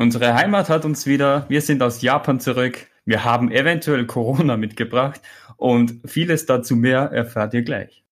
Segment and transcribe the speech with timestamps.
[0.00, 5.20] Unsere Heimat hat uns wieder, wir sind aus Japan zurück, wir haben eventuell Corona mitgebracht
[5.58, 8.02] und vieles dazu mehr erfahrt ihr gleich.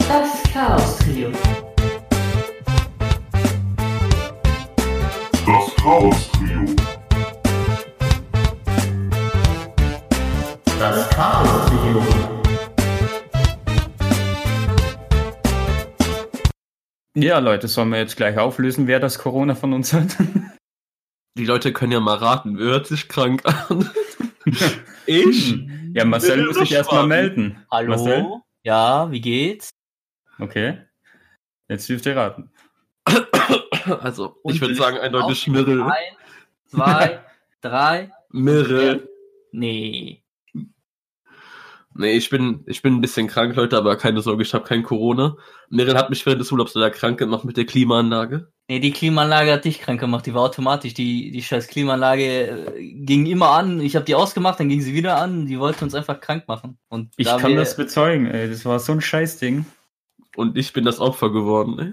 [0.00, 1.30] Das Chaos Trio.
[5.46, 6.79] Das Chaos Trio.
[17.16, 20.16] Ja, Leute, sollen wir jetzt gleich auflösen, wer das Corona von uns hat?
[21.38, 23.88] Die Leute können ja mal raten, wer hört sich krank an?
[25.06, 25.58] ich?
[25.94, 27.64] Ja, Marcel muss sich erstmal melden.
[27.70, 27.90] Hallo?
[27.90, 28.26] Marcel?
[28.62, 29.70] Ja, wie geht's?
[30.38, 30.78] Okay.
[31.68, 32.50] Jetzt dürft ihr raten.
[34.02, 35.36] Also, Und ich würde sagen, eindeutig auf.
[35.36, 35.82] Schmirrel.
[35.82, 35.94] Eins,
[36.66, 37.24] zwei,
[37.62, 38.12] drei.
[38.28, 39.08] Mirrel.
[39.52, 40.19] Nee.
[41.94, 44.84] Nee, ich bin, ich bin ein bisschen krank, Leute, aber keine Sorge, ich habe kein
[44.84, 45.36] Corona.
[45.70, 48.52] Mirrel hat mich während des Urlaubs leider krank gemacht mit der Klimaanlage.
[48.68, 50.94] Nee, die Klimaanlage hat dich krank gemacht, die war automatisch.
[50.94, 52.22] Die, die scheiß Klimaanlage
[52.76, 53.80] äh, ging immer an.
[53.80, 55.46] Ich habe die ausgemacht, dann ging sie wieder an.
[55.46, 56.78] Die wollte uns einfach krank machen.
[56.88, 58.48] Und Ich da kann wir- das bezeugen, ey.
[58.48, 59.66] Das war so ein Scheißding.
[60.36, 61.92] Und ich bin das Opfer geworden, ey.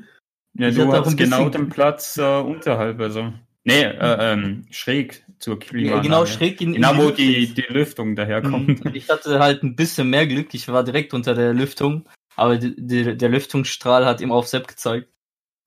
[0.61, 3.33] Ja, Ich du hast genau den Platz äh, unterhalb, also.
[3.67, 6.01] Nee, äh, ähm, schräg zur ja, Klimaanlage.
[6.01, 8.85] genau schräg in, in Genau, wo die, die Lüftung daherkommt.
[8.85, 10.53] Und ich hatte halt ein bisschen mehr Glück.
[10.53, 12.07] Ich war direkt unter der Lüftung.
[12.37, 15.09] Aber die, die, der Lüftungsstrahl hat immer auf Sepp gezeigt.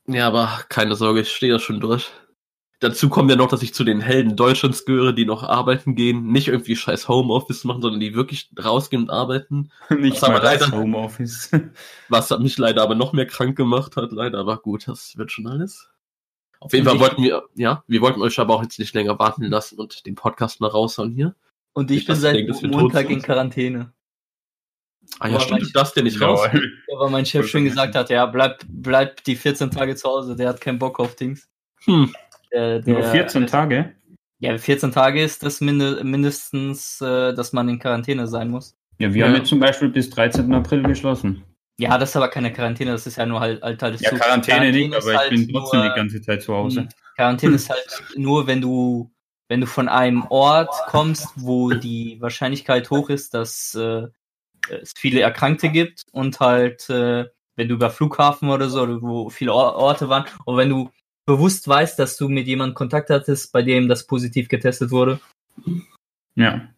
[0.06, 2.10] Ja, aber keine Sorge, ich stehe da schon durch.
[2.78, 6.28] Dazu kommt ja noch, dass ich zu den Helden Deutschlands gehöre, die noch arbeiten gehen,
[6.32, 9.70] nicht irgendwie scheiß Homeoffice machen, sondern die wirklich rausgehen und arbeiten.
[9.90, 11.50] Nicht haben mal leider- Homeoffice.
[12.08, 15.46] Was mich leider aber noch mehr krank gemacht hat, leider, aber gut, das wird schon
[15.48, 15.90] alles.
[16.60, 18.94] Auf jeden Und Fall ich- wollten wir, ja, wir wollten euch aber auch jetzt nicht
[18.94, 21.34] länger warten lassen und den Podcast mal raushauen hier.
[21.72, 23.92] Und ich Nicht, bin seit tot Montag in Quarantäne.
[25.18, 26.40] Ah ja, Aber stimmt, du darfst ja nicht raus.
[26.52, 30.36] Ja, weil mein Chef schon gesagt hat, ja, bleib, bleib die 14 Tage zu Hause,
[30.36, 31.48] der hat keinen Bock auf Dings.
[31.84, 32.12] Hm.
[32.52, 33.94] Der, der, Nur 14 Tage?
[34.38, 38.76] Ja, 14 Tage ist das minde, mindestens, äh, dass man in Quarantäne sein muss.
[38.98, 39.26] Ja, wir Ja.
[39.28, 40.52] haben jetzt zum Beispiel bis 13.
[40.54, 41.42] April geschlossen.
[41.80, 44.10] Ja, das ist aber keine Quarantäne, das ist ja nur halt, halt Teil des Ja,
[44.10, 44.20] Zugs.
[44.20, 46.88] Quarantäne nicht, aber ich halt bin trotzdem nur- die ganze Zeit zu Hause.
[47.16, 47.86] Quarantäne ist halt
[48.16, 49.10] nur, wenn du,
[49.48, 54.08] wenn du von einem Ort kommst, wo die Wahrscheinlichkeit hoch ist, dass äh,
[54.68, 57.24] es viele Erkrankte gibt und halt, äh,
[57.56, 60.90] wenn du über Flughafen oder so, oder wo viele Or Orte waren, und wenn du
[61.24, 65.18] bewusst weißt, dass du mit jemandem Kontakt hattest, bei dem das positiv getestet wurde.
[66.34, 66.68] Ja.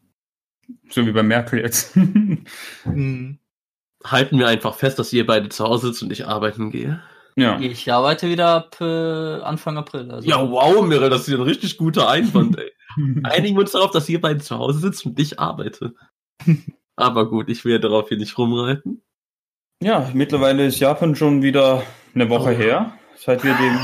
[0.91, 1.97] So wie bei Merkel jetzt.
[4.05, 7.03] Halten wir einfach fest, dass ihr beide zu Hause sitzt und ich arbeiten gehe.
[7.37, 7.59] ja.
[7.61, 10.11] Ich arbeite wieder ab äh, Anfang April.
[10.11, 10.29] Also.
[10.29, 12.71] Ja, wow, Mirre, das ist ein richtig guter Einwand, ey.
[13.23, 15.95] Einigen wir uns darauf, dass ihr beide zu Hause sitzt und ich arbeite.
[16.97, 19.03] Aber gut, ich will darauf hier nicht rumreiten.
[19.83, 21.83] Ja, mittlerweile ist Japan schon wieder
[22.15, 22.59] eine Woche Oh.
[22.59, 23.79] her, seit wir dem,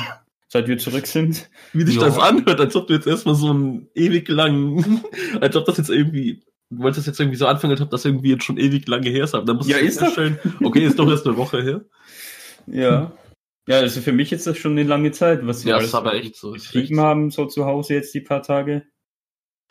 [0.48, 1.48] seit wir zurück sind.
[1.72, 2.02] Wie sich Ja.
[2.02, 5.02] das anhört, als ob du jetzt erstmal so einen ewig langen,
[5.40, 8.44] als ob das jetzt irgendwie, wolltest jetzt irgendwie so anfangen, als ob das irgendwie jetzt
[8.44, 10.04] schon ewig lange her ist, aber dann musst Ja, du ist doch.
[10.06, 11.80] feststellen, okay, ist doch erst eine Woche her.
[12.66, 13.12] Ja.
[13.66, 15.94] Ja, also für mich ist das schon eine lange Zeit, was wir Ja, alles ist
[15.94, 16.52] aber echt so.
[16.52, 18.84] Geschrieben haben, so zu Hause jetzt die paar Tage.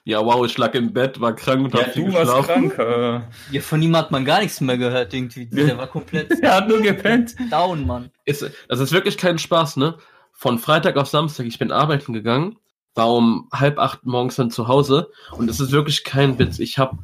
[0.05, 2.69] Ja, wow, ich lag im Bett, war krank und Ja, hab viel du warst geschlafen.
[2.69, 2.79] krank.
[2.79, 5.47] Äh, Ja, von ihm hat man gar nichts mehr gehört, irgendwie.
[5.47, 7.35] Der war komplett er hat nur gepennt.
[7.51, 8.09] down, Mann.
[8.23, 9.97] Ist, das ist wirklich kein Spaß, ne?
[10.31, 12.57] Von Freitag auf Samstag, ich bin arbeiten gegangen,
[12.97, 16.57] war um halb acht morgens dann zu Hause und es ist wirklich kein Witz.
[16.59, 16.97] Ich habe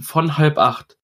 [0.00, 0.96] von halb acht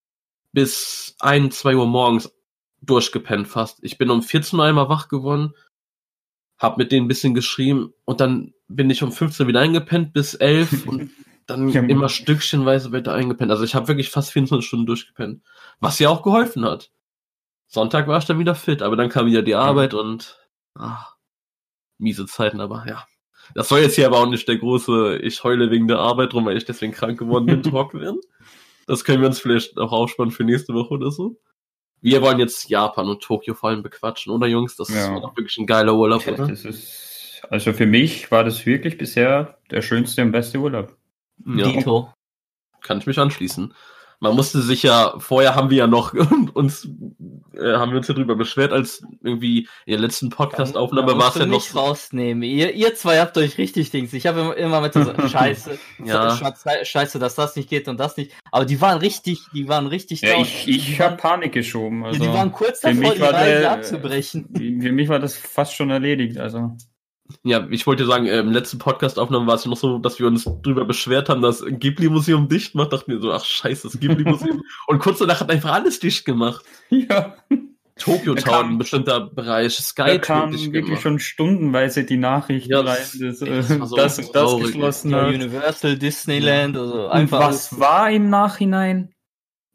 [0.52, 2.32] bis ein, zwei Uhr morgens
[2.80, 3.78] durchgepennt fast.
[3.82, 5.52] Ich bin um 14 Uhr einmal wach geworden,
[6.58, 10.12] hab mit denen ein bisschen geschrieben und dann bin ich um 15 Uhr wieder eingepennt
[10.12, 11.10] bis 11 und
[11.46, 13.50] dann immer stückchenweise weiter eingepennt.
[13.50, 15.42] Also ich habe wirklich fast 24 Stunden durchgepennt.
[15.80, 16.90] Was ja auch geholfen hat.
[17.68, 20.38] Sonntag war ich dann wieder fit, aber dann kam wieder die Arbeit und
[20.74, 21.16] ach,
[21.98, 23.06] miese Zeiten, aber ja.
[23.54, 26.46] Das soll jetzt hier aber auch nicht der große, ich heule wegen der Arbeit rum,
[26.46, 28.20] weil ich deswegen krank geworden bin, Talk werden.
[28.86, 31.36] Das können wir uns vielleicht auch aufspannen für nächste Woche oder so.
[32.02, 34.76] Wir wollen jetzt Japan und Tokio vor allem bequatschen, oder Jungs?
[34.76, 35.12] Das Ja.
[35.14, 36.46] war doch wirklich ein geiler Urlaub, oder?
[36.46, 40.94] Das ist, also für mich war das wirklich bisher der schönste und beste Urlaub.
[41.44, 42.12] Ja, Dito.
[42.82, 43.74] kann ich mich anschließen.
[44.20, 46.14] Man musste sich ja, vorher haben wir ja noch
[46.54, 46.88] uns,
[47.56, 51.34] äh, haben wir uns ja drüber beschwert, als irgendwie in der letzten Podcast-Aufnahme war es
[51.36, 52.42] ja noch nicht so, rausnehmen.
[52.42, 54.12] Ihr, ihr zwei habt euch richtig Dings.
[54.12, 56.36] Ich habe immer, immer mit so, Scheiße, Ja.
[56.82, 58.32] Scheiße, dass das nicht geht und das nicht.
[58.50, 62.04] Aber die waren richtig, die waren richtig Ja, ich ich habe Panik geschoben.
[62.04, 64.48] Also die waren kurz davor, die Reise abzubrechen.
[64.54, 66.38] für mich war das fast schon erledigt.
[66.38, 66.76] Also
[67.42, 70.26] ja, ich wollte sagen, äh, im letzten Podcast-Aufnahme war es ja noch so, dass wir
[70.26, 72.92] uns drüber beschwert haben, dass Ghibli-Museum dicht macht.
[72.92, 74.62] Dachten wir so, ach scheiße, das Ghibli-Museum.
[74.86, 76.64] und kurz danach hat einfach alles dicht gemacht.
[76.90, 77.34] ja.
[77.98, 81.02] Tokyo Da Tower, kam- ein bestimmter Bereich, Sky Da kam tätig wirklich gemacht.
[81.02, 84.60] schon stundenweise die Nachrichten Ja, rein, das- dass, äh, das war so das und das
[84.62, 85.28] geschlossen hat.
[85.34, 87.40] Universal, Disneyland, also Und einfach.
[87.40, 89.14] was war im Nachhinein?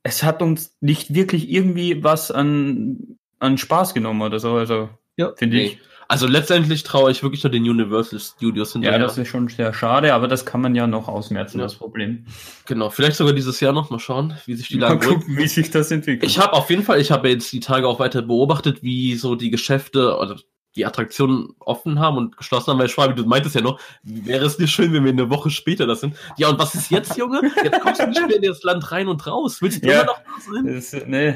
[0.03, 4.53] Es hat uns nicht wirklich irgendwie was an, an Spaß genommen oder so.
[4.53, 5.63] Also, Ja, finde Nee.
[5.65, 5.79] ich.
[6.11, 8.99] Also letztendlich traue ich wirklich nur den Universal Studios Ja, hinterher.
[8.99, 11.63] das ist schon sehr schade, aber das kann man ja noch ausmerzen, Ja.
[11.63, 12.25] das Problem.
[12.65, 15.47] genau, vielleicht sogar dieses Jahr noch mal schauen, wie sich die Mal Lage gucken, wie
[15.47, 16.29] sich das entwickelt.
[16.29, 19.35] Ich habe auf jeden Fall, ich habe jetzt die Tage auch weiter beobachtet, wie so
[19.35, 20.35] die Geschäfte oder
[20.75, 24.59] die Attraktionen offen haben und geschlossen haben, weil Schwabi, du meintest ja noch, wäre es
[24.59, 26.17] nicht schön, wenn wir eine Woche später das sind.
[26.35, 27.41] Ja, und was ist jetzt, Junge?
[27.63, 29.61] Jetzt kommst du nicht mehr in das Land rein und raus.
[29.61, 30.01] Willst du Ja.
[30.01, 30.65] immer noch da sein?
[30.73, 31.35] das, nee,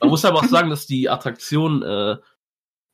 [0.00, 2.16] Man muss aber auch sagen, dass die Attraktionen, äh,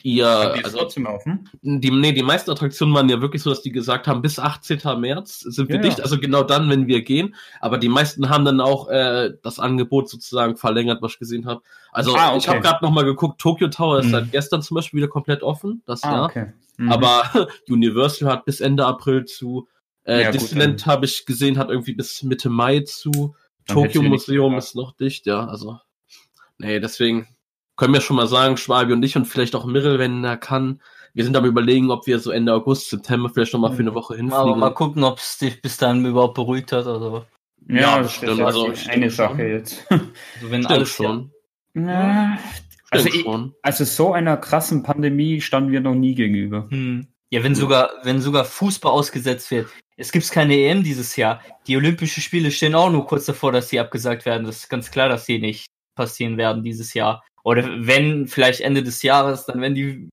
[0.02, 1.48] die ja, die ist also trotzdem offen.
[1.62, 4.80] die, nee, die meisten Attraktionen waren ja wirklich so, dass die gesagt haben, bis 18.
[4.98, 6.04] März sind wir Ja, dicht, ja.
[6.04, 7.34] also genau dann, wenn wir gehen.
[7.60, 11.62] Aber die meisten haben dann auch äh, das Angebot sozusagen verlängert, was ich gesehen habe.
[11.92, 12.50] Also Ah, ich okay.
[12.50, 14.10] habe gerade nochmal geguckt, Tokyo Tower ist Mhm.
[14.10, 16.24] seit gestern zum Beispiel wieder komplett offen, das Ah, Jahr.
[16.26, 16.52] okay.
[16.78, 16.92] Mhm.
[16.92, 17.22] Aber
[17.68, 19.68] Universal hat bis Ende April zu.
[20.04, 23.34] Äh, Ja, Disneyland habe ich gesehen, hat irgendwie bis Mitte Mai zu.
[23.66, 25.46] Dann Tokyo Museum ist noch dicht, ja.
[25.46, 25.78] Also,
[26.58, 27.28] nee, deswegen
[27.80, 30.82] können wir schon mal sagen, Schwabi und ich und vielleicht auch Mirrell, wenn er kann.
[31.14, 33.94] Wir sind am überlegen, ob wir so Ende August, September vielleicht noch mal für eine
[33.94, 34.60] Woche aber hinfliegen.
[34.60, 36.86] mal gucken, ob es dich bis dahin überhaupt beruhigt hat.
[36.86, 37.24] Also,
[37.68, 39.28] ja, ja, das bestimmt, ist also, also stimmt eine schon.
[39.28, 39.86] Sache jetzt.
[39.90, 40.04] also
[40.42, 41.30] wenn Stimmt alles schon.
[41.74, 42.38] Ja,
[42.90, 43.54] also, Stimmt ich, schon.
[43.62, 46.66] also so einer krassen Pandemie standen wir noch nie gegenüber.
[46.68, 47.08] Hm.
[47.30, 49.68] Ja, wenn sogar, wenn sogar Fußball ausgesetzt wird.
[49.96, 51.40] Es gibt keine EM dieses Jahr.
[51.66, 54.44] Die Olympischen Spiele stehen auch nur kurz davor, dass sie abgesagt werden.
[54.44, 57.22] Das ist ganz klar, dass sie nicht passieren werden dieses Jahr.
[57.44, 60.08] Oder wenn, vielleicht Ende des Jahres, dann werden die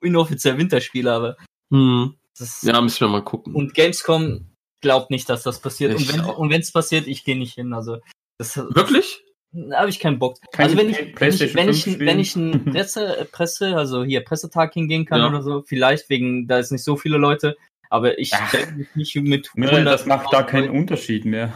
[0.00, 1.36] inoffiziell Winterspiele, aber
[1.72, 2.14] Hm.
[2.38, 3.54] das Ja, müssen wir mal gucken.
[3.54, 4.46] und Gamescom
[4.80, 5.98] glaubt nicht, dass das passiert.
[5.98, 7.72] Ich und wenn es passiert, ich gehe nicht hin.
[7.72, 7.98] Also
[8.38, 9.22] das Wirklich?
[9.52, 10.36] Da habe ich keinen Bock.
[10.52, 14.04] Keine also wenn ich, wenn ich, wenn ich, 5 wenn ich einen Presse, Presse, also
[14.04, 15.28] hier Pressetag hingehen kann Ja.
[15.28, 17.56] oder so, vielleicht wegen, da ist nicht so viele Leute,
[17.88, 20.70] aber ich denke mich nicht mit Mirrell, das 100.000 macht da keinen.
[20.70, 21.52] Unterschied mehr.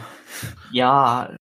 [0.71, 1.35] Ja,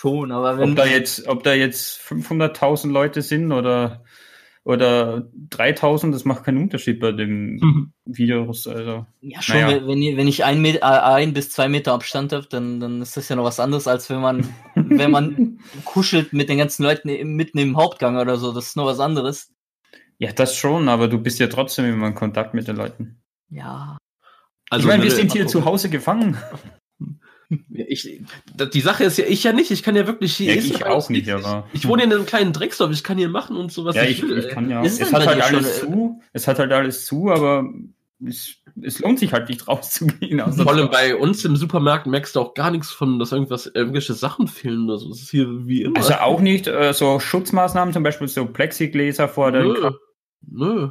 [0.00, 4.02] schon, aber wenn Ob da jetzt, ob da jetzt 500.000 Leute sind oder,
[4.64, 7.92] oder 3.000, das macht keinen Unterschied bei dem Mhm.
[8.06, 8.66] Virus.
[8.66, 9.76] Also, ja schon, naja.
[9.76, 12.80] wenn, wenn ich- wenn ich ein, Met- äh, ein bis zwei Meter Abstand habe, dann,
[12.80, 16.58] dann ist das ja noch was anderes, als wenn man, wenn man kuschelt mit den
[16.58, 18.52] ganzen Leuten mitten im Hauptgang oder so.
[18.52, 19.52] Das ist noch was anderes.
[20.18, 23.22] ja, das schon, aber du bist ja trotzdem immer in Kontakt mit den Leuten.
[23.50, 23.98] Ja.
[24.70, 25.64] Also, ich meine, wir sind hier zu.
[25.64, 26.36] Hause gefangen.
[27.72, 28.20] Ich,
[28.54, 30.54] das- die Sache ist ja, ich ja nicht, ich kann ja wirklich hier.
[30.54, 33.56] Ja, ich auch nicht, aber- Ich wohne in einem kleinen Drecksdorf, ich kann hier machen
[33.56, 33.96] und sowas.
[33.96, 34.82] ja, ich, will, ich kann ja.
[34.82, 36.22] Ist es hat halt dir alles schon, äh, zu.
[36.32, 37.64] Es hat halt alles zu, aber
[38.24, 40.40] es, es lohnt sich halt nicht rauszugehen.
[40.40, 43.66] außer- Vor allem bei uns im Supermarkt merkst du auch gar nichts von, dass irgendwas,
[43.66, 45.10] irgendwelche Sachen fehlen oder so.
[45.10, 45.96] Es ist hier wie immer.
[45.96, 49.90] Also auch nicht äh, so Schutzmaßnahmen, zum Beispiel so Plexigläser vor den, Nö.
[50.48, 50.88] Nö.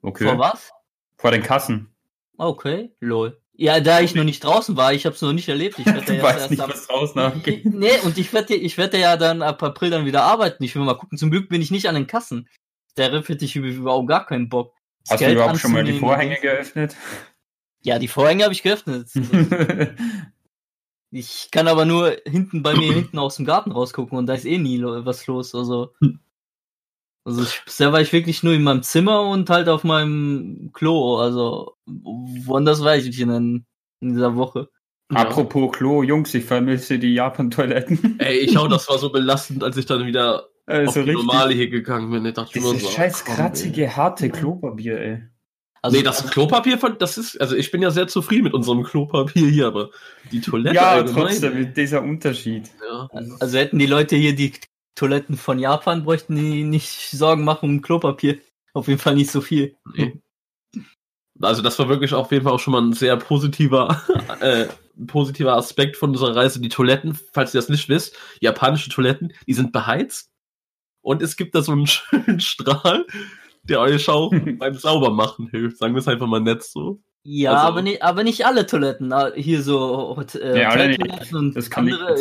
[0.00, 0.24] okay.
[0.24, 0.70] Vor was?
[1.16, 1.90] vor den Kassen.
[2.38, 3.36] Okay, lol.
[3.60, 5.80] Ja, da ich noch nicht draußen war, ich habe es noch nicht erlebt.
[5.80, 7.64] Ich werde Du ja erst nicht, am- was draußen abgeht.
[7.64, 10.62] Nee, und ich werde ich werde ja dann ab April dann wieder arbeiten.
[10.62, 11.18] Ich will mal gucken.
[11.18, 12.48] Zum Glück bin ich nicht an den Kassen.
[12.94, 14.74] Darauf hätte ich überhaupt gar keinen Bock.
[15.02, 15.98] Das Hast du Geld überhaupt schon mal die.
[15.98, 16.94] Vorhänge geöffnet?
[17.82, 19.08] Ja, die Vorhänge habe ich geöffnet.
[21.10, 24.44] Ich kann aber nur hinten bei mir hinten aus dem Garten rausgucken und da ist
[24.44, 25.54] eh nie was los.
[25.54, 25.94] Also,
[27.28, 31.16] also ich, bisher war ich wirklich nur in meinem Zimmer und halt auf meinem Klo.
[31.18, 33.64] Also woanders war ich nicht in,
[34.00, 34.68] in dieser Woche.
[35.14, 38.16] Apropos Klo, Jungs, ich vermisse die Japan-Toiletten.
[38.18, 41.26] Ey, ich hau, das war so belastend, als ich dann wieder auf Also die richtig.
[41.26, 42.26] normale hier gegangen bin.
[42.26, 45.22] Ich dachte immer Dieses so, scheiß komm, kratzige, harte Klopapier, ey.
[45.80, 48.82] Also, nee, das Klopapier, von- das ist, also ich bin ja sehr zufrieden mit unserem
[48.82, 49.90] Klopapier hier, aber
[50.32, 51.58] die Toilette Ja, allgemein, trotzdem, ey.
[51.60, 52.68] mit dieser Unterschied.
[52.90, 53.08] Ja.
[53.38, 54.52] Also hätten die Leute hier die
[54.98, 58.38] Toiletten von Japan, bräuchten die nicht Sorgen machen um Klopapier.
[58.74, 59.76] Auf jeden Fall nicht so viel.
[59.94, 60.20] Nee.
[61.40, 64.02] Also das war wirklich auf jeden Fall auch schon mal ein sehr positiver,
[64.40, 64.66] äh,
[65.06, 66.60] positiver Aspekt von unserer Reise.
[66.60, 70.30] Die Toiletten, falls ihr das nicht wisst, japanische Toiletten, die sind beheizt
[71.00, 73.06] und es gibt da so einen schönen Strahl,
[73.62, 75.78] der euch auch beim Saubermachen hilft.
[75.78, 77.00] Sagen wir es einfach mal nett so.
[77.22, 79.12] Ja, Also- aber, nicht, aber nicht alle Toiletten.
[79.12, 80.72] Ah, Hier so äh, Ja.
[80.72, 82.16] Hoteltoiletten und andere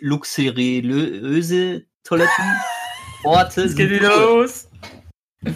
[0.00, 2.44] luxuriöse Toiletten.
[3.24, 3.62] Orte.
[3.62, 4.40] Es geht wieder cool.
[4.40, 4.68] los.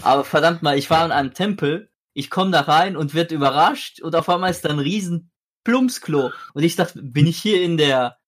[0.02, 4.00] Aber verdammt mal, ich war in einem Tempel, ich komme da rein und werd überrascht
[4.02, 5.30] und auf einmal ist da ein riesen
[5.64, 6.30] Plumpsklo.
[6.54, 8.18] Und ich dachte, bin ich hier in der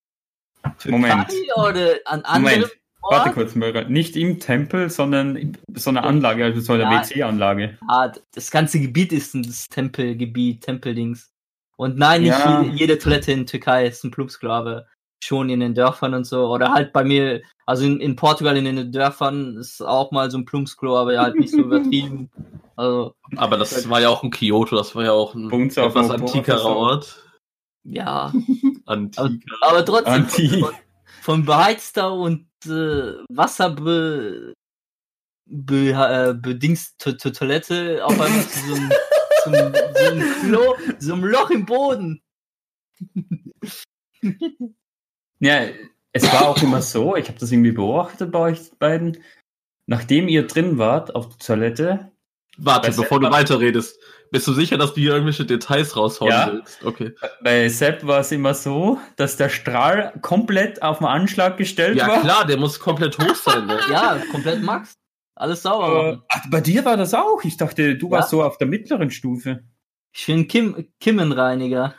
[0.78, 1.32] Türkei Moment.
[1.56, 3.34] oder an anderem Moment, warte Ort?
[3.34, 3.84] kurz, Möller.
[3.88, 7.02] Nicht im Tempel, sondern in so eine Anlage, also so eine Ja.
[7.02, 7.76] WC-Anlage.
[7.88, 11.30] Ah, das ganze Gebiet ist ein das Tempelgebiet, Tempeldings.
[11.76, 12.62] Und nein, nicht Ja.
[12.62, 14.86] jede, jede Toilette in Türkei ist ein Plumpsklo, aber
[15.24, 16.46] schon in den Dörfern und so.
[16.46, 20.38] Oder halt bei mir, also in, in Portugal in den Dörfern ist auch mal so
[20.38, 22.30] ein Plumpsklo, aber halt nicht so übertrieben.
[22.76, 26.10] Also, Aber das war ja auch ein Kyoto, das war ja auch ein auf etwas
[26.10, 26.64] antikerer.
[26.76, 27.24] Ort.
[27.84, 28.32] ja.
[28.86, 29.56] Antiker.
[29.60, 30.60] Aber trotzdem Anti.
[30.60, 30.74] von,
[31.22, 34.54] von beheizter und äh, wasserbe
[35.46, 38.90] be, äh, Toilette auf einmal zu so einem,
[39.44, 39.52] zum,
[39.94, 42.22] so einem Klo, so einem Loch im Boden.
[45.44, 45.60] Ja,
[46.12, 49.18] es war auch immer so, ich habe das irgendwie beobachtet bei euch beiden.
[49.86, 52.10] Nachdem ihr drin wart auf der Toilette,
[52.56, 53.98] Warte, bevor du Sepp- weiterredest.
[54.30, 56.52] Bist du sicher, dass du hier irgendwelche Details raushauen Ja.
[56.52, 56.84] willst?
[56.84, 57.12] Okay.
[57.42, 62.06] bei Sepp war es immer so, dass der Strahl komplett auf den Anschlag gestellt Ja
[62.08, 62.20] war.
[62.22, 63.66] klar, der muss komplett hoch sein.
[63.66, 63.78] Ne?
[63.90, 64.94] Ja, komplett Max.
[65.36, 67.42] Alles sauber Äh, ach, bei dir war das auch.
[67.42, 68.12] Ich dachte, du Ja.
[68.12, 69.64] warst so auf der mittleren Stufe.
[70.16, 71.94] Ich bin Kim Kimmenreiniger.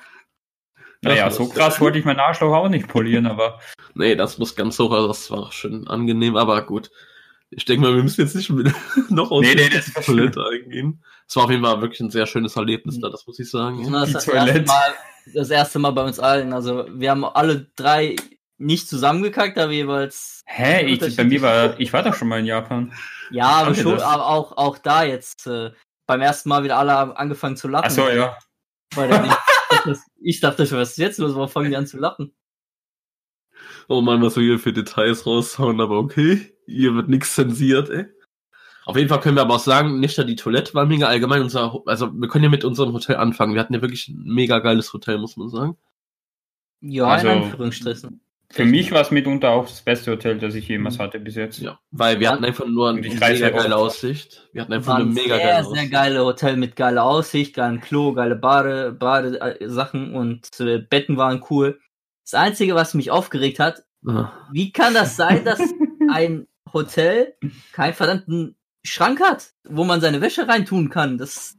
[1.06, 3.60] Naja, so krass wollte ich meinen Arschloch auch nicht polieren, aber
[3.96, 6.92] Nee, das muss ganz hoch, also das war schon angenehm, aber gut.
[7.50, 8.74] Ich denke mal, wir müssen jetzt nicht mit,
[9.10, 11.04] noch aus Nee, nee, der das war Toilette eingehen.
[11.28, 13.90] Es war auf jeden Fall wirklich ein sehr schönes Erlebnis da, das muss ich sagen.
[13.92, 14.14] Das Ja.
[14.14, 14.62] das, erste.
[14.64, 14.94] Mal,
[15.34, 16.52] das erste Mal bei uns allen.
[16.54, 18.16] Also wir haben alle drei
[18.58, 20.42] nicht zusammengekackt, aber jeweils.
[20.46, 22.94] hä, ich, bei mir war, ich war doch schon mal in Japan.
[23.32, 25.72] Ja, aber schon, das- aber auch, auch da jetzt äh,
[26.08, 27.86] beim ersten Mal wieder alle haben angefangen zu lachen.
[27.86, 28.38] Achso, ja.
[28.96, 29.24] Weil der
[29.86, 31.36] das- ich dachte schon, was ist jetzt los?
[31.36, 32.34] Warum fangen die an zu lachen?
[33.88, 36.54] Oh Mann, was wir hier für Details raushauen, aber okay.
[36.66, 38.06] Hier wird nichts zensiert, ey.
[38.86, 41.42] Auf jeden Fall können wir aber auch sagen, nicht nur die Toilette war mega allgemein
[41.42, 43.54] unser, also wir können ja mit unserem Hotel anfangen.
[43.54, 45.78] Wir hatten ja wirklich ein mega geiles Hotel, muss man sagen.
[46.82, 48.22] Ja, Also- in Anführungsstrichen.
[48.52, 51.60] Für mich war es mitunter auch das beste Hotel, das ich jemals hatte bis jetzt.
[51.60, 51.80] Ja.
[51.92, 53.76] Weil wir hatten einfach nur eine mega ja geile.
[53.76, 54.48] Aussicht.
[54.54, 55.92] Wir hatten einfach eine ein mega sehr, geile sehr Aussicht.
[55.92, 61.80] geile Hotel mit geiler Aussicht, geilen Klo, geile Bade, Badesachen und äh, Betten waren cool.
[62.24, 64.32] Das Einzige, was mich aufgeregt hat, Ah.
[64.52, 65.60] wie kann das sein, dass
[66.12, 67.36] ein Hotel
[67.72, 71.18] keinen verdammten Schrank hat, wo man seine Wäsche reintun kann?
[71.18, 71.58] Das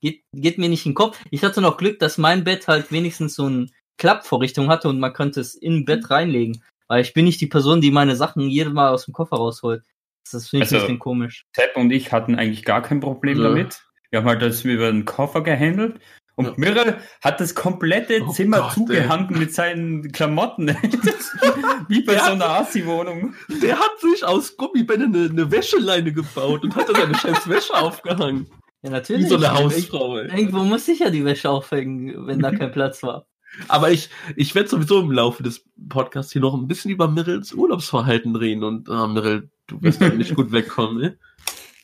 [0.00, 1.20] geht, geht mir nicht in den Kopf.
[1.30, 3.66] Ich hatte noch Glück, dass mein Bett halt wenigstens so eine
[3.98, 6.62] Klappvorrichtung hatte und man könnte es in Bett reinlegen.
[6.88, 9.82] Weil ich bin nicht die Person, die meine Sachen jedes Mal aus dem Koffer rausholt.
[10.30, 11.44] Das finde ich Also- ein bisschen komisch.
[11.54, 13.48] Sepp und ich hatten eigentlich gar kein Problem Ja.
[13.48, 13.82] damit.
[14.10, 15.98] Wir haben halt das über den Koffer gehandelt.
[16.36, 16.52] Und Ja.
[16.56, 20.68] Mirre hat das komplette Oh Zimmer Gott, zugehangen mit seinen Klamotten.
[21.88, 22.26] Wie bei Ja.
[22.26, 23.34] so einer Assi-Wohnung.
[23.62, 27.74] Der hat sich aus Gummibänden eine, eine Wäscheleine gebaut und hat dann seine scheiß Wäsche
[27.74, 28.46] aufgehangen.
[28.82, 29.28] Ja, Wie natürlich.
[29.28, 30.28] so eine Hausfrau, ey.
[30.40, 33.26] Irgendwo muss ich ja die Wäsche aufhängen, wenn da kein Platz war.
[33.68, 37.52] Aber ich, ich werde sowieso im Laufe des Podcasts hier noch ein bisschen über Mirrels
[37.52, 41.18] Urlaubsverhalten reden und ah, Mirrel, du wirst da nicht gut wegkommen, ne?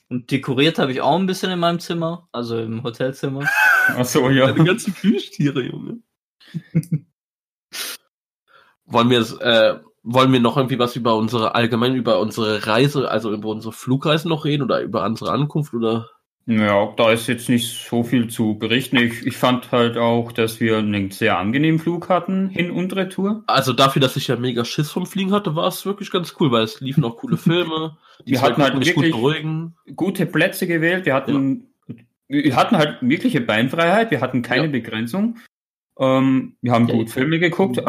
[0.09, 3.49] Und dekoriert habe ich auch ein bisschen in meinem Zimmer, also im Hotelzimmer.
[3.89, 4.49] Achso, ja.
[4.49, 6.01] Deine ganzen Plüschtiere, Junge.
[8.85, 13.11] wollen wir es, äh, wollen wir noch irgendwie was über unsere, allgemein über unsere Reise,
[13.11, 16.11] also über unsere Flugreise noch reden oder über unsere Ankunft oder?
[16.47, 18.97] Ja, da ist jetzt nicht so viel zu berichten.
[18.97, 23.45] Ich, ich fand halt auch, dass wir einen sehr angenehmen Flug hatten, Hin- und Retour.
[23.47, 26.51] Also dafür, dass ich ja mega Schiss vom Fliegen hatte, war es wirklich ganz cool,
[26.51, 27.97] weil es liefen auch coole Filme.
[28.27, 29.77] Die Wir hatten halt gut wirklich- beruhigen.
[29.95, 31.07] Gute Plätze gewählt.
[31.07, 31.69] Wir hatten,
[32.29, 34.11] wir hatten halt wirkliche Beinfreiheit.
[34.11, 34.71] Wir hatten keine Ja.
[34.71, 35.39] Begrenzung.
[35.99, 37.79] Ähm, wir haben Ja, gut Filme geguckt.
[37.79, 37.85] Äh,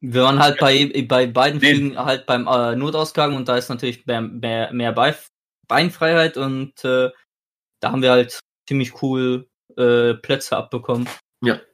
[0.00, 1.74] Wir waren halt bei, bei beiden Nee.
[1.74, 5.30] Flügen halt beim äh, Notausgang und da ist natürlich mehr, mehr, mehr Beif
[5.72, 7.08] Beinfreiheit und äh,
[7.80, 8.38] da haben wir halt
[8.68, 9.48] ziemlich cool
[9.78, 11.08] äh, Plätze abbekommen.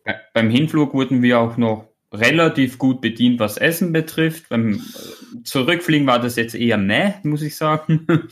[0.05, 4.49] Be- Beim Hinflug wurden wir auch noch relativ gut bedient, was Essen betrifft.
[4.49, 8.07] Beim äh, Zurückfliegen war das jetzt eher meh, muss ich sagen.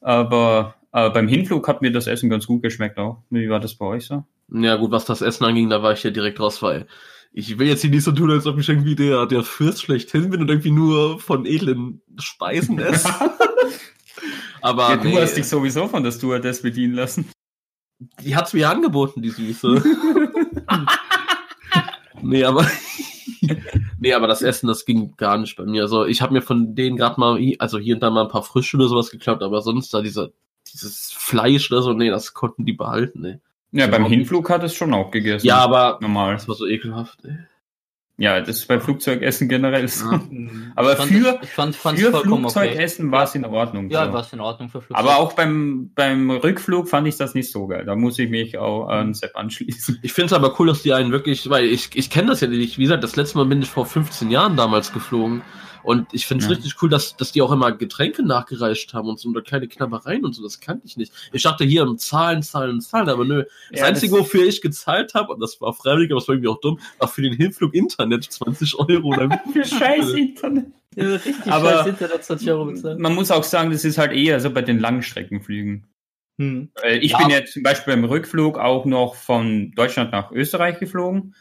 [0.00, 3.22] Aber äh, beim Hinflug hat mir das Essen ganz gut geschmeckt auch.
[3.30, 4.24] Wie war das bei euch so?
[4.52, 6.86] Ja gut, was das Essen anging, da war ich ja direkt raus, weil
[7.32, 10.30] ich will jetzt hier nicht so tun, als ob ich irgendwie der, der Fürst schlechthin
[10.30, 13.08] bin und irgendwie nur von edlen Speisen esse.
[14.60, 17.30] Aber ja, du nee, hast dich sowieso von der Stewardess bedienen lassen.
[18.24, 19.82] die hat's mir angeboten, die Süße.
[22.22, 22.66] nee, aber
[23.98, 25.82] nee, aber das Essen, das ging gar nicht bei mir.
[25.82, 28.42] Also ich habe mir von denen gerade mal, also hier und da mal ein paar
[28.42, 30.30] Früchte oder sowas geklaut, aber sonst da dieser
[30.72, 33.38] dieses Fleisch oder so, nee, das konnten die behalten, nee.
[33.72, 35.46] Ja, beim Hinflug hat es schon auch gegessen.
[35.46, 36.34] Ja, aber normal.
[36.34, 37.36] das war so ekelhaft, ey.
[38.18, 40.10] Ja, das ist bei Flugzeugessen generell so.
[40.10, 40.20] Ja.
[40.74, 42.52] Aber ich fand, für- ich fand, Für vollkommen okay.
[42.60, 43.90] Flugzeugessen war es in Ordnung.
[43.90, 44.12] Ja, so.
[44.14, 44.98] war es in Ordnung für Flugzeug.
[44.98, 47.84] Aber auch beim, beim Rückflug fand ich das nicht so geil.
[47.84, 49.98] Da muss ich mich auch an Sepp anschließen.
[50.02, 52.48] Ich finde es aber cool, dass die einen wirklich, weil ich, ich kenne das ja
[52.48, 52.78] nicht.
[52.78, 55.42] Wie gesagt, das letzte Mal bin ich vor 15 Jahren damals geflogen.
[55.86, 56.56] Und ich finde es Ja.
[56.56, 60.24] richtig cool, dass, dass die auch immer Getränke nachgereicht haben und so oder kleine Knabbereien
[60.24, 60.42] und so.
[60.42, 61.12] Das kannte ich nicht.
[61.32, 63.44] Ich dachte hier um Zahlen, Zahlen, Zahlen, aber nö.
[63.70, 66.34] Das Ja, Einzige, das- wofür ich gezahlt habe, und das war freiwillig, aber das war
[66.34, 69.08] irgendwie auch dumm, war für den Hinflug Internet 20 Euro.
[69.14, 70.66] Oder Für scheiß Internet.
[70.96, 72.98] Richtig Aber- scheiß Internet 20 Euro bezahlt.
[72.98, 75.86] Man muss auch sagen, das ist halt eher so bei den Langstreckenflügen.
[76.40, 76.68] Hm.
[77.00, 77.18] Ich Ja.
[77.18, 81.34] bin jetzt zum Beispiel im Rückflug auch noch von Deutschland nach Österreich geflogen.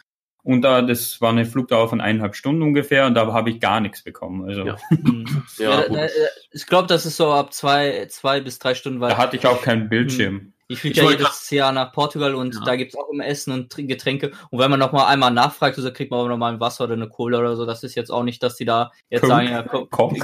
[0.45, 3.79] Und da, das war eine Flugdauer von eineinhalb Stunden ungefähr und da habe ich gar
[3.81, 4.47] nichts bekommen.
[4.47, 4.77] Also Ja.
[4.89, 5.25] Hm.
[5.57, 6.07] Ja, Ja, da,
[6.51, 9.45] ich glaube, das ist so ab zwei, zwei bis drei Stunden, weil da hatte ich
[9.47, 10.53] auch keinen Bildschirm.
[10.67, 12.61] ich fliege ja jedes Jahr nach Portugal und Ja.
[12.63, 14.31] da gibt's auch immer Essen und Tr- Getränke.
[14.51, 16.83] Und wenn man noch mal einmal nachfragt, so kriegt man auch noch mal ein Wasser
[16.85, 17.65] oder eine Cola oder so.
[17.65, 19.33] Das ist jetzt auch nicht, dass die da jetzt Coke.
[19.33, 20.15] sagen, ja, komm, Coke.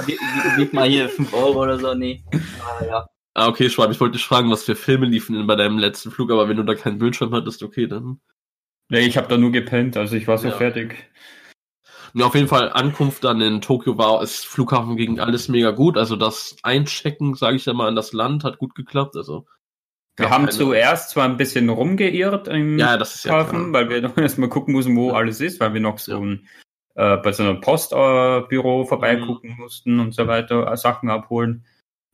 [0.56, 1.94] gib, mal hier 5 Euro oder so.
[1.94, 2.22] Nee.
[2.32, 3.06] Ah, ja.
[3.34, 6.10] Ah, okay, Schwab, ich wollte dich fragen, was für Filme liefen denn bei deinem letzten
[6.12, 8.20] Flug, aber wenn du da keinen Bildschirm hattest, okay, dann.
[8.92, 10.54] Nee, ich habe da nur gepennt, also ich war so Ja.
[10.54, 10.94] fertig.
[12.12, 15.96] Ja, auf jeden Fall, Ankunft dann in Tokio war, es Flughafen ging alles mega gut.
[15.96, 19.16] Also das Einchecken, sage ich ja mal, in das Land hat gut geklappt.
[19.16, 19.46] Also
[20.18, 23.72] Wir haben keine- zuerst zwar ein bisschen rumgeirrt im Ja, ist ja Hafen, klar.
[23.72, 25.14] weil wir noch erstmal gucken mussten, wo Ja.
[25.14, 26.18] alles ist, weil wir noch so Ja.
[26.18, 26.46] ein,
[26.96, 28.88] äh, bei so einem Postbüro äh, Büro Mhm.
[28.88, 31.64] vorbeigucken mussten und so weiter, äh, Sachen abholen.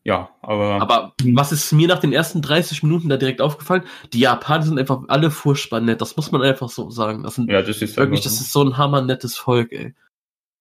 [0.09, 3.83] Ja, aber, Aber was ist mir nach den ersten 30 Minuten da direkt aufgefallen?
[4.15, 6.01] Die Japaner sind einfach alle furchtbar nett.
[6.01, 7.25] Das muss man einfach so sagen.
[7.25, 8.43] Das sind ja, das ist wirklich, das so.
[8.43, 9.95] ist so ein hammernettes Volk, ey.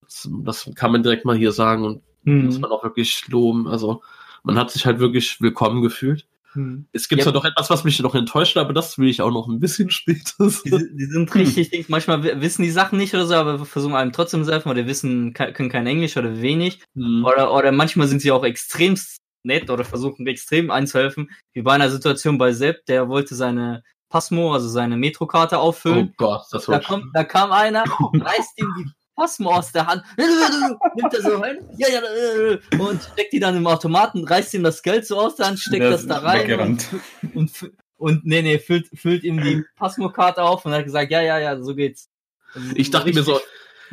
[0.01, 2.61] Das, das kann man direkt mal hier sagen und muss Hm.
[2.61, 3.69] man auch wirklich loben.
[3.69, 4.01] Also
[4.43, 6.27] man hat sich halt wirklich willkommen gefühlt.
[6.51, 6.85] Hm.
[6.91, 7.23] Es gibt Ja.
[7.23, 9.89] zwar doch etwas, was mich noch enttäuscht, aber das will ich auch noch ein bisschen
[9.91, 11.87] später Die, die sind richtig, Dings.
[11.87, 14.85] manchmal wi- wissen die Sachen nicht oder so, aber versuchen einem trotzdem zu helfen oder
[14.87, 16.81] wissen, können kein Englisch oder wenig.
[16.95, 17.23] Hm.
[17.23, 21.29] Oder, oder manchmal sind sie auch extremst nett oder versuchen extrem einzuhelfen.
[21.53, 26.13] Wie bei einer Situation bei Sepp, der wollte seine Passmo, also seine Metrokarte Oh auffüllen.
[26.17, 30.03] Gott, das da, war kommt, da kam einer, reißt ihm die Passmo aus der Hand,
[30.95, 34.63] nimmt er so hin, ja, ja, äh, und steckt die dann im Automaten, reißt ihm
[34.63, 36.87] das Geld so aus der Hand, steckt Der das da rein und,
[37.33, 41.39] und, und nee, nee, füllt, füllt ihm die Passmo-Karte auf und hat gesagt, ja, ja,
[41.39, 42.09] ja, so geht's.
[42.53, 43.39] Also Ich dachte mir so,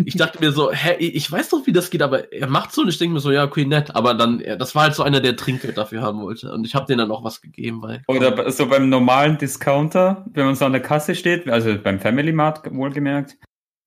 [0.04, 2.82] ich dachte mir so, hä, ich weiß doch, wie das geht, aber er macht so
[2.82, 3.94] und ich denke mir so, ja, okay, nett.
[3.94, 6.52] Aber dann, das war halt so einer, der Trinkgeld dafür haben wollte.
[6.52, 8.02] Und ich habe denen dann auch was gegeben, weil.
[8.06, 12.33] Oder so beim normalen Discounter, wenn man so an der Kasse steht, also beim Family
[12.33, 13.37] Mart wohlgemerkt,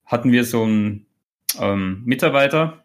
[0.06, 1.06] hatten wir so einen
[1.60, 2.84] ähm, Mitarbeiter.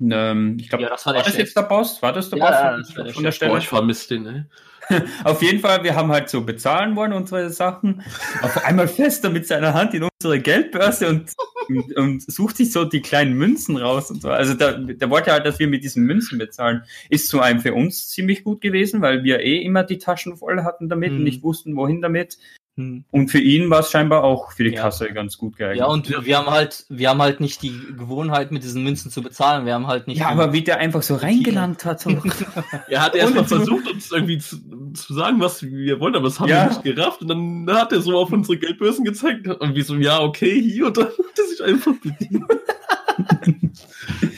[0.00, 2.02] Ähm, ich glaube, Ja, das war war der das jetzt der Boss?
[2.02, 3.36] War das der Ja, Boss ja, von- das war der von der Chef.
[3.36, 3.50] Stelle?
[3.52, 4.44] Boah, ich vermisse den, ey.
[5.24, 8.02] Auf jeden Fall, wir haben halt so bezahlen wollen, unsere Sachen.
[8.42, 11.32] Auf einmal fest er mit seiner Hand in unsere Geldbörse und,
[11.68, 14.30] und, und sucht sich so die kleinen Münzen raus und so.
[14.30, 16.82] Also der, der wollte halt, dass wir mit diesen Münzen bezahlen.
[17.10, 20.62] Ist zu einem für uns ziemlich gut gewesen, weil wir eh immer die Taschen voll
[20.62, 21.24] hatten damit und Mhm.
[21.24, 22.38] nicht wussten, wohin damit.
[22.78, 23.04] Hm.
[23.10, 24.82] Und für ihn war es scheinbar auch für die Ja.
[24.82, 25.78] Kasse ganz gut geeignet.
[25.78, 29.22] Ja, und wir haben halt, wir haben halt nicht die Gewohnheit, mit diesen Münzen zu
[29.22, 29.64] bezahlen.
[29.64, 30.18] Wir haben halt nicht.
[30.18, 32.00] ja, aber wie der einfach so reingelangt hat.
[32.00, 32.10] So.
[32.88, 34.58] Er hat erst mal Ohne zu- versucht, uns irgendwie zu,
[34.92, 36.64] zu sagen, was wir wollen, aber das haben Ja.
[36.64, 37.22] wir nicht gerafft.
[37.22, 40.86] Und dann hat er so auf unsere Geldbörsen gezeigt und wir so, ja, okay, hier.
[40.88, 42.44] Und dann hat er sich einfach bedient.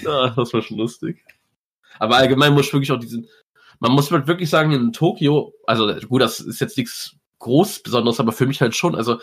[0.04, 1.24] ja, das war schon lustig.
[1.98, 3.26] Aber allgemein muss ich wirklich auch diesen,
[3.80, 8.20] man muss halt wirklich sagen, in Tokio, also gut, das ist jetzt nichts groß Besonderes,
[8.20, 9.18] aber für mich halt schon, also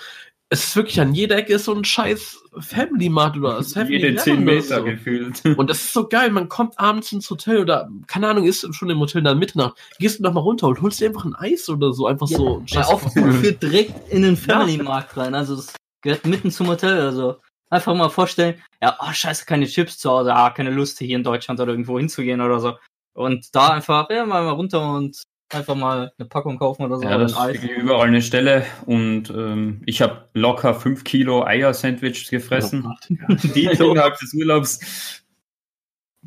[0.50, 4.16] es ist wirklich an jeder Ecke ist so ein scheiß Family Mart oder 7 Jede
[4.16, 4.84] 10 oder Meter so.
[4.84, 5.44] gefühlt.
[5.58, 8.90] Und das ist so geil, man kommt abends ins Hotel oder, keine Ahnung, ist schon
[8.90, 11.68] im Hotel dann Mitternacht, gehst du noch mal runter und holst dir einfach ein Eis
[11.68, 12.64] oder so, einfach Ja, so.
[12.68, 15.34] Ja, auch führt direkt in den Family Markt rein.
[15.34, 17.00] Also das gehört mitten zum Hotel.
[17.02, 17.38] Also
[17.70, 21.24] einfach mal vorstellen, ja, oh scheiße, keine Chips zu Hause, ah, keine Lust hier in
[21.24, 22.78] Deutschland oder irgendwo hinzugehen oder so.
[23.14, 27.04] Und da einfach, ja, mal runter und einfach mal eine Packung kaufen oder so.
[27.04, 28.66] Ja, das ist überall eine Stelle.
[28.86, 32.88] Und ähm, ich habe locker 5 Kilo Eier-Sandwiches gefressen.
[33.10, 35.24] Die innerhalb des Urlaubs.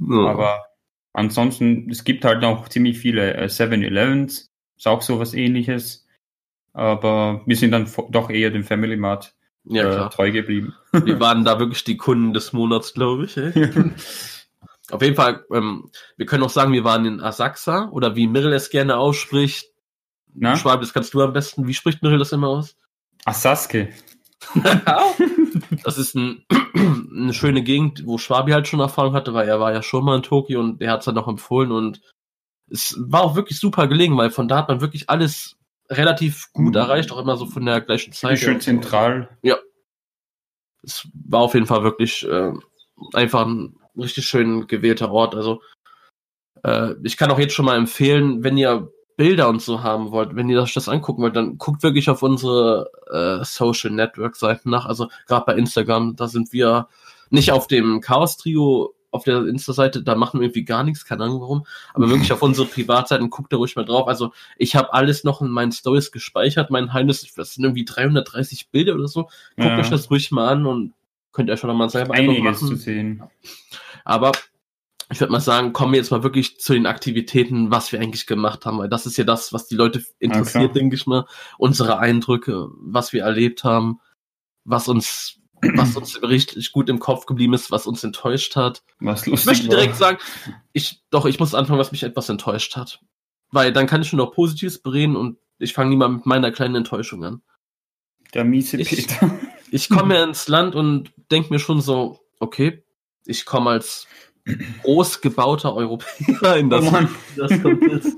[0.01, 0.27] Ja.
[0.27, 0.67] Aber
[1.13, 4.47] ansonsten, es gibt halt noch ziemlich viele äh, 7-Elevens.
[4.77, 6.07] Ist auch sowas ähnliches.
[6.73, 10.75] Aber wir sind dann doch eher dem Family Mart ja, äh, treu geblieben.
[10.93, 13.37] Wir waren da wirklich die Kunden des Monats, glaube ich.
[14.91, 18.53] Auf jeden Fall, ähm, wir können auch sagen, wir waren in Asakusa oder wie Mirrell
[18.55, 19.67] es gerne ausspricht.
[20.35, 20.57] Na?
[20.57, 21.67] Schwab, das kannst du am besten.
[21.67, 22.77] Wie spricht Mirrell das immer aus?
[23.25, 23.91] Asaske.
[25.85, 29.73] Das ist ein, eine schöne Gegend, wo Schwabi halt schon Erfahrung hatte, weil er war
[29.73, 32.01] ja schon mal in Tokio und der hat es dann auch empfohlen und
[32.71, 35.57] es war auch wirklich super gelegen, weil von da hat man wirklich alles
[35.89, 36.81] relativ gut Mhm.
[36.81, 38.39] erreicht, auch immer so von der gleichen Zeit.
[38.39, 38.61] Schön her.
[38.61, 39.39] zentral.
[40.83, 42.53] Es war auf jeden Fall wirklich äh,
[43.15, 45.35] einfach ein richtig schön gewählter Ort.
[45.35, 45.61] Also
[46.63, 50.37] äh, ich kann auch jetzt schon mal empfehlen, wenn ihr Bilder und so haben wollt,
[50.37, 54.71] wenn ihr euch das angucken wollt, dann guckt wirklich auf unsere äh, Social Network Seiten
[54.71, 54.87] nach.
[54.87, 56.87] Also gerade bei Instagram, da sind wir
[57.31, 61.25] nicht auf dem Chaos Trio auf der Insta-Seite, da machen wir irgendwie gar nichts, keine
[61.25, 61.67] Ahnung warum.
[61.95, 64.07] Aber wirklich auf unsere Privatseiten, guckt da ruhig mal drauf.
[64.07, 68.69] Also ich habe alles noch in meinen Stories gespeichert, mein Heimnis, das sind irgendwie 330
[68.71, 69.23] Bilder oder so.
[69.57, 69.79] Guckt Ja.
[69.79, 70.93] euch das ruhig mal an und
[71.33, 72.69] könnt ihr schon mal selber Einiges machen.
[72.69, 73.23] zu sehen.
[74.09, 74.33] Aber
[75.11, 78.27] ich würde mal sagen, kommen wir jetzt mal wirklich zu den Aktivitäten, was wir eigentlich
[78.27, 80.73] gemacht haben, weil das ist ja das, was die Leute interessiert, klar.
[80.73, 81.27] denke ich mal.
[81.59, 84.01] Unsere Eindrücke, was wir erlebt haben,
[84.65, 85.39] was uns,
[85.75, 88.83] was uns richtig gut im Kopf geblieben ist, was uns enttäuscht hat.
[88.99, 89.77] Was Ich lustig möchte war.
[89.77, 90.19] direkt sagen,
[90.73, 93.01] ich, doch, ich muss anfangen, was mich etwas enttäuscht hat.
[93.51, 96.77] Weil dann kann ich schon noch Positives bereden und ich fange lieber mit meiner kleinen
[96.77, 97.43] Enttäuschung an.
[98.35, 99.31] Der miese Ich- Peter.
[99.71, 102.83] Ich komme ja ins Land und denke mir schon so, okay,
[103.29, 104.07] ich komme als
[104.83, 108.17] groß gebauter Europäer in das, Oh das kommt jetzt.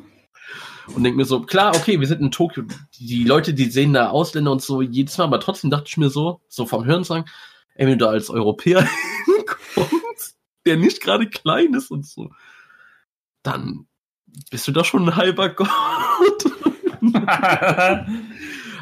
[0.94, 2.64] Und denke mir so, klar, okay, wir sind in Tokio.
[2.98, 6.10] Die Leute, die sehen da Ausländer und so jedes Mal, aber trotzdem dachte ich mir
[6.10, 7.26] so, so vom Hören sagen,
[7.74, 8.88] ey, wenn du da als Europäer
[9.24, 12.30] hinkommst, der nicht gerade klein ist und so,
[13.42, 13.86] dann
[14.50, 15.68] bist du da schon ein halber Gott.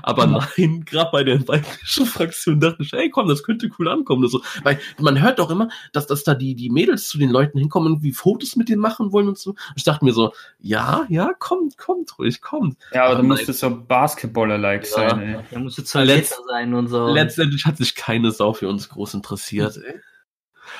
[0.08, 4.22] Aber nein, gerade bei der weiblichen Fraktion dachte ich, ey, komm, das könnte cool ankommen.
[4.22, 4.42] oder So.
[4.62, 7.92] Weil man hört doch immer, dass, dass da die, die Mädels zu den Leuten hinkommen
[7.92, 9.50] und wie Fotos mit denen machen wollen und so.
[9.50, 12.78] Und ich dachte mir so, ja, ja, kommt, kommt ruhig, kommt.
[12.94, 14.90] ja, aber da musst du so Basketballer-like Ja.
[15.10, 15.38] sein, ey.
[15.50, 17.06] Der muss jetzt zwei Letz- Meter sein und so.
[17.08, 19.76] Letztendlich hat sich keine Sau für uns groß interessiert.
[19.76, 20.00] Ey.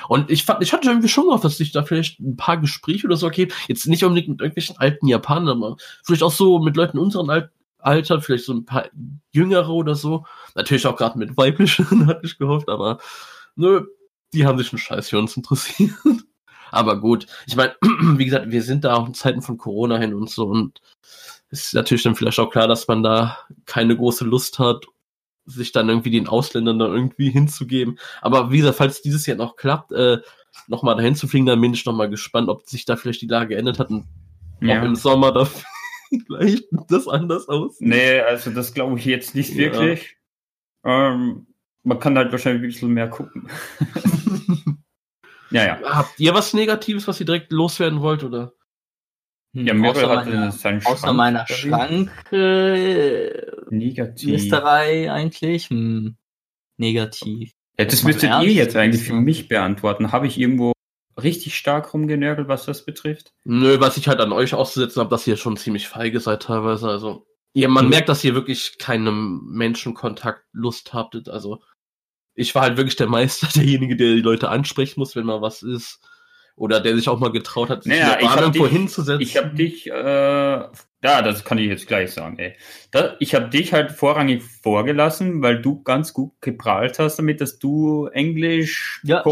[0.09, 3.07] Und ich fand, ich hatte irgendwie schon gehofft, dass sich da vielleicht ein paar Gespräche
[3.07, 3.53] oder so ergeben.
[3.69, 7.51] Jetzt nicht unbedingt mit irgendwelchen alten Japanern, aber vielleicht auch so mit Leuten unseren Al
[7.79, 8.87] Alter, vielleicht so ein paar
[9.33, 10.25] Jüngere oder so.
[10.55, 12.99] Natürlich auch gerade mit weiblichen, hatte ich gehofft, aber
[13.57, 13.87] nö,
[14.33, 15.93] die haben sich einen Scheiß für uns interessiert.
[16.71, 17.75] Aber gut, ich meine,
[18.19, 20.83] wie gesagt, wir sind da auch in Zeiten von Corona hin und so und
[21.51, 24.85] es ist natürlich dann vielleicht auch klar, dass man da keine große Lust hat,
[25.47, 27.99] sich dann irgendwie den Ausländern dann irgendwie hinzugeben.
[28.21, 30.19] Aber wie gesagt, falls dieses Jahr noch klappt, äh,
[30.67, 33.55] nochmal dahin zu fliegen, dann bin ich nochmal gespannt, ob sich da vielleicht die Lage
[33.55, 34.07] geändert hat und
[34.61, 34.83] Ja.
[34.83, 35.49] im Sommer da
[36.27, 37.89] vielleicht das anders aussieht.
[37.89, 39.59] Nee, also das glaube ich jetzt nicht Ja.
[39.73, 40.17] wirklich.
[40.85, 41.47] Ähm,
[41.83, 43.49] man kann halt wahrscheinlich ein bisschen mehr gucken.
[45.51, 45.81] ja, ja.
[45.83, 48.53] Habt ihr was Negatives, was ihr direkt loswerden wollt, oder?
[49.55, 51.57] Hm, Ja, Mirrell außer hatte meiner, seinen außer Schrank meiner darin.
[51.57, 54.29] Schrank äh, Negativ.
[54.31, 55.71] Liesterei eigentlich.
[55.71, 56.17] Hm,
[56.77, 57.53] negativ.
[57.79, 60.13] Ja, das müsstet ihr jetzt eigentlich für mich beantworten.
[60.13, 60.73] Habe ich irgendwo
[61.23, 63.33] richtig stark rumgenörgelt, was das betrifft?
[63.45, 66.89] Nö, was ich halt an euch auszusetzen habe, dass ihr schon ziemlich feige seid teilweise.
[66.89, 67.91] Also, ihr, man Mhm.
[67.91, 71.29] merkt, dass ihr wirklich keinem Menschenkontakt Lust habtet.
[71.29, 71.61] Also,
[72.35, 75.63] ich war halt wirklich der Meister, derjenige, der die Leute ansprechen muss, wenn mal was
[75.63, 76.01] ist.
[76.59, 78.65] Oder der sich auch mal getraut hat, sich Naja, in der ich Bahn hab irgendwo
[78.65, 79.21] dich- hinzusetzen.
[79.23, 82.55] Ich habe dich, äh, ja, das kann ich jetzt gleich sagen, ey.
[82.91, 87.59] Da, ich habe dich halt vorrangig vorgelassen, weil du ganz gut geprahlt hast damit, dass
[87.61, 89.23] du Englisch Ja.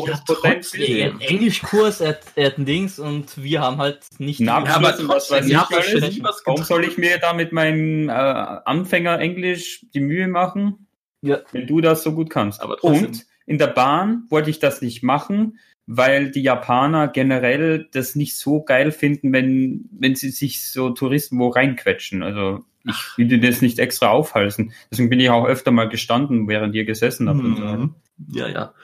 [0.74, 4.38] Nee, im Englischkurs, hat ein Dings und wir haben halt nicht.
[4.40, 6.42] Ja, und was trotzdem, weiß ich alles.
[6.44, 10.86] Warum soll ich mir da mit meinem äh, Anfänger-Englisch die Mühe machen,
[11.22, 11.38] Ja.
[11.52, 12.60] wenn du das so gut kannst?
[12.62, 13.06] Aber trotzdem.
[13.06, 18.36] und in der Bahn wollte ich das nicht machen, weil die Japaner generell das nicht
[18.36, 22.22] so geil finden, wenn, wenn sie sich so Touristen wo reinquetschen.
[22.22, 24.72] Also ich will dir das nicht extra aufhalsen.
[24.90, 27.42] Deswegen bin ich auch öfter mal gestanden, während ihr gesessen habt.
[27.42, 27.94] Mhm.
[28.32, 28.74] Ja, ja.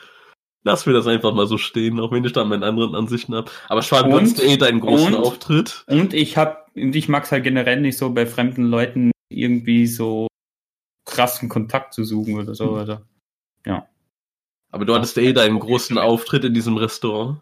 [0.65, 3.51] Lass mir das einfach mal so stehen, auch wenn ich da meine anderen Ansichten habe.
[3.69, 5.85] Aber Schwaben, du hattest eh deinen großen und- Auftritt.
[5.88, 10.29] Und ich hab, und ich mag's halt generell nicht so bei fremden Leuten irgendwie so
[11.05, 12.77] krassen Kontakt zu suchen oder so.
[12.77, 12.99] Also.
[14.72, 17.40] Aber du hattest eh deinen großen Auftritt in diesem Restaurant,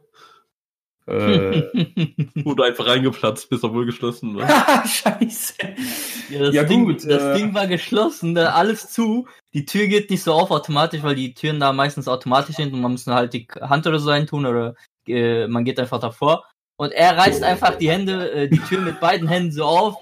[1.06, 1.62] Äh,
[2.44, 4.48] wo du einfach reingeplatzt bist, obwohl geschlossen war.
[4.86, 5.54] Scheiße.
[6.28, 9.26] Ja, das, Ja, Ding, gut, das äh, Ding war geschlossen, da alles zu.
[9.54, 12.80] Die Tür geht nicht so auf automatisch, weil die Türen da meistens automatisch sind und
[12.80, 14.74] man muss halt die Hand oder so tun oder
[15.06, 16.44] äh, man geht einfach davor.
[16.76, 19.96] Und er reißt einfach die Hände, äh, die Tür mit beiden Händen so auf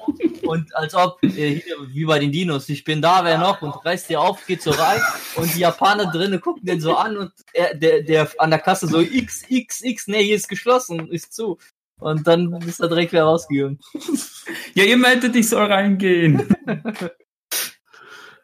[0.49, 3.63] und als ob, äh, hier, wie bei den Dinos, ich bin da, wer noch?
[3.63, 5.01] Und reißt die auf, geht so rein
[5.37, 8.87] und die Japaner drinnen gucken den so an und er, der, der an der Kasse
[8.87, 11.59] so X, X, X, nee, hier ist geschlossen, ist zu.
[12.01, 13.81] Und dann ist er direkt wieder rausgegangen.
[14.75, 16.49] Ja, ihr meintet, ich soll reingehen.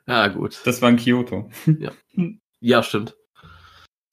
[0.07, 0.61] Ja, gut.
[0.65, 1.51] Das war in Kyoto.
[2.61, 3.17] Ja, stimmt.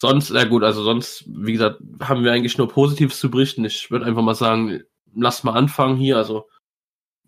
[0.01, 3.65] Sonst, na gut, also sonst, wie gesagt, haben wir eigentlich nur Positives zu berichten.
[3.65, 4.81] Ich würde einfach mal sagen,
[5.13, 6.17] lass mal anfangen hier.
[6.17, 6.47] Also,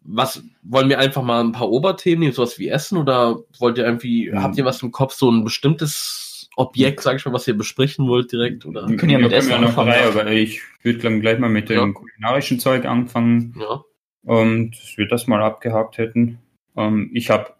[0.05, 3.85] was wollen wir einfach mal ein paar Oberthemen nehmen, sowas wie Essen oder wollt ihr
[3.85, 4.43] irgendwie, Mhm.
[4.43, 8.07] habt ihr was im Kopf, so ein bestimmtes Objekt, sag ich mal, was ihr besprechen
[8.07, 8.65] wollt direkt?
[8.65, 8.87] Oder?
[8.87, 9.89] Wir können ja mit Essen noch anfangen.
[9.89, 11.91] drei, aber ich würde dann gleich mal mit dem Ja.
[11.93, 13.55] kulinarischen Zeug anfangen.
[13.59, 13.81] Ja.
[14.23, 16.39] Und dass wir das mal abgehakt hätten.
[16.77, 17.53] Ähm, ich habe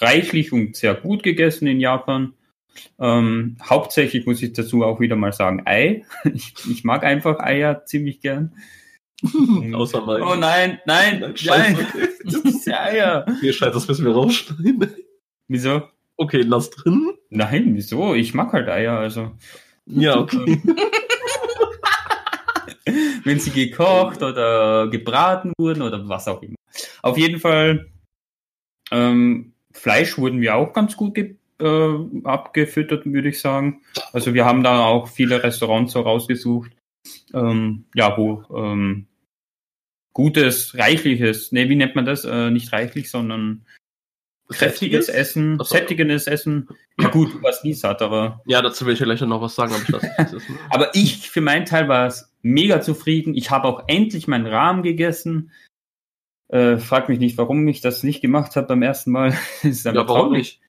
[0.00, 2.34] reichlich und sehr gut gegessen in Japan.
[3.00, 6.04] Ähm, hauptsächlich muss ich dazu auch wieder mal sagen, Ei.
[6.32, 8.52] Ich, ich mag einfach Eier ziemlich gern.
[9.74, 10.22] Außer mal.
[10.22, 11.86] Oh nein, nein, nein, Scheiße.
[12.24, 13.26] das ist ja Eier.
[13.40, 14.94] Hier scheiße, das müssen wir rausschneiden.
[15.48, 15.82] Wieso?
[16.16, 17.14] Okay, lass drin.
[17.30, 18.14] Nein, wieso?
[18.14, 19.32] Ich mag halt Eier, also.
[19.86, 20.60] Ja, okay.
[23.24, 26.56] Wenn sie gekocht oder gebraten wurden oder was auch immer.
[27.02, 27.90] Auf jeden Fall,
[28.90, 33.82] ähm, Fleisch wurden wir auch ganz gut ge äh, abgefüttert, würde ich sagen.
[34.12, 36.70] Also wir haben da auch viele Restaurants so rausgesucht,
[37.34, 39.07] ähm, ja, wo ähm,
[40.18, 42.24] gutes, reichliches, nee, wie nennt man das?
[42.24, 43.64] Äh, nicht reichlich, sondern
[44.48, 45.76] kräftiges Essen, Ach so.
[45.76, 46.68] sättigendes Essen.
[47.00, 49.72] Ja gut, was nie satt, aber Ja, dazu will ich ja gleich noch was sagen,
[49.74, 53.36] aber ich aber ich für meinen Teil war es mega zufrieden.
[53.36, 55.52] Ich habe auch endlich meinen Rahmen gegessen.
[56.48, 59.38] Äh, frag mich nicht, warum ich das nicht gemacht habe beim ersten Mal.
[59.62, 60.32] Ja, warum traurig.
[60.32, 60.60] nicht?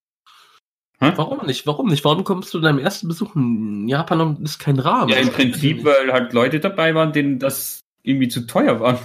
[0.99, 1.13] Hä?
[1.15, 1.65] Warum nicht?
[1.65, 2.05] Warum nicht?
[2.05, 5.09] Warum kommst du deinem ersten Besuch in Japan und ist kein Rahmen?
[5.09, 8.99] Ja, im Prinzip, weil halt Leute dabei waren, denen das irgendwie zu teuer war.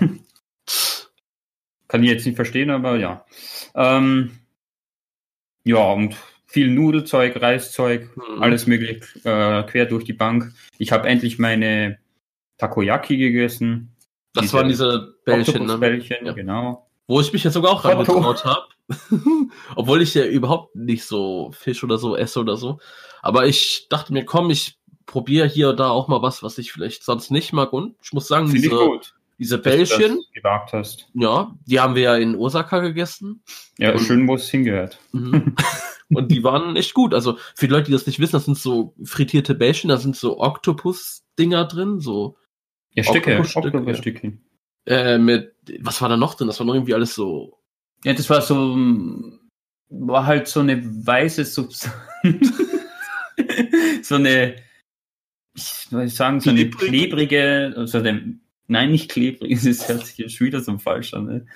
[1.89, 3.25] Kann ich jetzt nicht verstehen, aber ja.
[3.75, 4.39] Ähm,
[5.65, 8.43] ja, und viel Nudelzeug, Reiszeug, Mhm.
[8.43, 10.53] alles möglich äh, quer durch die Bank.
[10.79, 11.99] Ich habe endlich meine
[12.59, 13.95] Takoyaki gegessen.
[14.33, 15.61] Das diese waren diese Bällchen, ne?
[15.61, 16.33] Oktopusbällchen, Ja.
[16.33, 16.89] genau.
[17.07, 18.67] Wo ich mich jetzt sogar auch rangetraut habe.
[19.77, 22.79] Obwohl ich ja überhaupt nicht so Fisch oder so esse oder so.
[23.23, 26.73] Aber ich dachte mir, komm, ich probiere hier und da auch mal was, was ich
[26.73, 27.73] vielleicht sonst nicht mag.
[27.73, 31.09] Und ich muss sagen, Finde ich diese, gut, diese Bällchen, das gewagt hast.
[31.15, 33.43] ja, die haben wir ja in Osaka gegessen.
[33.79, 34.99] Ja, Und- schön, wo es hingehört.
[35.13, 35.55] Mhm.
[36.11, 37.15] Und die waren echt gut.
[37.15, 40.15] Also für die Leute, die das nicht wissen, das sind so frittierte Bällchen, da sind
[40.17, 42.37] so Oktopus-Dinger drin, so
[42.93, 44.39] Ja, Stücke, Oktopusstücke,
[44.87, 46.47] äh, mit, was war da noch drin?
[46.47, 47.59] Das war noch irgendwie alles so.
[48.05, 48.77] Ja, das war so,
[49.89, 51.91] war halt so eine weiße Substanz.
[54.03, 54.57] so eine,
[55.55, 56.89] ich soll ich sagen, so eine Klebrig.
[56.91, 61.27] klebrige, also eine, nein, nicht klebrig, das hört sich jetzt wieder so falsch an.
[61.27, 61.47] Ne?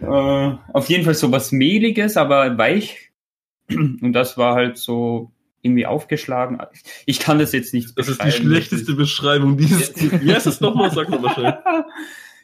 [0.00, 3.12] Äh, auf jeden Fall so was mehliges, aber weich.
[3.70, 6.58] Und das war halt so irgendwie aufgeschlagen.
[7.06, 9.92] Ich kann das jetzt nicht Das ist die schlechteste Beschreibung dieses.
[10.22, 10.90] Wie heißt es nochmal?
[10.92, 11.58] Sag nochmal schnell.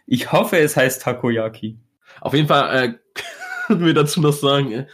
[0.05, 1.79] Ich hoffe, es heißt Takoyaki.
[2.21, 2.95] Auf jeden Fall äh,
[3.69, 4.87] können wir dazu noch sagen, äh,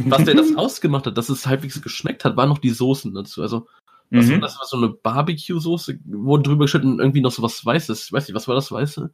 [0.00, 3.40] was der das ausgemacht hat, dass es halbwegs geschmeckt hat, waren noch die Soßen dazu.
[3.40, 3.68] Also,
[4.10, 4.40] das, Mhm.
[4.40, 8.06] das war so eine Barbecue-Soße, wurde drüber geschüttet und irgendwie noch so was Weißes.
[8.06, 9.10] Ich weiß nicht, was war das Weiße?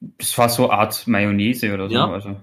[0.00, 1.94] Das war so Art Mayonnaise oder so.
[1.94, 2.08] Ja.
[2.10, 2.36] Also,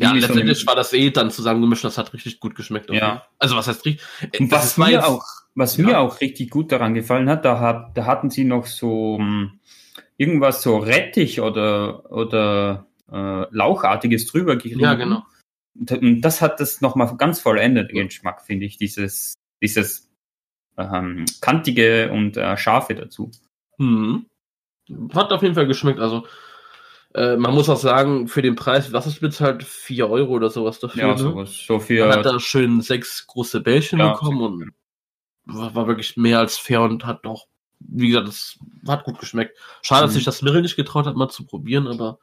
[0.00, 2.88] Ja, Irgendwie so letztendlich war das eh dann zusammengemischt, das hat richtig gut geschmeckt.
[2.90, 3.24] Ja.
[3.40, 4.00] Also, was heißt richtig?
[4.38, 5.24] Und was mir jetzt- auch,
[5.56, 5.84] was Ja.
[5.86, 9.58] mir auch richtig gut daran gefallen hat, da, hat, da hatten sie noch so hm,
[10.16, 14.78] irgendwas so Rettich oder, oder äh, Lauchartiges drüber gerieben.
[14.80, 15.24] Ja, genau.
[15.74, 18.76] Und das hat das nochmal ganz vollendet, den Geschmack, finde ich.
[18.78, 20.07] Dieses, dieses
[20.78, 23.30] ähm, kantige und äh, scharfe dazu.
[23.78, 24.26] Hm.
[25.14, 26.00] Hat auf jeden Fall geschmeckt.
[26.00, 26.26] Also,
[27.14, 29.64] äh, man muss auch sagen, für den Preis, was ist bezahlt?
[29.64, 31.02] 4 Euro oder sowas dafür.
[31.02, 31.16] Ja, ne?
[31.16, 31.64] sowas.
[31.66, 34.72] So Man für hat da schön sechs große Bällchen Ja, bekommen und
[35.46, 37.46] war, wirklich mehr als fair und hat auch,
[37.80, 39.56] wie gesagt, es hat gut geschmeckt.
[39.82, 40.16] Schade, dass Mhm.
[40.16, 42.18] sich das Mirrell nicht getraut hat, mal zu probieren, aber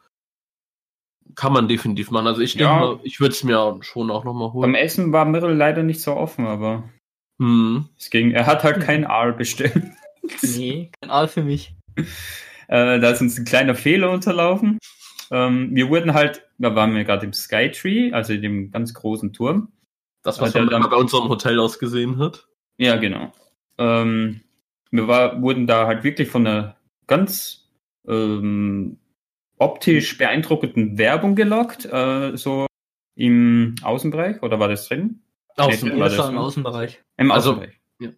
[1.34, 2.28] kann man definitiv machen.
[2.28, 2.80] Also ich denke Ja.
[2.80, 4.76] mal, ich würde es mir schon auch nochmal beim holen.
[4.76, 6.90] Essen war Mirrell leider nicht so offen, aber
[7.40, 7.90] Hm.
[7.98, 8.32] es ging.
[8.32, 9.84] Er hat halt kein Aal bestellt.
[10.42, 11.74] Nee, kein Aal für mich.
[12.68, 14.80] Äh, da ist uns ein kleiner Fehler unterlaufen.
[15.32, 19.34] Ähm, wir wurden halt, da waren wir gerade im Skytree, also in dem ganz großen
[19.34, 19.72] Turm.
[20.24, 22.48] Das, was er man dann- bei unserem Hotel ausgesehen hat.
[22.78, 23.32] Ja, genau.
[23.78, 24.42] Ähm,
[24.92, 26.76] wir war, wurden da halt wirklich von einer
[27.08, 27.70] ganz
[28.08, 28.98] ähm,
[29.58, 32.68] optisch beeindruckenden Werbung gelockt, äh, so
[33.16, 35.22] im Außenbereich, oder war das drin?
[35.58, 36.38] Außen, Nee, war Das im?
[36.38, 37.04] Außenbereich.
[37.18, 37.80] Im Also, Außenbereich.
[38.00, 38.10] ja.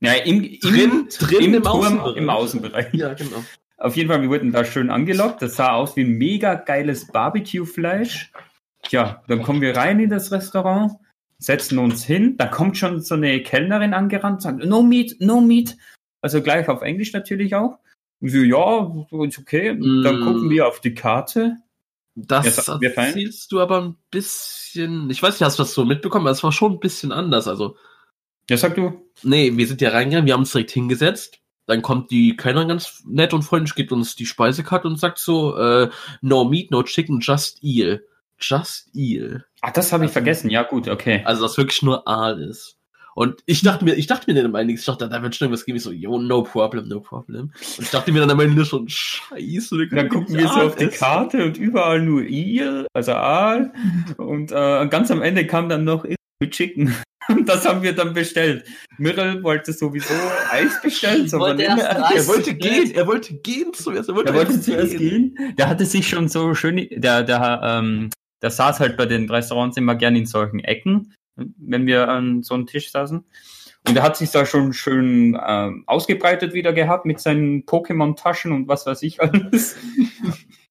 [0.00, 2.16] Ja, im, im, Drin- drin im, im Turm, Außenbereich.
[2.16, 2.94] im Außenbereich.
[2.94, 3.44] Ja, genau.
[3.76, 5.40] Auf jeden Fall, wir wurden da schön angelockt.
[5.42, 8.32] Das sah aus wie ein mega geiles Barbecue-Fleisch.
[8.82, 10.92] Tja, dann kommen wir rein in das Restaurant,
[11.38, 12.36] setzen uns hin.
[12.36, 15.76] Da kommt schon so eine Kellnerin angerannt, sagt, no meat, no meat.
[16.20, 17.78] Also gleich auf Englisch natürlich auch.
[18.20, 18.92] Und so, ja,
[19.26, 19.74] ist okay.
[19.74, 20.02] Mm.
[20.02, 21.56] Dann gucken wir auf die Karte.
[22.26, 25.08] Das erzählst du aber ein bisschen.
[25.10, 27.46] Ich weiß nicht, hast du das so mitbekommen, aber es war schon ein bisschen anders.
[27.48, 27.76] Also,
[28.50, 29.10] Ja, sag du.
[29.22, 31.38] nee, wir sind ja reingegangen, wir haben uns direkt hingesetzt.
[31.66, 35.56] Dann kommt die Kellnerin ganz nett und freundlich, gibt uns die Speisekarte und sagt so,
[35.58, 35.90] äh,
[36.22, 38.06] no meat, no chicken, just eel.
[38.40, 39.44] Just eel.
[39.60, 40.48] Ah, das habe ich vergessen.
[40.48, 41.22] Ja, gut, okay.
[41.24, 42.77] Also, das wirklich nur Aal ist.
[43.18, 45.46] Und ich dachte mir, ich dachte mir dann am Ende, ich dachte, da wird schon
[45.46, 45.76] irgendwas geben.
[45.76, 47.50] Ich so, yo, no problem, no problem.
[47.76, 49.76] Und ich dachte mir dann am Ende schon, scheiße.
[49.76, 50.86] wir Dann gucken wir so auf die.
[50.86, 53.72] Karte und überall nur Eel, also Aal.
[54.18, 56.06] Und äh, ganz am Ende kam dann noch
[56.48, 56.94] Chicken.
[57.44, 58.64] Das haben wir dann bestellt.
[58.96, 60.14] Mirrell wollte sowieso
[60.50, 61.26] Eis bestellen.
[61.26, 64.08] Ich so wollte Er wollte gehen, er wollte gehen zuerst.
[64.08, 65.36] Er wollte, Er wollte zuerst gehen.
[65.58, 68.08] Der hatte sich schon so schön, der, der, ähm,
[68.40, 71.12] der saß halt bei den Restaurants immer gern in solchen Ecken,
[71.56, 73.24] wenn wir an so einem Tisch saßen.
[73.88, 78.68] Und er hat sich da schon schön ähm, ausgebreitet wieder gehabt mit seinen Pokémon-Taschen und
[78.68, 79.76] was weiß ich alles.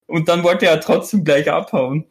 [0.06, 2.06] Und dann wollte er trotzdem gleich abhauen.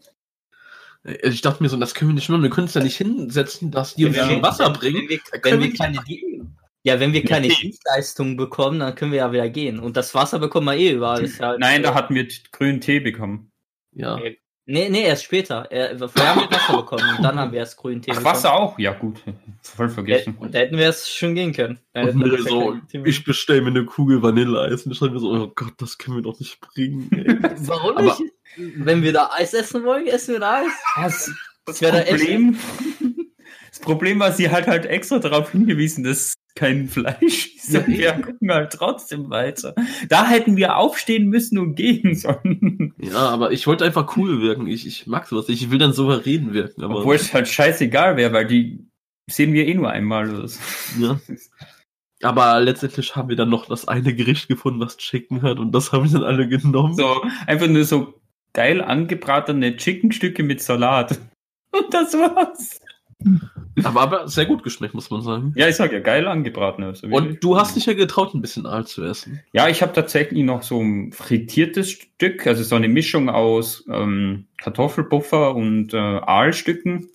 [1.22, 2.42] Ich dachte mir so, das können wir nicht machen.
[2.42, 4.28] Wir können uns ja nicht hinsetzen, dass die uns Ja.
[4.28, 5.02] schon Wasser bringen.
[5.02, 5.98] Wenn wir, wenn wir keine,
[6.82, 7.54] ja, wenn wir keine Nee.
[7.62, 9.78] Dienstleistungen bekommen, dann können wir ja wieder gehen.
[9.78, 11.24] Und das Wasser bekommen wir eh überall.
[11.26, 13.52] Ja, Nein, da hatten wir grünen Tee bekommen.
[13.92, 14.18] Ja.
[14.68, 15.68] Nee, nee, erst später.
[15.70, 18.34] Er, vorher haben wir Wasser bekommen und dann haben wir erst grünen Tee Ach, bekommen.
[18.34, 18.76] Wasser auch?
[18.80, 19.22] Ja, gut.
[19.62, 20.36] Voll vergessen.
[20.40, 21.78] und da hätten wir es schon gehen können.
[21.92, 24.84] Da das so, ich bestelle mir eine Kugel Vanilleeis.
[24.84, 27.08] Und ich schreibe mir so, oh Gott, das können wir doch nicht bringen.
[27.60, 28.22] Warum Aber- nicht?
[28.56, 30.62] Wenn wir da Eis essen wollen, essen wir da
[30.96, 31.30] Eis.
[31.66, 32.58] Das, das, da echt- Problem,
[33.70, 37.50] das Problem war, sie hat halt extra darauf hingewiesen, dass kein Fleisch.
[37.68, 39.74] Ja, Und wir gucken halt trotzdem weiter.
[40.08, 42.94] Da hätten wir aufstehen müssen und gehen sollen.
[42.98, 44.66] ja, aber ich wollte einfach cool wirken.
[44.66, 45.48] Ich, ich mag sowas.
[45.48, 46.82] Ich will dann souverän wirken.
[46.82, 48.84] Aber Obwohl es halt scheißegal wäre, weil die
[49.30, 50.46] sehen wir eh nur einmal.
[50.98, 51.20] Ja.
[52.22, 55.58] Aber letztendlich haben wir dann noch das eine Gericht gefunden, was Chicken hat.
[55.58, 56.94] Und das haben wir dann alle genommen.
[56.94, 58.14] so einfach nur so
[58.54, 61.20] geil angebratene Chickenstücke mit Salat.
[61.72, 62.80] Und das war's.
[63.84, 65.52] Aber, aber sehr gut geschmeckt, muss man sagen.
[65.56, 66.84] Ja, ich sag ja, geil angebraten.
[66.84, 67.30] Also wirklich.
[67.30, 69.40] Und du hast dich ja getraut, ein bisschen Aal zu essen.
[69.52, 74.46] Ja, ich habe tatsächlich noch so ein frittiertes Stück, also so eine Mischung aus ähm,
[74.58, 77.08] Kartoffelpuffer und äh, Aalstücken.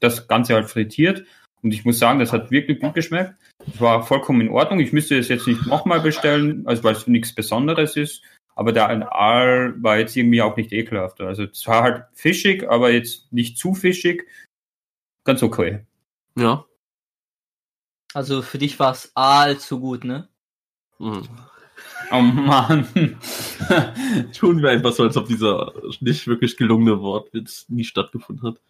[0.00, 1.24] Das Ganze halt frittiert.
[1.62, 3.34] Und ich muss sagen, das hat wirklich gut geschmeckt.
[3.66, 4.80] Es war vollkommen in Ordnung.
[4.80, 8.22] Ich müsste es jetzt nicht nochmal bestellen, also weil es nichts Besonderes ist.
[8.54, 11.20] Aber der Aal war jetzt irgendwie auch nicht ekelhaft.
[11.20, 14.24] Also es war halt fischig, aber jetzt nicht zu fischig.
[15.24, 15.84] Ganz okay.
[16.36, 16.64] Ja.
[18.14, 20.28] Also für dich war es allzu gut, ne?
[20.98, 21.22] Mhm.
[22.10, 22.88] Oh Mann.
[24.36, 28.60] Tun wir einfach so, als ob dieser nicht wirklich gelungene Wortwitz nie stattgefunden hat.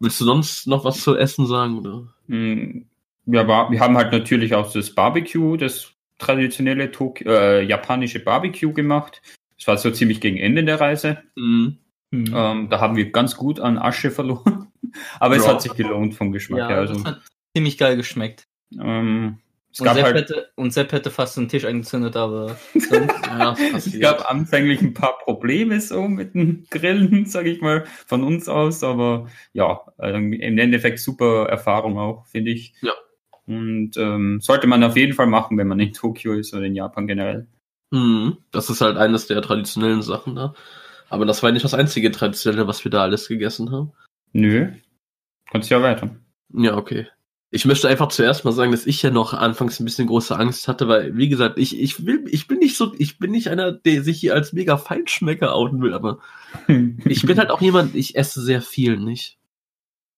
[0.00, 1.78] Willst du sonst noch was zu essen sagen?
[1.78, 2.08] Oder?
[2.26, 2.82] Mm,
[3.26, 8.72] Ja, war, wir haben halt natürlich auch das Barbecue, das traditionelle Tok äh, japanische Barbecue
[8.72, 9.22] gemacht.
[9.58, 11.22] Das war so ziemlich gegen Ende der Reise.
[11.36, 11.78] Mhm.
[12.12, 14.65] Ähm, da haben wir ganz gut an Asche verloren.
[15.20, 15.52] Aber es Ja.
[15.52, 16.78] hat sich gelohnt vom Geschmack Ja, her.
[16.78, 17.22] Also, das hat
[17.54, 18.46] ziemlich geil geschmeckt.
[18.80, 19.38] ähm,
[19.72, 22.56] es, Und Sepp, halt, hätte, und Sepp hätte fast den Tisch angezündet, aber
[23.26, 28.24] Ja, es gab anfänglich ein paar Probleme so mit dem Grillen, sage ich mal, von
[28.24, 28.82] uns aus.
[28.82, 32.74] Aber ja, ähm, im Endeffekt super Erfahrung auch, finde ich.
[32.80, 32.92] Ja.
[33.46, 36.74] Und ähm, sollte man auf jeden Fall machen, wenn man in Tokio ist oder in
[36.74, 37.46] Japan generell.
[37.90, 38.38] Mhm.
[38.50, 40.54] Das ist halt eines der traditionellen Sachen da.
[41.08, 43.92] Aber das war nicht das einzige traditionelle, was wir da alles gegessen haben.
[44.32, 44.72] Nö.
[45.50, 46.16] Kannst ja weiter.
[46.52, 47.06] Ja, okay.
[47.50, 50.68] Ich möchte einfach zuerst mal sagen, dass ich ja noch anfangs ein bisschen große Angst
[50.68, 53.72] hatte, weil, wie gesagt, ich, ich will, ich bin nicht so, ich bin nicht einer,
[53.72, 56.18] der sich hier als mega Feinschmecker outen will, aber
[56.68, 59.38] ich bin halt auch jemand, ich esse sehr viel, nicht?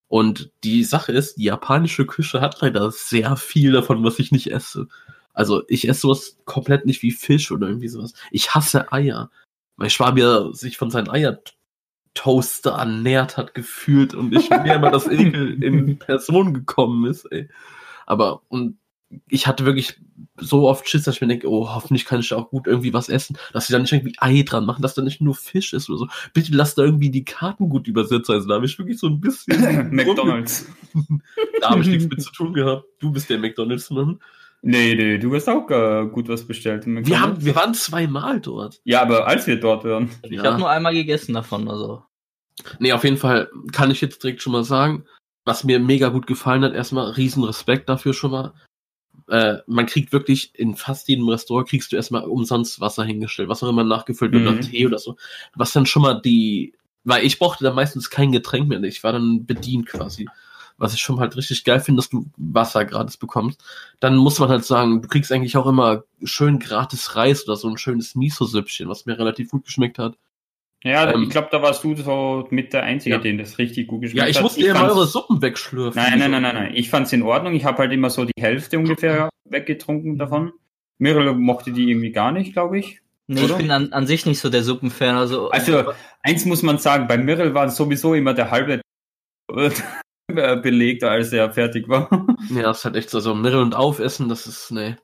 [0.09, 4.51] Und die Sache ist, die japanische Küche hat leider sehr viel davon, was ich nicht
[4.51, 4.89] esse.
[5.35, 8.15] Also ich esse sowas komplett nicht wie Fisch oder irgendwie sowas.
[8.31, 9.31] Ich hasse Eier.
[9.77, 11.09] Weil Schwabier sich von seinen
[12.19, 17.49] Eiertoaster ernährt hat gefühlt und ich mir immer das Ekel in Person gekommen ist, ey.
[18.07, 18.79] Aber, und
[19.29, 19.99] ich hatte wirklich
[20.37, 22.93] so oft Schiss, dass ich mir denke, oh, hoffentlich kann ich da auch gut irgendwie
[22.93, 25.73] was essen, dass sie da nicht irgendwie Ei dran machen, dass da nicht nur Fisch
[25.73, 26.09] ist oder so.
[26.35, 28.35] Bitte lass da irgendwie die Karten gut übersetzen.
[28.35, 29.91] Also da habe ich wirklich so ein bisschen.
[29.95, 30.67] McDonalds.
[31.61, 32.85] Da habe ich nichts mit zu tun gehabt.
[33.01, 34.21] Du bist der McDonalds-Mann.
[34.63, 36.85] Nee, nee, du hast auch äh, gut was bestellt.
[36.87, 37.23] Wir, McDonald's.
[37.23, 38.81] haben, wir waren zweimal dort.
[38.85, 40.11] ja, aber als wir dort waren.
[40.23, 40.45] ich Ja.
[40.45, 42.03] habe nur einmal gegessen davon, also.
[42.81, 45.05] Nee, auf jeden Fall kann ich jetzt direkt schon mal sagen,
[45.45, 46.75] was mir mega gut gefallen hat.
[46.75, 48.53] Erstmal riesen Respekt dafür schon mal.
[49.29, 53.63] Äh, man kriegt wirklich in fast jedem Restaurant kriegst du erstmal umsonst Wasser hingestellt, was
[53.63, 54.49] auch immer nachgefüllt wird Mhm.
[54.49, 55.17] oder Tee oder so.
[55.55, 58.83] Was dann schon mal die, weil ich brauchte da meistens kein Getränk mehr.
[58.83, 60.27] Ich war dann bedient quasi.
[60.79, 63.61] Was ich schon halt richtig geil finde, dass du Wasser gratis bekommst.
[64.01, 67.69] Dann muss man halt sagen, du kriegst eigentlich auch immer schön gratis Reis oder so
[67.69, 70.17] ein schönes Miso-Süppchen, was mir relativ gut geschmeckt hat.
[70.85, 73.21] Ja, Ähm, ich glaube, da warst du so mit der Einzige, Ja.
[73.21, 74.45] dem das richtig gut geschmeckt Ja, ich hat.
[74.45, 76.01] musste immer eure Suppen wegschlürfen.
[76.01, 76.73] Nein, nein, nein, nein, nein.
[76.77, 77.55] Ich fand's in Ordnung.
[77.55, 80.53] Ich habe halt immer so die Hälfte ungefähr weggetrunken davon.
[80.99, 83.01] Mirel mochte die irgendwie gar nicht, glaube ich.
[83.27, 83.51] Nee, Oder?
[83.55, 85.51] ich bin an, an sich nicht so der Suppenfan, also.
[85.51, 88.81] Also, eins muss man sagen, bei Mirel war sowieso immer der halbe
[89.53, 89.71] äh,
[90.63, 92.09] belegt, als er fertig war.
[92.51, 94.97] Ja, das ist halt echt so, so Mittel- und Aufessen, das ist, nee.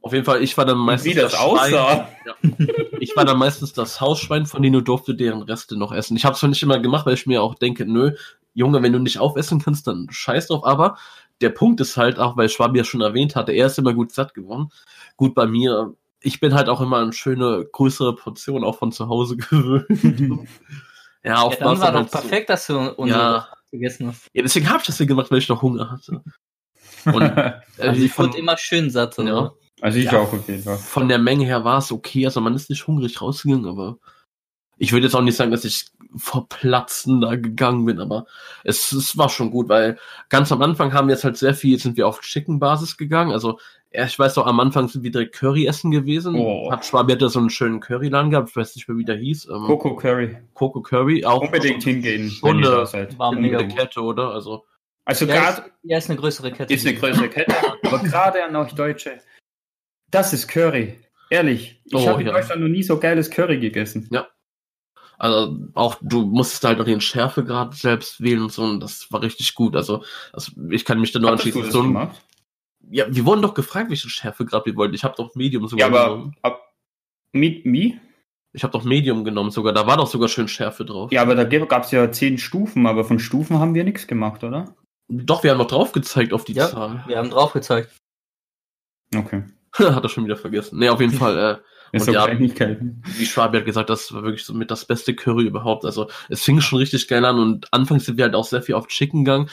[0.00, 1.42] Auf jeden Fall, ich war dann meistens Wie das Schwein.
[1.74, 2.08] aussah.
[3.00, 6.16] Ich war dann meistens das Hausschwein, von denen du durfte deren Reste noch essen.
[6.16, 8.12] Ich habe es zwar nicht immer gemacht, weil ich mir auch denke, nö,
[8.54, 10.96] Junge, wenn du nicht aufessen kannst, dann scheiß drauf, aber
[11.40, 14.12] der Punkt ist halt auch, weil Schwabi ja schon erwähnt hatte, er ist immer gut
[14.12, 14.68] satt geworden.
[15.16, 19.08] Gut bei mir, ich bin halt auch immer an schöne, größere Portionen auch von zu
[19.08, 19.88] Hause gewöhnt.
[21.24, 23.48] ja, Ja, oftmals dann war doch halt so- perfekt, dass du unsere Ja.
[23.72, 24.28] Gegessen hast.
[24.32, 26.22] Ja, deswegen habe ich das ja gemacht, weil ich noch Hunger hatte.
[27.06, 27.22] Und
[27.78, 29.16] Also die ich wurde immer schön satt.
[29.18, 29.54] ja, oder?
[29.80, 30.20] also ich Ja.
[30.20, 30.76] auch auf jeden Fall.
[30.78, 32.24] von der Menge her war es okay.
[32.26, 33.98] Also man ist nicht hungrig rausgegangen, aber
[34.78, 38.26] ich würde jetzt auch nicht sagen, dass ich vor Platzen da gegangen bin, aber
[38.64, 39.98] es, es war schon gut, weil
[40.28, 43.32] ganz am Anfang haben wir jetzt halt sehr viel, sind wir auf Chicken-Basis gegangen.
[43.32, 43.58] Also
[43.92, 46.34] ich weiß noch, am Anfang sind wir direkt Curry essen gewesen.
[46.36, 46.70] Oh.
[46.70, 49.48] Hat Schwabi hatte so einen schönen Curryladen gehabt, ich weiß nicht mehr, wie der hieß.
[49.48, 50.36] Ähm, Coco Curry.
[50.54, 51.24] Coco Curry.
[51.24, 53.18] Auch Unbedingt hingehen, schon wenn ihr eine- da seid.
[53.18, 53.76] War in mega der gut.
[53.78, 54.30] Kette, oder?
[54.30, 54.64] Also
[55.04, 56.72] Also Ja, gerade ist, ja, ist eine größere Kette.
[56.72, 59.20] ist eine größere Kette, aber gerade an euch Deutsche,
[60.10, 60.98] das ist Curry.
[61.30, 62.32] Ehrlich, ich Oh, habe in ja.
[62.34, 64.08] Deutschland noch nie so geiles Curry gegessen.
[65.18, 69.22] Also auch du musstest halt auch den Schärfegrad selbst wählen und so und das war
[69.22, 69.76] richtig gut.
[69.76, 71.62] Also, also ich kann mich da nur anschließen.
[71.62, 72.20] das So ein, gemacht?
[72.90, 74.94] Ja, wir wurden doch gefragt, welchen Schärfegrad wir wollten.
[74.94, 76.36] Ich habe doch Medium Ja, sogar aber genommen.
[76.42, 76.60] ab,
[77.32, 77.98] mit Mi?
[78.54, 79.72] Ich habe doch Medium genommen sogar.
[79.72, 81.10] Da war doch sogar schön Schärfe drauf.
[81.10, 84.44] Ja, aber da gab es ja zehn Stufen, aber von Stufen haben wir nichts gemacht,
[84.44, 84.74] oder?
[85.08, 86.68] Doch, wir haben noch drauf gezeigt auf die Ja.
[86.68, 87.02] Zahl.
[87.06, 87.96] Wir haben drauf gezeigt.
[89.14, 89.44] Okay.
[89.78, 90.78] Hat er schon wieder vergessen.
[90.78, 91.62] Nee, auf jeden Fall.
[91.92, 95.14] Äh, Ist Und ja- wie Schwabi hat gesagt, das war wirklich so mit das beste
[95.14, 95.84] Curry überhaupt.
[95.84, 98.74] Also es fing schon richtig geil an und anfangs sind wir halt auch sehr viel
[98.74, 99.50] auf Chicken gegangen.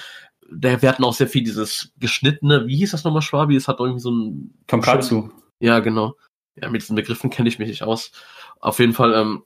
[0.51, 3.55] Der, wir hatten auch sehr viel dieses geschnittene, wie hieß das nochmal Schwabi?
[3.55, 5.29] Es hat irgendwie so ein Tonkatsu.
[5.59, 6.15] Ja, genau.
[6.55, 8.11] Ja, mit diesen Begriffen kenne ich mich nicht aus.
[8.59, 9.43] Auf jeden Fall, ähm,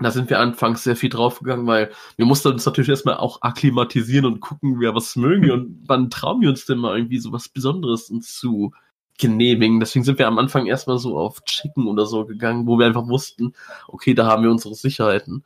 [0.00, 4.26] da sind wir anfangs sehr viel draufgegangen, weil wir mussten uns natürlich erstmal auch akklimatisieren
[4.26, 7.32] und gucken, wer was mögen wir und wann trauen wir uns denn mal irgendwie so
[7.32, 8.72] was Besonderes uns zu
[9.18, 9.80] genehmigen.
[9.80, 13.08] Deswegen sind wir am Anfang erstmal so auf Chicken oder so gegangen, wo wir einfach
[13.08, 13.52] wussten,
[13.88, 15.44] okay, da haben wir unsere Sicherheiten.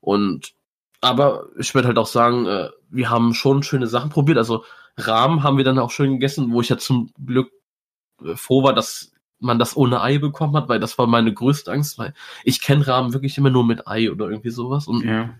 [0.00, 0.52] Und
[1.00, 4.38] aber ich würde halt auch sagen, äh, wir haben schon schöne Sachen probiert.
[4.38, 4.64] Also
[4.96, 7.50] Rahmen haben wir dann auch schön gegessen, wo ich ja zum Glück
[8.24, 11.70] äh, froh war, dass man das ohne Ei bekommen hat, weil das war meine größte
[11.70, 15.34] Angst, weil ich kenne Rahmen wirklich immer nur mit Ei oder irgendwie sowas und Ja.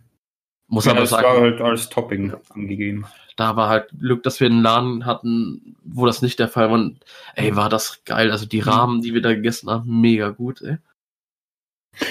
[0.68, 3.06] muss ja aber das sagen, war halt als Topping angegeben.
[3.36, 6.74] da war halt Glück, dass wir einen Laden hatten, wo das nicht der Fall war.
[6.74, 7.00] Und,
[7.36, 8.30] ey, war das geil.
[8.30, 10.76] Also die Rahmen, die wir da gegessen haben, mega gut, ey.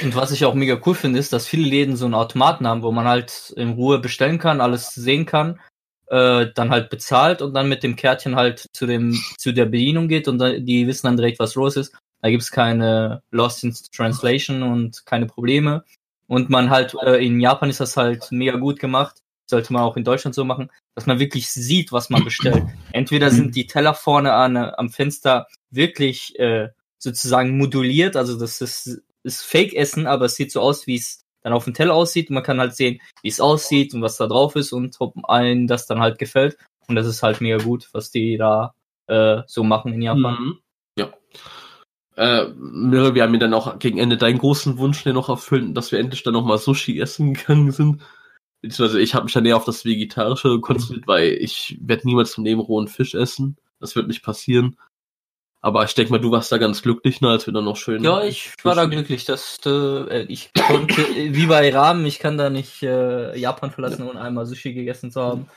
[0.03, 2.81] Und was ich auch mega cool finde, ist, dass viele Läden so einen Automaten haben,
[2.81, 5.59] wo man halt in Ruhe bestellen kann, alles sehen kann,
[6.07, 10.07] äh, dann halt bezahlt und dann mit dem Kärtchen halt zu dem zu der Bedienung
[10.07, 11.95] geht und dann, die wissen dann direkt, was los ist.
[12.21, 15.83] Da gibt's keine Lost in Translation und keine Probleme.
[16.27, 19.17] Und man halt, äh, in Japan ist das halt mega gut gemacht.
[19.47, 22.63] Sollte man auch in Deutschland so machen, dass man wirklich sieht, was man bestellt.
[22.93, 29.01] Entweder sind die Teller vorne an, am Fenster wirklich äh, sozusagen moduliert, also das ist,
[29.26, 32.30] ist Fake-Essen, aber es sieht so aus, wie es dann auf dem Teller aussieht.
[32.30, 35.13] Und man kann halt sehen, wie es aussieht und was da drauf ist und ob
[35.23, 36.57] allen das dann halt gefällt.
[36.88, 38.73] Und das ist halt mega gut, was die da
[39.07, 40.38] äh, so machen in Japan.
[40.39, 40.59] Mhm.
[40.97, 41.13] Ja.
[42.15, 45.76] Äh, Mirre, wir haben mir dann auch gegen Ende deinen großen Wunsch schnell noch erfüllt,
[45.76, 48.01] dass wir endlich dann noch mal Sushi essen gegangen sind.
[48.61, 52.45] Beziehungsweise ich habe mich dann eher auf das Vegetarische konzentriert, weil ich werde niemals zum
[52.45, 53.57] Leben rohen Fisch essen.
[53.80, 54.78] Das wird nicht passieren.
[55.66, 58.03] Aber ich denke mal, du warst da ganz glücklich, ne, als wir dann noch schön.
[58.03, 62.51] Ja, ich war da glücklich, dass äh, ich konnte, wie bei Rahmen, ich kann da
[62.51, 65.49] nicht äh, Japan verlassen, ohne einmal Sushi gegessen zu haben.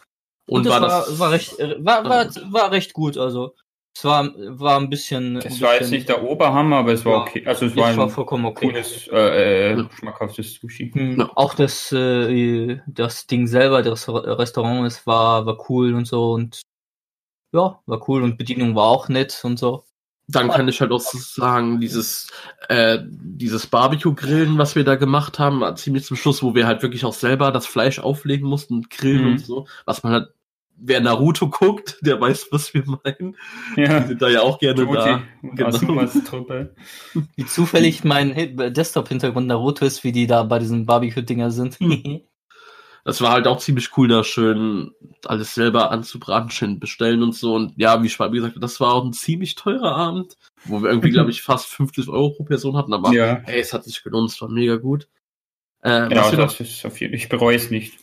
[0.49, 1.19] Und, das war, war, das.
[1.19, 3.19] war recht, äh, war, war, war recht gut.
[3.19, 3.55] Also
[3.95, 5.43] es war, war ein bisschen.
[5.43, 7.21] Ein war jetzt nicht der Oberhammer, aber es war Ja.
[7.21, 7.43] okay.
[7.45, 8.67] Also es Es war war ein vollkommen okay.
[8.69, 9.91] cooles, äh, äh, Ja.
[9.93, 10.91] schmackhaftes Sushi.
[10.91, 11.31] Hm, Ja.
[11.35, 16.33] Auch das, äh, das Ding selber, das Re- Restaurant, es war, war cool und so
[16.33, 16.63] und
[17.53, 19.85] ja, war cool und Bedienung war auch nett und so.
[20.31, 22.27] Dann kann ich halt auch so sagen, dieses,
[22.69, 27.05] äh, dieses Barbecue-Grillen, was wir da gemacht haben, ziemlich zum Schluss, wo wir halt wirklich
[27.07, 29.31] auch selber das Fleisch auflegen mussten und grillen Mhm.
[29.33, 30.29] und so, was man halt,
[30.77, 33.37] wer Naruto guckt, der weiß, was wir meinen.
[33.75, 34.07] Die Ja.
[34.07, 35.23] sind da ja auch gerne da.
[35.43, 36.05] und Genau.
[36.29, 36.75] Truppe.
[37.35, 41.79] Wie zufällig mein Hi- Desktop-Hintergrund Naruto ist, wie die da bei diesen Barbecue-Dinger sind.
[43.05, 44.93] Das war halt auch ziemlich cool, da schön
[45.25, 47.55] alles selber anzubraten, schön bestellen und so.
[47.55, 50.91] Und ja, wie Schwab gesagt hat, das war auch ein ziemlich teurer Abend, wo wir
[50.91, 53.41] irgendwie, glaube ich, fast 50 Euro pro Person hatten, aber Ja.
[53.45, 55.09] hey, es hat sich gelohnt, es war mega gut.
[55.83, 57.95] Äh, Ja, was wir noch das ist auf jeden Ich bereue es nicht.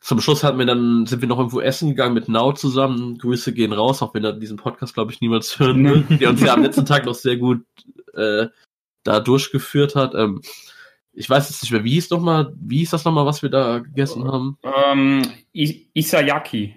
[0.00, 3.16] Zum Schluss hatten wir dann, sind wir noch irgendwo essen gegangen mit Nau zusammen.
[3.16, 6.18] Grüße gehen raus, auch wenn er diesen Podcast, glaube ich, niemals hören will.
[6.18, 7.64] Der uns ja am letzten Tag noch sehr gut
[8.12, 8.48] äh,
[9.02, 10.14] da durchgeführt hat.
[10.14, 10.42] Ähm,
[11.14, 13.50] ich weiß jetzt nicht mehr, wie hieß noch mal, wie hieß das nochmal, was wir
[13.50, 14.58] da gegessen haben?
[14.62, 16.76] Ähm, Isayaki.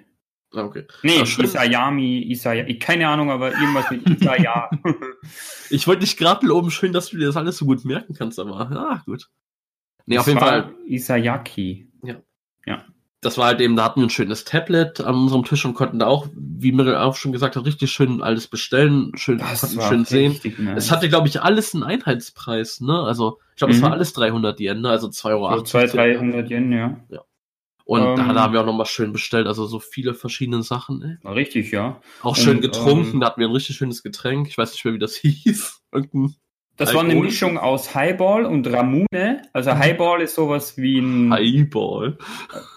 [0.54, 0.86] Ah, okay.
[1.04, 1.46] Nee, Ah, schön.
[1.46, 2.80] Isayami, Isayaki.
[2.80, 4.70] Keine Ahnung, aber irgendwas mit Isaya.
[5.70, 8.40] Ich wollte dich gerade loben, schön, dass du dir das alles so gut merken kannst,
[8.40, 9.28] aber ja, gut.
[10.06, 11.90] Nee, auf Das jeden war Fall, Isayaki.
[13.20, 16.00] das war halt eben, da hatten wir ein schönes Tablet an unserem Tisch und konnten
[16.00, 20.40] da auch wie Mirel auch schon gesagt hat, richtig schön alles bestellen, schön, schön sehen.
[20.60, 20.86] nice.
[20.86, 23.02] Es hatte, glaube ich, alles einen Einheitspreis, ne?
[23.02, 23.86] Also, ich glaube, es Mhm.
[23.86, 24.89] war alles 300 Yen, ne?
[24.91, 25.58] Also 2,80 Euro.
[25.58, 26.99] so 200, 300 Yen, ja.
[27.86, 28.36] Und da, Ähm.
[28.36, 31.28] da haben wir auch nochmal schön bestellt, also so viele verschiedene Sachen, ey.
[31.32, 31.99] Richtig, ja.
[32.22, 34.47] Auch schön Und, getrunken, ähm, da hatten wir ein richtig schönes Getränk.
[34.47, 35.82] Ich weiß nicht mehr, wie das hieß.
[35.91, 36.36] Irgendein
[36.76, 37.26] Das war eine Alkohol?
[37.26, 39.41] Mischung aus Highball und Ramune.
[39.53, 39.80] Also Mhm.
[39.80, 41.34] Highball ist sowas wie ein.
[41.34, 42.18] Highball.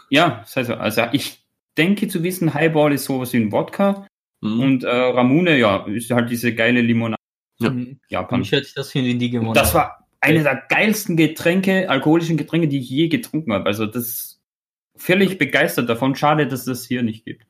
[0.08, 1.44] Ja, das heißt, also ich
[1.76, 4.06] denke zu wissen, Highball ist sowas wie ein Wodka.
[4.42, 4.60] Hm.
[4.60, 7.20] Und äh, Ramune, ja, ist halt diese geile Limonade
[7.60, 7.68] Ja.
[7.70, 8.00] Mhm.
[8.08, 8.38] Japan.
[8.40, 9.52] mich hätte ich das für den Indie gewonnen.
[9.52, 13.66] Das war eine der geilsten Getränke, alkoholischen Getränke, die ich je getrunken habe.
[13.66, 14.40] Also das
[14.96, 16.14] völlig begeistert davon.
[16.14, 17.46] Schade, dass das hier nicht gibt.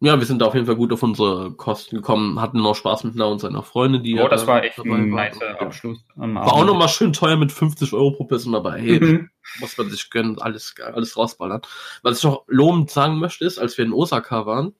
[0.00, 3.04] Ja, wir sind da auf jeden Fall gut auf unsere Kosten gekommen, hatten noch Spaß
[3.04, 5.58] mit Nau und seiner Freundin, die Oh, ja das da war echt ein nicer Ja.
[5.60, 6.04] Abschluss.
[6.16, 6.66] am War auch Abend.
[6.66, 9.30] nochmal schön teuer mit 50 Euro pro Person, aber hey, Mhm.
[9.60, 11.62] muss man sich gönnen, alles, alles rausballern.
[12.02, 14.74] Was ich noch lobend sagen möchte, ist, als wir in Osaka waren,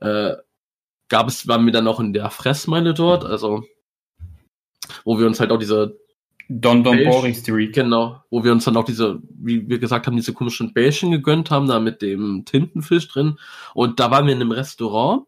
[0.00, 0.34] äh,
[1.08, 3.64] gab es, waren wir dann auch in der Fressmeile dort, also
[5.04, 5.98] wo wir uns halt auch diese,
[6.48, 7.08] Don Don Beige.
[7.08, 7.74] Bori Street.
[7.74, 11.50] genau, wo wir uns dann auch diese, wie wir gesagt haben, diese komischen Bällchen gegönnt
[11.50, 13.38] haben, da mit dem Tintenfisch drin.
[13.74, 15.24] Und da waren wir in einem Restaurant.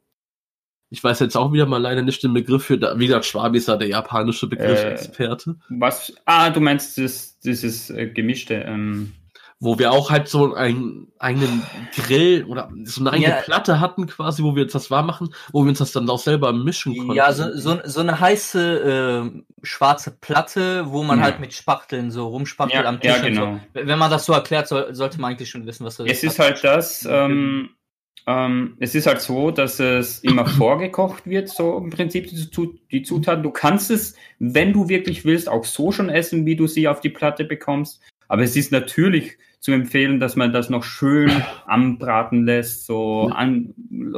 [0.91, 3.59] Ich weiß jetzt auch wieder mal leider nicht den Begriff für, da, wie gesagt, Schwabi
[3.59, 5.57] ist ja der japanische Begriffsexperte.
[5.71, 6.15] Was?
[6.25, 8.55] Ah, du meinst das, dieses äh, gemischte.
[8.55, 9.13] Ähm,
[9.61, 11.63] wo wir auch halt so einen eigenen
[11.97, 13.41] Grill oder so eine eigene Ja.
[13.41, 16.19] Platte hatten quasi, wo wir uns das warm machen, wo wir uns das dann auch
[16.19, 17.15] selber mischen konnten.
[17.15, 21.25] Ja, so, so, so eine heiße äh, schwarze Platte, wo man Ja.
[21.25, 23.11] halt mit Spachteln so rumspachtelt ja, am Tisch.
[23.11, 23.61] ja, und genau.
[23.75, 23.87] so.
[23.87, 26.39] Wenn man das so erklärt, soll, sollte man eigentlich schon wissen, was das Es ist
[26.39, 27.71] halt das, ähm,
[28.27, 32.29] ähm, es ist halt so, dass es immer vorgekocht wird, so im Prinzip
[32.91, 33.43] die Zutaten.
[33.43, 37.01] Du kannst es, wenn du wirklich willst, auch so schon essen, wie du sie auf
[37.01, 38.01] die Platte bekommst.
[38.35, 41.31] Aber es ist natürlich zu empfehlen, dass man das noch schön
[41.67, 43.75] anbraten lässt, so an,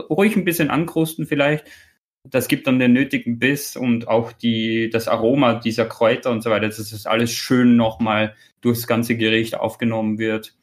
[0.09, 1.67] ruhig ein bisschen ankrusten vielleicht.
[2.25, 6.49] Das gibt dann den nötigen Biss und auch die, das Aroma dieser Kräuter und so
[6.49, 10.55] weiter, dass das alles schön nochmal durchs ganze Gericht aufgenommen wird.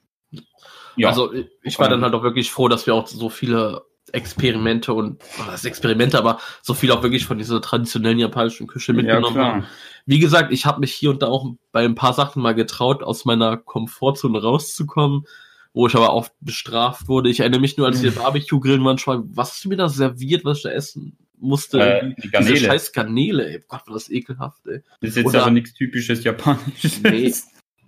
[0.96, 1.10] Ja.
[1.10, 1.32] Also
[1.62, 5.64] ich- war dann halt auch wirklich froh, dass wir auch so viele Experimente und, was
[5.64, 9.66] Experimente, aber so viel auch wirklich von dieser traditionellen japanischen Küche mitgenommen haben.
[10.06, 13.04] Wie gesagt, ich habe mich hier und da auch bei ein paar Sachen mal getraut,
[13.04, 15.26] aus meiner Komfortzone rauszukommen,
[15.74, 17.30] wo ich aber oft bestraft wurde.
[17.30, 19.90] Ich erinnere mich nur, als wir Barbecue grillen waren, schon was hast du mir da
[19.90, 21.80] serviert, was ich da essen musste?
[21.80, 22.58] Äh, die Diese Garnele.
[22.58, 23.64] scheiß Garnele, ey.
[23.68, 24.82] Gott, war das ekelhaft, ey.
[25.02, 27.02] Das ist jetzt Oder- aber nichts typisches Japanisches.
[27.02, 27.34] Nee.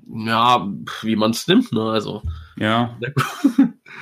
[0.08, 0.68] Ja,
[1.02, 1.82] wie man es nimmt, ne?
[1.82, 2.22] Also.
[2.58, 2.98] Ja,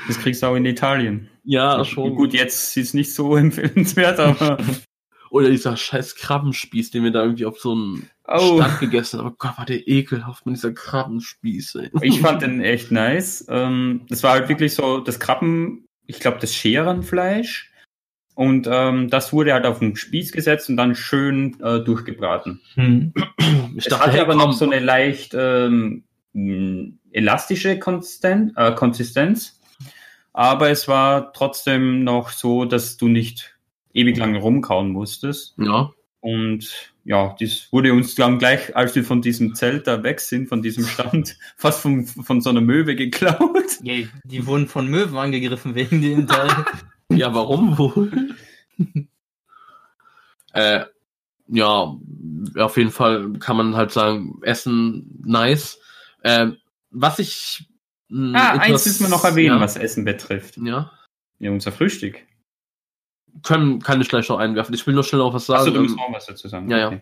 [0.07, 1.29] das kriegst du auch in Italien.
[1.45, 2.15] Ja, schon.
[2.15, 4.57] Gut, jetzt ist es nicht so empfehlenswert, aber.
[5.33, 9.29] Oder dieser scheiß Krabbenspieß, den wir da irgendwie auf so einem Oh, Stand gegessen haben.
[9.29, 11.89] Oh Gott, war der ekelhaft mit dieser Krabbenspieß, ey.
[12.03, 13.43] ich fand den echt nice.
[13.49, 17.71] Ähm, das war halt wirklich so das Krabben, ich glaube, das Scherenfleisch.
[18.35, 22.61] Und ähm, das wurde halt auf den Spieß gesetzt und dann schön äh, durchgebraten.
[22.75, 23.13] Hm.
[23.75, 26.03] Ich Es dachte, hatte hey, aber komm, noch so eine leicht ähm,
[27.11, 29.59] elastische Konsistenz, äh, Konsistenz.
[30.31, 33.52] Aber es war trotzdem noch so, dass du nicht
[33.93, 35.55] ewig lang rumkauen musstest.
[35.57, 40.19] Ja, Und ja, das wurde uns dann gleich, als wir von diesem Zelt da weg
[40.21, 43.79] sind, von diesem Stand, fast von, von so einer Möwe geklaut.
[43.83, 46.49] Ja, die wurden von Möwen angegriffen wegen dem Teil.
[47.09, 48.35] ja, warum wohl?
[50.53, 50.85] äh,
[51.47, 51.95] ja,
[52.57, 55.79] auf jeden Fall kann man halt sagen, Essen nice.
[56.23, 56.57] Ähm,
[56.91, 57.67] was ich
[58.09, 60.57] mh, Ah, etwas- eins müssen wir noch erwähnen, ja, was Essen betrifft.
[60.57, 60.91] Ja,
[61.39, 62.21] Ja, unser Frühstück.
[63.41, 64.75] Können, kann ich gleich noch einwerfen.
[64.75, 65.61] Ich will nur schnell noch was sagen.
[65.61, 66.69] Achso, du musst Ähm, noch was dazu sagen.
[66.69, 66.87] ja, ja.
[66.87, 67.01] Okay.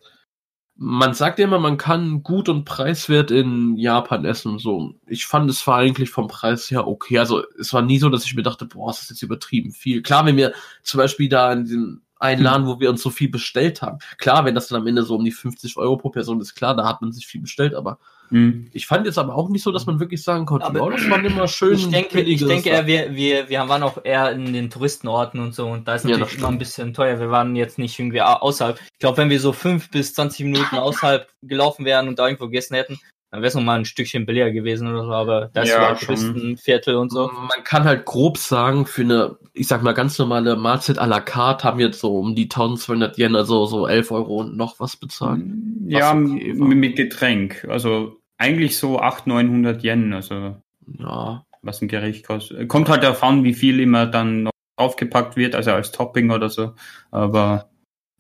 [0.75, 4.57] man sagt ja immer, man kann gut und preiswert in Japan essen.
[4.57, 7.19] So, ich fand es war eigentlich vom Preis her okay.
[7.19, 10.01] Also es war nie so, dass ich mir dachte, boah, das ist jetzt übertrieben viel.
[10.01, 10.53] Klar, wenn wir
[10.83, 14.45] zum Beispiel da in diesem einen Laden, wo wir uns so viel bestellt haben, klar,
[14.45, 16.85] wenn das dann am Ende so um die 50 Euro pro Person ist, klar, da
[16.87, 17.73] hat man sich viel bestellt.
[17.73, 17.97] Aber
[18.31, 18.69] Hm.
[18.73, 21.09] ich fand jetzt aber auch nicht so, dass man wirklich sagen konnte, Aber- oh, das
[21.09, 21.73] waren immer schön.
[21.75, 25.53] Ich denke, ich denke eher, wir, wir, wir waren auch eher in den Touristenorten und
[25.53, 27.19] so und da ist Ja, natürlich das immer ein bisschen teuer.
[27.19, 28.79] Wir waren jetzt nicht irgendwie au- außerhalb.
[28.93, 32.45] Ich glaube, wenn wir so fünf bis 20 Minuten außerhalb gelaufen wären und da irgendwo
[32.45, 32.99] gegessen hätten,
[33.33, 35.81] dann wäre es noch mal ein Stückchen billiger gewesen oder so, aber da ist Ja,
[35.91, 36.15] ja, schon.
[36.17, 37.27] Touristenviertel und so.
[37.27, 41.21] Man kann halt grob sagen, für eine, ich sag mal, ganz normale Mahlzeit à la
[41.21, 44.81] carte haben wir jetzt so um die 1200 Yen, also so 11 Euro und noch
[44.81, 45.41] was bezahlt.
[45.87, 46.67] Ja, Was okay war.
[46.67, 47.65] mit mit Getränk.
[47.69, 50.55] Also eigentlich so 800, 900 Yen, also
[50.99, 52.67] Ja, was ein Gericht kostet.
[52.67, 56.49] Kommt halt darauf an, wie viel immer dann noch draufgepackt wird, also als Topping oder
[56.49, 56.73] so.
[57.11, 57.69] Aber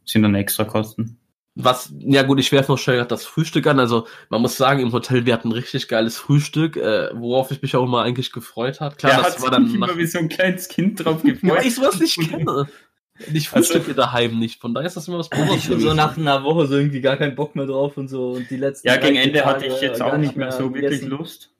[0.05, 1.17] sind dann extra Kosten.
[1.55, 3.79] Was, ja gut, ich werfe noch schnell das Frühstück an.
[3.79, 7.61] Also man muss sagen, im Hotel, wir hatten ein richtig geiles Frühstück, äh, worauf ich
[7.61, 8.97] mich auch immer eigentlich gefreut hat.
[8.97, 11.33] Klar, Der das hat war dann nach, immer wie so ein kleines Kind drauf weil
[11.33, 11.65] gefreut.
[11.65, 12.67] ich sowas nicht kenne.
[13.33, 15.93] Ich Also- frühstücke daheim nicht, von daher ist das immer was Hatte ich schon so
[15.93, 18.87] nach einer Woche so irgendwie gar keinen Bock mehr drauf und so und die letzten
[18.87, 21.09] Ja, gegen Ende vier hatte ich Tage jetzt auch nicht mehr so wirklich gegessen.
[21.09, 21.51] Lust.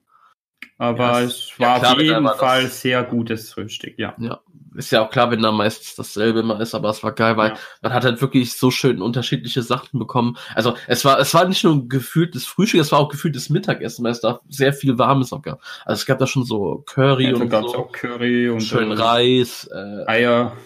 [0.78, 4.14] Aber Ja, es ja, war klar, auf jeden Fall sehr gutes Frühstück, ja.
[4.18, 4.40] Ja,
[4.74, 7.50] ist ja auch klar, wenn da meistens dasselbe immer ist, aber es war geil, weil
[7.50, 7.56] Ja.
[7.82, 10.36] man hat halt wirklich so schön unterschiedliche Sachen bekommen.
[10.54, 14.02] Also es war, es war nicht nur ein gefühltes Frühstück, es war auch gefühltes Mittagessen,
[14.04, 15.60] weil es da sehr viel Warmes auch gab.
[15.84, 18.94] Also es gab da schon so Curry Ja, und so, auch Curry und schön äh,
[18.94, 19.68] Reis.
[19.72, 20.56] Äh, Eier.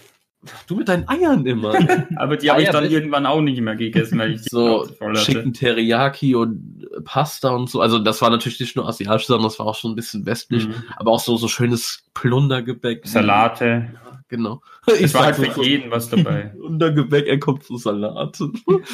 [0.67, 1.75] Du mit deinen Eiern immer.
[2.17, 5.17] Aber die habe ich dann irgendwann auch nicht mehr gegessen, weil ich die so voll
[5.17, 5.21] hatte.
[5.25, 7.81] Chicken Teriyaki und Pasta und so.
[7.81, 10.67] Also das war natürlich nicht nur asiatisch, sondern das war auch schon ein bisschen westlich.
[10.69, 10.75] Mhm.
[10.97, 13.07] Aber auch so, so schönes Plundergebäck.
[13.07, 13.89] Salate.
[13.93, 14.63] Ja, genau.
[14.87, 16.53] Es war halt für so- jeden was dabei.
[16.57, 18.39] Plundergebäck, er kommt zu Salat.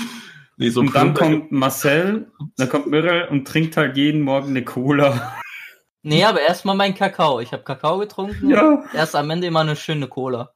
[0.56, 4.64] nee, so Und dann kommt Marcel, dann kommt Mirrell und trinkt halt jeden Morgen eine
[4.64, 5.34] Cola.
[6.04, 7.38] Nee, aber erstmal mein Kakao.
[7.38, 8.50] Ich habe Kakao getrunken.
[8.50, 8.82] Ja.
[8.92, 10.52] Erst am Ende immer eine schöne Cola.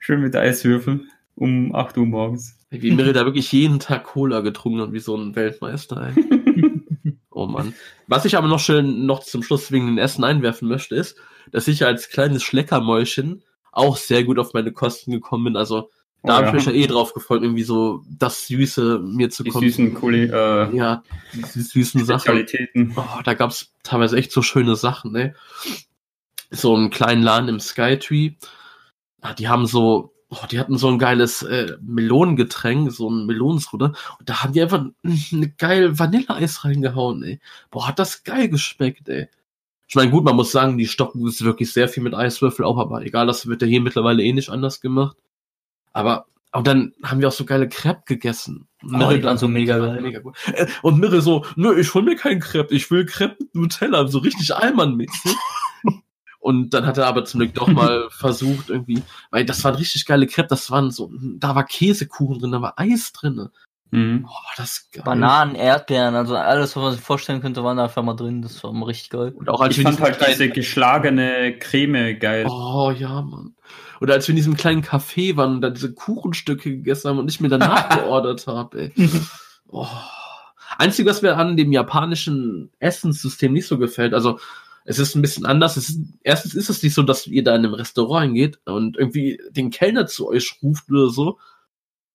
[0.00, 2.58] Schön mit Eiswürfeln um 8 Uhr morgens.
[2.70, 7.14] Wie Mirre da wirklich jeden Tag Cola getrunken hat, wie so ein Weltmeister, ey.
[7.30, 7.74] oh Mann.
[8.06, 11.16] Was ich aber noch schön noch zum Schluss wegen den Essen einwerfen möchte, ist,
[11.50, 13.42] dass ich als kleines Schleckermäulchen
[13.72, 15.56] auch sehr gut auf meine Kosten gekommen bin.
[15.56, 15.90] Also
[16.22, 16.48] da Oh habe ja.
[16.50, 19.68] ich mich ja eh drauf gefreut, irgendwie so das Süße mir zu Die kommen.
[19.68, 21.02] süßen Kuli äh, Ja,
[21.34, 22.46] die süßen Sachen.
[22.96, 25.34] Oh, da gab's teilweise echt so schöne Sachen, ne?
[26.50, 28.32] So einen kleinen Laden im Skytree.
[29.22, 33.92] Ah, die haben so, oh, die hatten so ein geiles äh, Melonengetränk, so ein Melonensruder.
[34.18, 34.84] Und da haben die einfach
[35.32, 37.40] eine geil Vanilleeis reingehauen, ey.
[37.70, 39.28] Boah, hat das geil geschmeckt, ey.
[39.86, 42.78] Ich meine, gut, man muss sagen, die stoppen es wirklich sehr viel mit Eiswürfel auch,
[42.78, 45.16] aber egal, das wird ja hier mittlerweile eh nicht anders gemacht.
[45.92, 48.66] Aber, und dann haben wir auch so geile Crepe gegessen.
[48.82, 50.00] Oh, die waren so mega geil.
[50.00, 50.36] Mega gut.
[50.52, 54.08] Äh, Und Mirre so, nö, ich hol mir keinen Crepe, ich will Crepe mit Nutella,
[54.08, 55.36] so richtig Allmann-mäßig.
[56.42, 60.04] Und dann hat er aber zum Glück doch mal versucht, irgendwie, weil das waren richtig
[60.06, 63.48] geile Crepe, das waren so, da war Käsekuchen drin, da war Eis drin.
[63.92, 64.26] Mhm.
[64.28, 65.04] Oh, das ist geil.
[65.04, 68.42] Bananen, Erdbeeren, also alles, was man sich vorstellen könnte, waren da einfach mal drin.
[68.42, 69.32] Das war immer richtig geil.
[69.36, 72.46] Und auch als Ich wir fand halt diese kleinen- geschlagene Creme geil.
[72.48, 73.54] Oh ja, Mann.
[74.00, 77.30] Oder als wir in diesem kleinen Café waren und da diese Kuchenstücke gegessen haben und
[77.30, 78.92] ich mir danach geordert habe, ey.
[79.68, 79.86] Oh.
[80.78, 84.40] Einzige, was mir an dem japanischen Essenssystem nicht so gefällt, also
[84.84, 85.76] es ist ein bisschen anders.
[85.76, 89.40] Ist, erstens ist es nicht so, dass ihr da in einem Restaurant hingeht und irgendwie
[89.50, 91.38] den Kellner zu euch ruft oder so.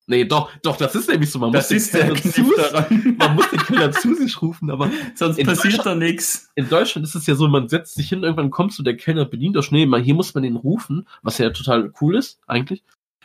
[0.10, 1.38] Nee, doch, doch, das ist nämlich so.
[1.40, 3.16] Man das muss ist den Kellner zu, daran.
[3.18, 6.50] man muss den Kellner zu sich rufen, aber Sonst passiert da nichts.
[6.56, 9.26] in Deutschland ist es ja so, man setzt sich hin, irgendwann kommst du, der Kellner
[9.26, 9.70] bedient euch.
[9.72, 12.84] Nee, mal hier muss man den rufen, was ja total cool ist, eigentlich.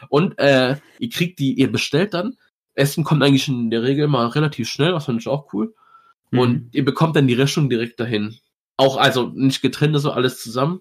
[0.09, 2.36] Und äh, ihr kriegt die, ihr bestellt dann.
[2.74, 5.74] Essen kommt eigentlich in der Regel mal relativ schnell, was fand ich auch cool.
[6.32, 6.68] Und Mhm.
[6.72, 8.38] ihr bekommt dann die Rechnung direkt dahin.
[8.83, 10.80] Auch, also nicht getrennt, so alles zusammen.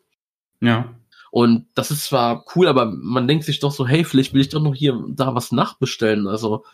[0.60, 0.96] Ja.
[1.32, 4.50] Und das ist zwar cool, aber man denkt sich doch so, hey, vielleicht will ich
[4.50, 6.28] doch noch hier da was nachbestellen.
[6.28, 6.66] Also,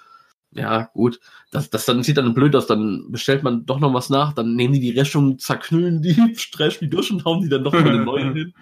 [0.51, 1.19] ja, gut.
[1.51, 4.55] Das, das dann sieht dann blöd aus, dann bestellt man doch noch was nach, dann
[4.55, 7.87] nehmen die die Rechnung, zerknüllen die, streichen die durch und hauen die dann noch mal
[7.87, 8.53] eine neue hin.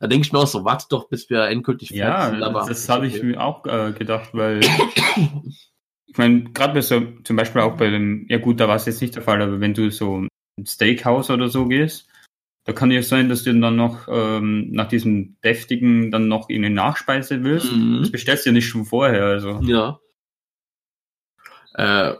[0.00, 2.42] Da denke ich mir auch so, warte doch, bis wir endgültig fertig Ja, sind.
[2.42, 4.60] Aber das habe ich mir auch äh, gedacht, weil
[6.06, 9.00] ich meine, gerade so, zum Beispiel auch bei dem, ja gut, da war es jetzt
[9.00, 10.26] nicht der Fall, aber wenn du so
[10.58, 12.08] ein Steakhouse oder so gehst,
[12.64, 16.64] da kann ja sein, dass du dann noch ähm, nach diesem deftigen dann noch in
[16.64, 17.72] eine Nachspeise willst.
[17.72, 18.00] Mhm.
[18.00, 19.60] Das bestellst du ja nicht schon vorher, also.
[19.62, 20.00] Ja.
[21.74, 22.14] Äh,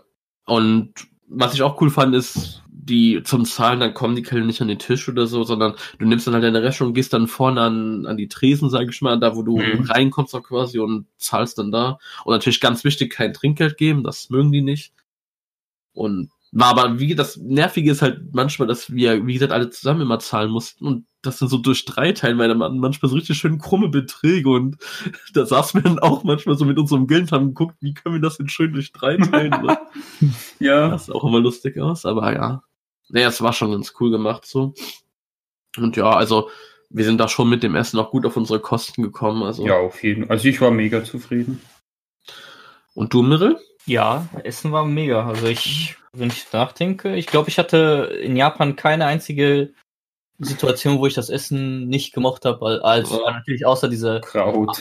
[0.44, 0.92] und
[1.28, 4.68] was ich auch cool fand, ist, die zum Zahlen, dann kommen die Kellner nicht an
[4.68, 8.06] den Tisch oder so, sondern du nimmst dann halt deine Rechnung, gehst dann vorne an,
[8.06, 9.80] an die Tresen, sag ich mal, da wo du Mhm.
[9.90, 11.98] reinkommst auch quasi und zahlst dann da.
[12.24, 14.92] Und natürlich ganz wichtig, kein Trinkgeld geben, das mögen die nicht.
[15.94, 20.00] Und war aber, wie das Nervige ist halt manchmal, dass wir, wie gesagt, alle zusammen
[20.00, 23.36] immer zahlen mussten und das dann so durch drei teilen, weil man manchmal so richtig
[23.36, 24.78] schön krumme Beträge und
[25.34, 28.14] da saßen wir dann auch manchmal so mit unserem Geld und haben geguckt, wie können
[28.14, 29.50] wir das denn schön durch drei teilen.
[29.50, 29.78] ne?
[30.58, 30.88] Ja.
[30.88, 32.62] Das sah auch immer lustig aus, aber ja.
[33.10, 34.72] Naja, es war schon ganz cool gemacht so.
[35.76, 36.48] Und ja, also
[36.88, 39.42] wir sind da schon mit dem Essen auch gut auf unsere Kosten gekommen.
[39.42, 39.66] Also.
[39.66, 40.36] Ja, auf jeden Fall.
[40.36, 41.60] Also ich war mega zufrieden.
[42.94, 43.60] Und du, Mirre?
[43.86, 45.26] Ja, Essen war mega.
[45.26, 49.72] Also ich, wenn ich nachdenke, ich glaube, ich hatte in Japan keine einzige
[50.38, 53.30] Situation, wo ich das Essen nicht gemocht habe, als Ja.
[53.30, 54.20] natürlich außer diese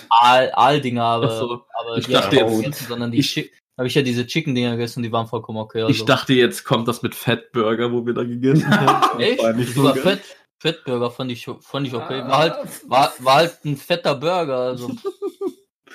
[0.09, 1.65] Aal-Dinger, aber, Ach so.
[1.79, 5.03] aber Ich dachte nicht jetzt- gegessen, sondern die ich- habe ich ja diese Chicken-Dinger gegessen,
[5.03, 5.81] die waren vollkommen okay.
[5.81, 5.91] Also.
[5.91, 9.19] Ich dachte, jetzt kommt das mit Fettburger, wo wir da gegessen haben.
[9.19, 9.41] Echt?
[9.41, 9.95] So Sogar.
[9.97, 10.21] Fett,
[10.61, 12.21] Fettburger fand ich, fand ich okay.
[12.21, 12.55] War halt,
[12.89, 14.57] war, war halt ein fetter Burger.
[14.57, 14.91] Also.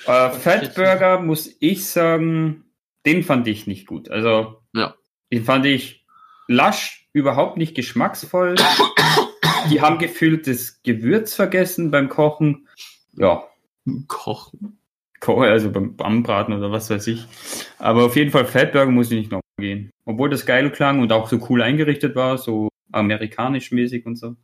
[0.06, 2.69] Äh, Fatburger muss ich sagen,
[3.07, 4.11] den fand ich nicht gut.
[4.11, 4.94] Also, Ja.
[5.32, 6.05] den fand ich
[6.48, 8.55] lasch, überhaupt nicht geschmacksvoll.
[9.70, 12.66] Die haben gefühlt das Gewürz vergessen beim Kochen.
[13.12, 13.44] Ja,
[14.09, 14.78] Kochen.
[15.20, 17.26] Ko- also beim Anbraten oder was weiß ich.
[17.78, 19.90] Aber auf jeden Fall Fatburger muss ich nicht noch gehen.
[20.07, 24.36] Obwohl das geil klang und auch so cool eingerichtet war, so amerikanisch mäßig und so.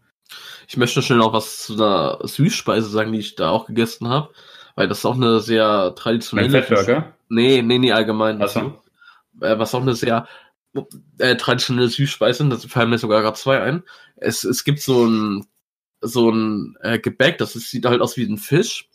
[0.68, 4.30] Ich möchte schnell noch was zu einer Süßspeise sagen, die ich da auch gegessen habe,
[4.76, 6.62] weil das ist auch eine sehr traditionelle.
[6.62, 7.14] Fatburger.
[7.28, 8.40] Nee, nee, nee, allgemein.
[8.40, 8.80] Ach so.
[9.40, 10.28] Äh, was auch eine sehr
[11.18, 13.82] äh, traditionelle Süßspeise ist, da fallen mir sogar gerade zwei ein.
[14.16, 15.46] Es, es gibt so ein,
[16.00, 18.88] so ein äh, Gebäck, das ist, sieht halt aus wie ein Fisch.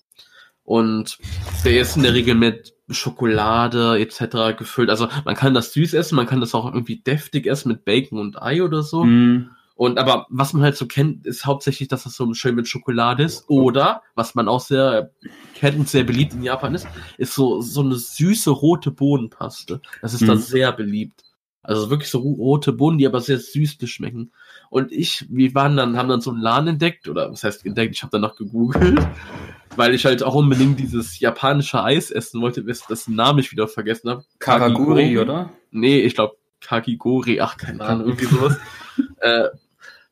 [0.63, 1.17] Und
[1.65, 4.57] der ist in der Regel mit Schokolade etc.
[4.57, 4.89] gefüllt.
[4.89, 8.19] Also man kann das süß essen, man kann das auch irgendwie deftig essen mit Bacon
[8.19, 9.03] und Ei oder so.
[9.03, 9.49] Mm,
[9.81, 13.23] Und aber was man halt so kennt, ist hauptsächlich, dass das so schön mit Schokolade
[13.23, 13.45] ist.
[13.47, 15.09] Oder, was man auch sehr
[15.55, 19.81] kennt und sehr beliebt in Japan ist, ist so, so eine süße rote Bohnenpaste.
[20.03, 20.39] Das ist da Mhm.
[20.39, 21.23] sehr beliebt.
[21.63, 24.31] Also wirklich so ro- rote Bohnen, die aber sehr süßlich schmecken.
[24.69, 27.95] Und ich, wir waren dann, haben dann so einen Laden entdeckt, oder was heißt entdeckt,
[27.95, 28.99] ich habe danach gegoogelt,
[29.77, 33.67] weil ich halt auch unbedingt dieses japanische Eis essen wollte, bis dessen Namen ich wieder
[33.67, 34.25] vergessen habe.
[34.37, 35.49] Karaguri, oder?
[35.71, 38.55] Nee, ich glaube Kakigori, ach, keine Ahnung, irgendwie sowas.
[39.21, 39.45] äh,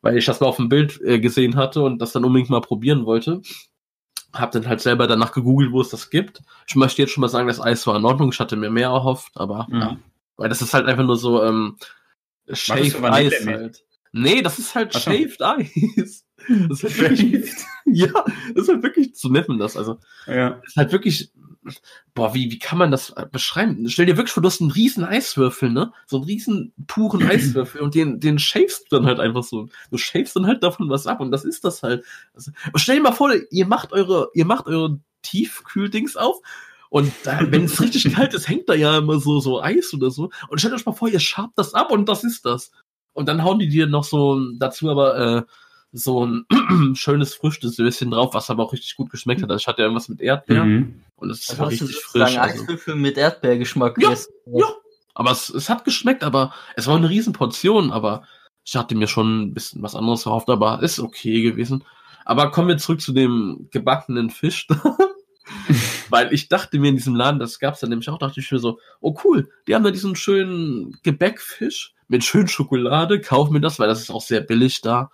[0.02, 2.62] weil ich das mal auf dem Bild äh, gesehen hatte und das dann unbedingt mal
[2.62, 3.41] probieren wollte.
[4.34, 6.41] Hab dann halt selber danach gegoogelt, wo es das gibt.
[6.68, 8.30] Ich möchte jetzt schon mal sagen, das Eis war in Ordnung.
[8.32, 9.80] Ich hatte mir mehr erhofft, aber Mhm.
[9.82, 9.97] ja.
[10.38, 11.78] Weil das ist halt einfach nur so ähm,
[12.52, 13.84] Shaved Eis halt.
[14.12, 15.12] Nee, das ist halt Ach so.
[15.12, 16.26] Shaved Eis.
[16.70, 17.52] Das ist halt wirklich,
[17.86, 18.08] ja,
[18.56, 19.76] das ist halt wirklich, nennt man das.
[19.76, 20.62] Also Ja.
[20.66, 21.32] ist halt wirklich,
[22.13, 23.88] boah, wie, wie kann man das äh, beschreiben?
[23.89, 25.91] Stell dir wirklich vor, du hast einen riesen Eiswürfel, ne?
[26.05, 29.70] So einen riesen puren Eiswürfel und den, den shavest du dann halt einfach so.
[29.91, 32.03] Du shavest dann halt davon was ab und das ist das halt.
[32.34, 36.41] Also, stell dir mal vor, ihr macht eure, ihr macht eure Tiefkühldings auf
[36.89, 40.32] und wenn es richtig kalt ist, hängt da ja immer so, so Eis oder so.
[40.49, 42.72] Und stellt euch mal vor, ihr schabt das ab und das ist das.
[43.13, 45.43] Und dann hauen die dir noch so dazu aber, äh,
[45.92, 46.46] so ein
[46.96, 49.50] schönes Früchtesöschen drauf, was aber auch richtig gut geschmeckt hat.
[49.50, 51.04] Also ich hatte ja irgendwas mit Erdbeeren Mhm.
[51.16, 52.38] und es Das war richtig frisch.
[52.38, 52.62] Also.
[52.62, 54.14] Eiswürfel mit Erdbeergeschmack Ja.
[54.46, 54.68] Ja,
[55.16, 58.24] aber es, es hat geschmeckt, aber es war eine riesen Portion, aber
[58.64, 61.84] ich hatte mir schon ein bisschen was anderes erhofft, aber ist okay gewesen.
[62.26, 64.68] Aber kommen wir zurück zu dem gebackenen Fisch.
[66.10, 68.60] Weil ich dachte mir in diesem Laden, das gab's dann nämlich auch, dachte ich mir
[68.60, 73.80] so, oh cool, die haben da diesen schönen Gebäckfisch mit schön Schokolade, kauf mir das,
[73.80, 75.10] weil das ist auch sehr billig da.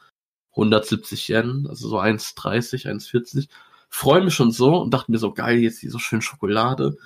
[0.56, 3.48] 170 Yen, also so 1,30, 1,40.
[3.90, 6.98] Freue mich schon so und dachte mir so, geil, jetzt diese schön Schokolade.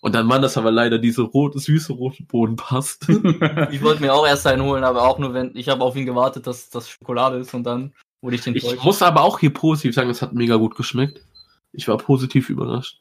[0.00, 3.68] Und dann waren das aber leider diese rote, süße rote Bohnenpaste.
[3.72, 6.06] Ich wollte mir auch erst einen holen, aber auch nur, wenn ich habe auf ihn
[6.06, 8.84] gewartet, dass das Schokolade ist und dann wurde ich Ich enttäuscht.
[8.84, 11.20] muss aber auch hier positiv sagen, es hat mega gut geschmeckt.
[11.72, 13.00] Ich war positiv überrascht.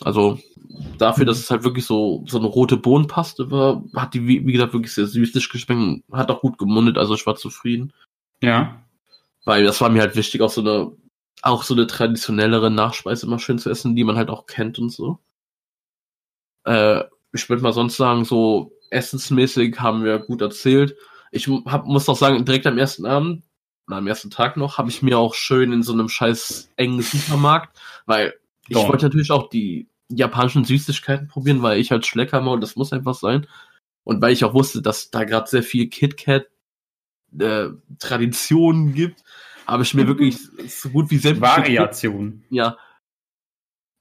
[0.00, 0.40] Also
[0.98, 4.52] dafür, dass es halt wirklich so, so eine rote Bohnenpaste war, hat die, wie, wie
[4.52, 6.02] gesagt, wirklich sehr süßlich geschmeckt.
[6.10, 7.92] Hat auch gut gemundet, also ich war zufrieden.
[8.44, 8.82] Ja.
[9.44, 10.92] Weil das war mir halt wichtig, auch so eine,
[11.42, 14.90] auch so eine traditionellere Nachspeise immer schön zu essen, die man halt auch kennt und
[14.90, 15.18] so.
[16.64, 20.96] Äh, ich würde mal sonst sagen, so essensmäßig haben wir gut erzählt.
[21.30, 23.44] Ich hab, muss auch sagen, direkt am ersten Abend,
[23.86, 27.02] oder am ersten Tag noch, habe ich mir auch schön in so einem scheiß engen
[27.02, 28.34] Supermarkt, weil
[28.68, 28.88] ich Doch.
[28.88, 33.14] wollte natürlich auch die japanischen Süßigkeiten probieren, weil ich halt Schleckermaul und das muss einfach
[33.14, 33.46] sein.
[34.04, 36.46] Und weil ich auch wusste, dass da gerade sehr viel KitKat
[37.38, 37.68] äh,
[37.98, 39.22] Traditionen gibt,
[39.66, 42.42] habe ich mir wirklich so gut wie sämtliche Variation.
[42.50, 42.76] ja.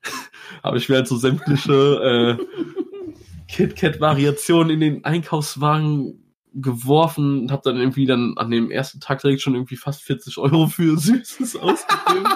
[0.63, 2.45] habe ich mir halt so sämtliche äh,
[3.47, 6.23] KitKat-Variationen in den Einkaufswagen
[6.53, 10.37] geworfen und habe dann irgendwie dann an dem ersten Tag direkt schon irgendwie fast 40
[10.37, 12.27] Euro für Süßes ausgegeben.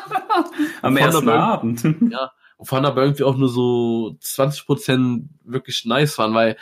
[0.81, 1.83] Am ersten Abend.
[2.57, 6.57] Wovon aber irgendwie auch nur so 20% wirklich nice waren, weil,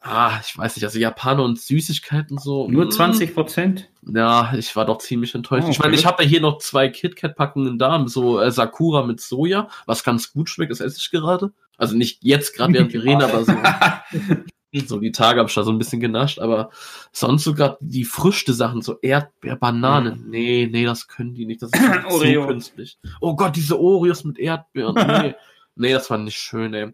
[0.00, 2.68] ah, ich weiß nicht, also Japaner und Süßigkeiten so.
[2.68, 3.90] Nur mm, 20 Prozent?
[4.02, 5.66] Ja, ich war doch ziemlich enttäuscht.
[5.66, 6.00] Oh, Ich meine, okay.
[6.00, 10.32] ich habe ja hier noch zwei KitKat-Packungen da, so äh, Sakura mit Soja, was ganz
[10.32, 11.52] gut schmeckt, das esse ich gerade.
[11.76, 13.52] Also nicht jetzt gerade während wir reden, aber so,
[14.86, 16.70] so die Tage habe ich da so ein bisschen genascht, aber
[17.12, 21.70] sonst sogar die frische Sachen, so Erdbeer, Banane, nee, nee, das können die nicht, das
[21.72, 22.46] ist zu Oreo.
[22.46, 22.98] künstlich.
[23.20, 25.34] Oh Gott, diese Oreos mit Erdbeeren, nee,
[25.74, 26.92] nee, das war nicht schön, ey.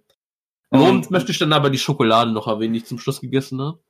[0.71, 3.61] Und Und, möchte ich dann aber die Schokolade noch erwähnen, die ich zum Schluss gegessen
[3.61, 3.81] habe.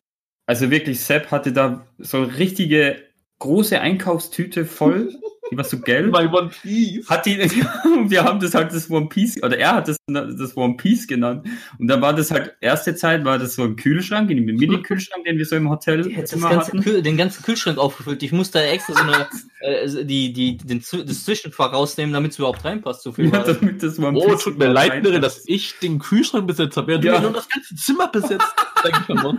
[0.46, 3.02] also wirklich, Sepp hatte da so eine richtige
[3.38, 5.12] große Einkaufstüte voll
[5.50, 6.12] Die war so gelb.
[6.12, 7.08] Bei One Piece.
[7.08, 7.38] Hat die,
[8.08, 11.46] wir haben das halt das One Piece, oder er hat das, das One Piece genannt.
[11.78, 15.24] Und dann war das halt, erste Zeit war das so ein Kühlschrank, in dem Mini-Kühlschrank,
[15.24, 16.82] den wir so im Hotel ganze hatten.
[16.82, 18.22] Kühl, den ganzen Kühlschrank aufgefüllt.
[18.22, 19.28] Ich musste da extra so eine,
[19.60, 23.02] äh, die, die, den, das Zwischenfach rausnehmen, damit es überhaupt reinpasst.
[23.02, 25.38] So viel Ja, damit das One Oh, Piece tut mir leid, Mirre, reinpasst.
[25.38, 26.98] dass ich den Kühlschrank besetzt habe, Ja.
[26.98, 28.46] du nur das ganze Zimmer besetzt.
[28.82, 29.38] Danke.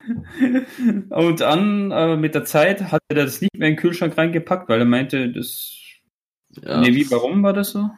[1.10, 4.68] Und dann äh, mit der Zeit hat er das nicht mehr in den Kühlschrank reingepackt,
[4.68, 5.76] weil er meinte, das.
[6.62, 6.80] Ja.
[6.80, 7.90] Nee, wie, warum war das so?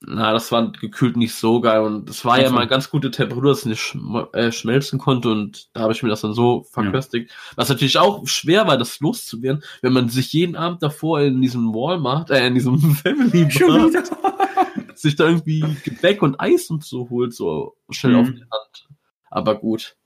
[0.00, 2.54] Na, das war gekühlt nicht so geil und es war ja Also.
[2.54, 6.04] mal ganz gute Temperatur, dass es nicht schm äh, schmelzen konnte und da habe ich
[6.04, 7.32] mir das dann so verköstigt.
[7.56, 11.74] Was natürlich auch schwer war, das loszuwerden, wenn man sich jeden Abend davor in diesem
[11.74, 13.48] Walmart, äh, in diesem Family
[14.94, 18.18] sich da irgendwie Gebäck und Eis und so holt, so schnell Mhm.
[18.20, 18.88] auf die Hand.
[19.30, 19.96] Aber gut.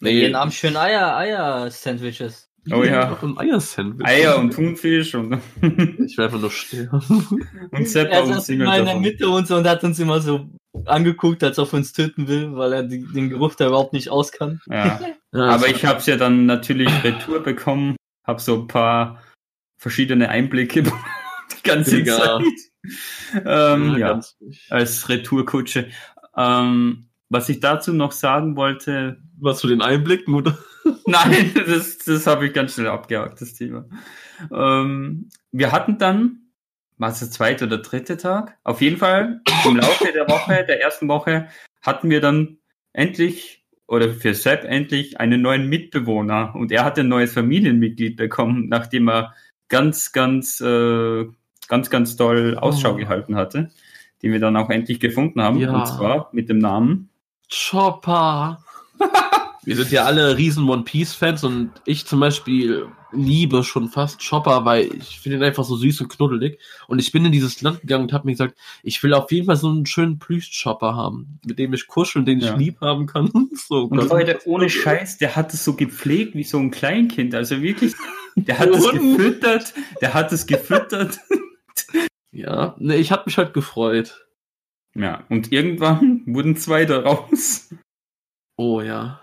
[0.00, 2.48] Jeden Abend schön Eier, Eier-Sandwiches.
[2.70, 3.16] Oh ja.
[3.36, 4.06] Eiersandwich.
[4.06, 7.00] Eier und Thunfisch und, Ich werde einfach nur sterben.
[7.70, 8.96] und Seppa Er und saß immer in der.
[8.96, 10.48] Mitte und so und hat uns immer so
[10.84, 14.10] angeguckt, als ob er uns töten will, weil er die, den Geruch da überhaupt nicht
[14.10, 14.60] aus kann.
[14.70, 15.00] Ja.
[15.30, 17.96] Ja, Aber ich habe es ja dann natürlich retour bekommen,
[18.26, 19.22] habe so ein paar
[19.76, 22.16] verschiedene Einblicke die ganze Digga.
[22.16, 22.42] Zeit.
[23.44, 24.72] Ähm, ja, ganz nicht.
[24.72, 25.90] als Retourkutsche.
[26.34, 30.58] Ähm, was ich dazu noch sagen wollte, Was zu den Einblicken, oder?
[31.06, 33.84] nein, das, das habe ich ganz schnell abgehakt, das Thema.
[34.52, 36.40] Ähm, wir hatten dann,
[36.96, 38.56] war es der zweite oder dritte Tag?
[38.64, 41.48] Auf jeden Fall, im Laufe der Woche, der ersten Woche,
[41.82, 42.58] hatten wir dann
[42.92, 46.54] endlich, oder für Sepp endlich, einen neuen Mitbewohner.
[46.54, 49.34] Und er hat ein neues Familienmitglied bekommen, nachdem er
[49.68, 51.26] ganz, ganz, äh,
[51.68, 52.96] ganz, ganz toll Ausschau Oh.
[52.96, 53.70] gehalten hatte,
[54.22, 55.58] den wir dann auch endlich gefunden haben.
[55.58, 55.70] Ja.
[55.72, 57.10] Und zwar mit dem Namen.
[57.50, 58.62] Chopper.
[59.64, 64.26] Wir sind ja alle riesen One Piece Fans und ich zum Beispiel liebe schon fast
[64.26, 66.58] Chopper, weil ich finde ihn einfach so süß und knuddelig.
[66.86, 69.46] Und ich bin in dieses Land gegangen und habe mir gesagt, ich will auf jeden
[69.46, 72.52] Fall so einen schönen Plüsch-Chopper haben, mit dem ich kuscheln, den Ja.
[72.52, 73.30] ich lieb haben kann.
[73.68, 74.08] so, Und.
[74.08, 77.34] Leute, ohne Scheiß, der hat es so gepflegt wie so ein Kleinkind.
[77.34, 77.94] Also wirklich,
[78.36, 81.18] der hat es gefüttert, der hat es gefüttert.
[82.30, 84.27] Ja, ne, ich habe mich halt gefreut.
[84.94, 87.74] Ja, und irgendwann wurden zwei daraus.
[88.56, 89.20] Oh ja.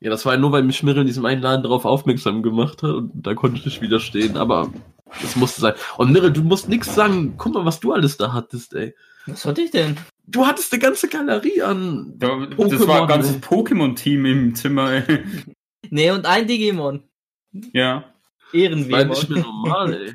[0.00, 2.82] Ja, das war ja nur, weil mich Mirre in diesem einen Laden darauf aufmerksam gemacht
[2.82, 4.72] hat und da konnte ich nicht widerstehen, aber
[5.22, 5.74] das musste sein.
[5.96, 7.34] Und Mirre, du musst nichts sagen.
[7.38, 8.94] Guck mal, was du alles da hattest, ey.
[9.26, 9.96] Was hatte ich denn?
[10.26, 12.14] Du hattest eine ganze Galerie an.
[12.16, 13.36] Da, das Pokémon, war ein ganzes.
[13.40, 14.92] Pokémon-Team im Zimmer.
[14.92, 15.24] ey.
[15.90, 17.04] Nee, und ein Digimon.
[17.72, 18.10] ja.
[18.52, 20.14] Das war nicht mehr normal, ey.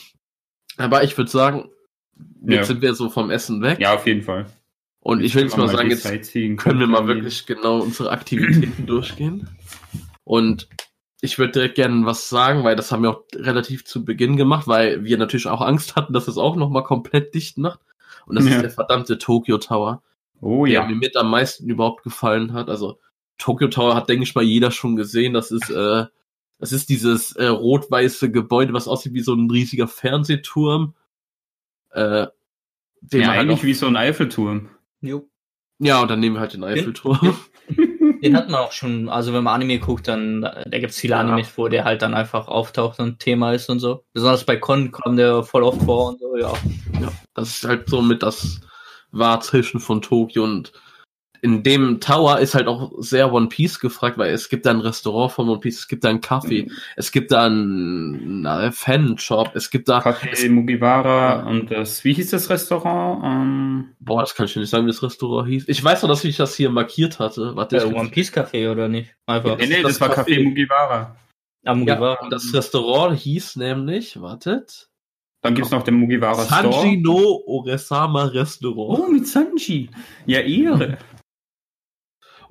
[0.78, 1.70] Aber ich würde sagen,
[2.42, 2.64] jetzt Ja.
[2.64, 3.78] sind wir so vom Essen weg.
[3.80, 4.46] ja, auf jeden Fall.
[5.00, 9.48] Und ich will jetzt mal sagen, jetzt können wir mal wirklich genau unsere Aktivitäten durchgehen.
[10.24, 10.68] Und
[11.20, 14.68] ich würde direkt gerne was sagen, weil das haben wir auch relativ zu Beginn gemacht,
[14.68, 17.80] weil wir natürlich auch Angst hatten, dass es auch nochmal komplett dicht macht.
[18.26, 18.56] Und das Ja.
[18.56, 20.02] ist der verdammte Tokyo Tower,
[20.40, 20.86] Oh der ja.
[20.86, 22.68] mir mit am meisten überhaupt gefallen hat.
[22.68, 22.98] Also
[23.38, 25.32] Tokyo Tower hat, denke ich mal, jeder schon gesehen.
[25.34, 26.04] Das ist, äh,
[26.60, 30.94] das ist dieses äh, rot-weiße Gebäude, was aussieht wie so ein riesiger Fernsehturm.
[31.92, 32.26] Äh,
[33.00, 34.70] den Ja, halt eigentlich auch, wie so ein Eiffelturm.
[35.00, 35.28] Jo.
[35.78, 37.36] ja, und dann nehmen wir halt den Eiffelturm.
[38.22, 41.14] Den hat man auch schon, also wenn man Anime guckt, dann da gibt es viele
[41.14, 41.20] Ja.
[41.20, 44.04] Animes, wo der halt dann einfach auftaucht und Thema ist und so.
[44.12, 46.52] Besonders bei Con kommt der voll oft vor und so, ja.
[47.00, 48.60] Ja, das ist halt so mit das
[49.10, 50.72] Wahrzeichen von Tokio und
[51.42, 54.80] in dem Tower ist halt auch sehr One Piece gefragt, weil es gibt da ein
[54.80, 59.50] Restaurant von One Piece, es gibt da einen Kaffee, es gibt da einen, einen Fan-Shop,
[59.54, 63.24] es gibt da, Café Mugiwara und das, wie hieß das Restaurant?
[63.24, 65.64] Ähm, boah, das kann ich nicht sagen, wie das Restaurant hieß.
[65.66, 67.56] Ich weiß noch, dass ich das hier markiert hatte.
[67.56, 69.12] Warte, ich One Piece Café oder nicht?
[69.26, 69.58] Einfach.
[69.58, 70.36] nee, nee, das das, war Café.
[70.36, 71.16] Café Mugiwara.
[71.64, 72.22] Am ja, Mugiwara.
[72.22, 74.90] und das Restaurant hieß nämlich, wartet,
[75.40, 76.98] Dann gibt's noch den Mugiwara Sanji Store.
[76.98, 79.00] no Oresama Restaurant.
[79.00, 79.90] Oh, mit Sanji.
[80.26, 80.98] Ja, Ehre.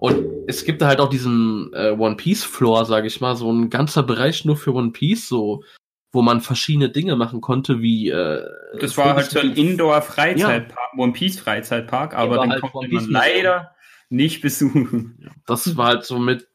[0.02, 3.52] Und es gibt da halt auch diesen äh, One Piece Floor, sage ich mal, so
[3.52, 5.64] ein ganzer Bereich nur für One Piece, so
[6.12, 8.44] wo man verschiedene Dinge machen konnte, wie äh,
[8.80, 13.76] Das war halt so ein Indoor-Freizeitpark, One Piece Freizeitpark, aber den halt konnte man leider
[14.10, 15.30] nicht besuchen.
[15.46, 16.48] Das war halt so mit,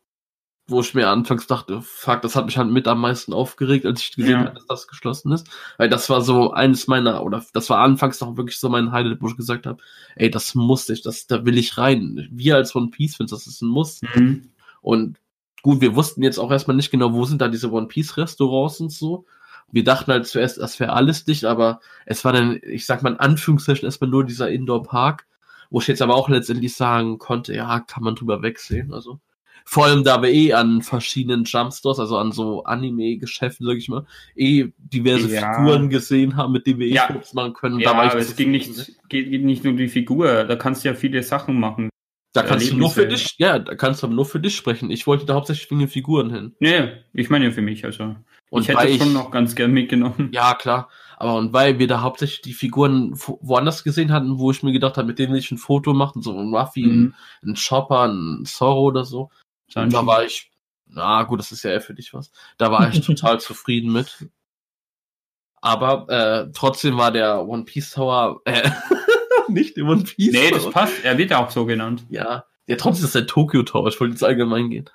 [0.68, 4.00] wo ich mir anfangs dachte, fuck, das hat mich halt mit am meisten aufgeregt, als
[4.00, 4.38] ich gesehen Ja.
[4.46, 5.46] habe, dass das geschlossen ist.
[5.78, 9.22] Weil das war so eines meiner, oder das war anfangs auch wirklich so mein Highlight,
[9.22, 9.82] wo ich gesagt habe,
[10.16, 12.28] ey, das muss ich, das, da will ich rein.
[12.32, 14.00] Wir als One Piece Fans, das ist ein Muss.
[14.14, 14.50] Mhm.
[14.80, 15.18] Und
[15.62, 18.80] gut, wir wussten jetzt auch erstmal nicht genau, wo sind da diese One Piece Restaurants
[18.80, 19.24] und so.
[19.70, 23.12] Wir dachten halt zuerst, das wäre alles dicht, aber es war dann, ich sag mal
[23.12, 25.26] in Anführungszeichen, erstmal nur dieser Indoor Park,
[25.70, 28.92] wo ich jetzt aber auch letztendlich sagen konnte, ja, kann man drüber wegsehen.
[28.94, 29.18] Also
[29.68, 34.06] Vor allem, da wir eh an verschiedenen Jumpstores, also an so Anime-Geschäften, sag ich mal,
[34.36, 35.54] eh diverse Ja.
[35.54, 37.06] Figuren gesehen haben, mit denen wir eh Ja.
[37.08, 37.80] Fotos machen können.
[37.80, 38.74] Ja, da war ich aber es ging nicht,
[39.08, 41.90] geht, geht nicht nur um die Figur, da kannst du ja viele Sachen machen.
[42.32, 44.90] Da kannst du nur für dich, ja, da kannst du aber nur für dich sprechen.
[44.90, 46.54] Ich wollte da hauptsächlich wegen den Figuren hin.
[46.60, 48.14] Nee, ich meine ja für mich, also.
[48.50, 50.28] Und ich hätte es schon noch ganz gern mitgenommen.
[50.32, 50.88] Ja, klar.
[51.16, 54.72] Aber und weil wir da hauptsächlich die Figuren wo- woanders gesehen hatten, wo ich mir
[54.72, 57.14] gedacht habe, mit denen will ich ein Foto machen, so ein Ruffy, Mhm.
[57.42, 59.30] ein, ein Chopper, ein Zorro oder so.
[59.74, 60.50] Und da war ich,
[60.86, 62.30] na gut, das ist ja eher für dich was.
[62.58, 64.28] Da war ich total zufrieden mit.
[65.60, 68.70] Aber äh, trotzdem war der One Piece Tower, äh,
[69.48, 70.72] nicht der One Piece Nee, das Tower.
[70.72, 72.04] passt, er wird auch so genannt.
[72.08, 74.88] Ja, ja, trotzdem ist der Tokyo Tower, ich wollte jetzt allgemein gehen.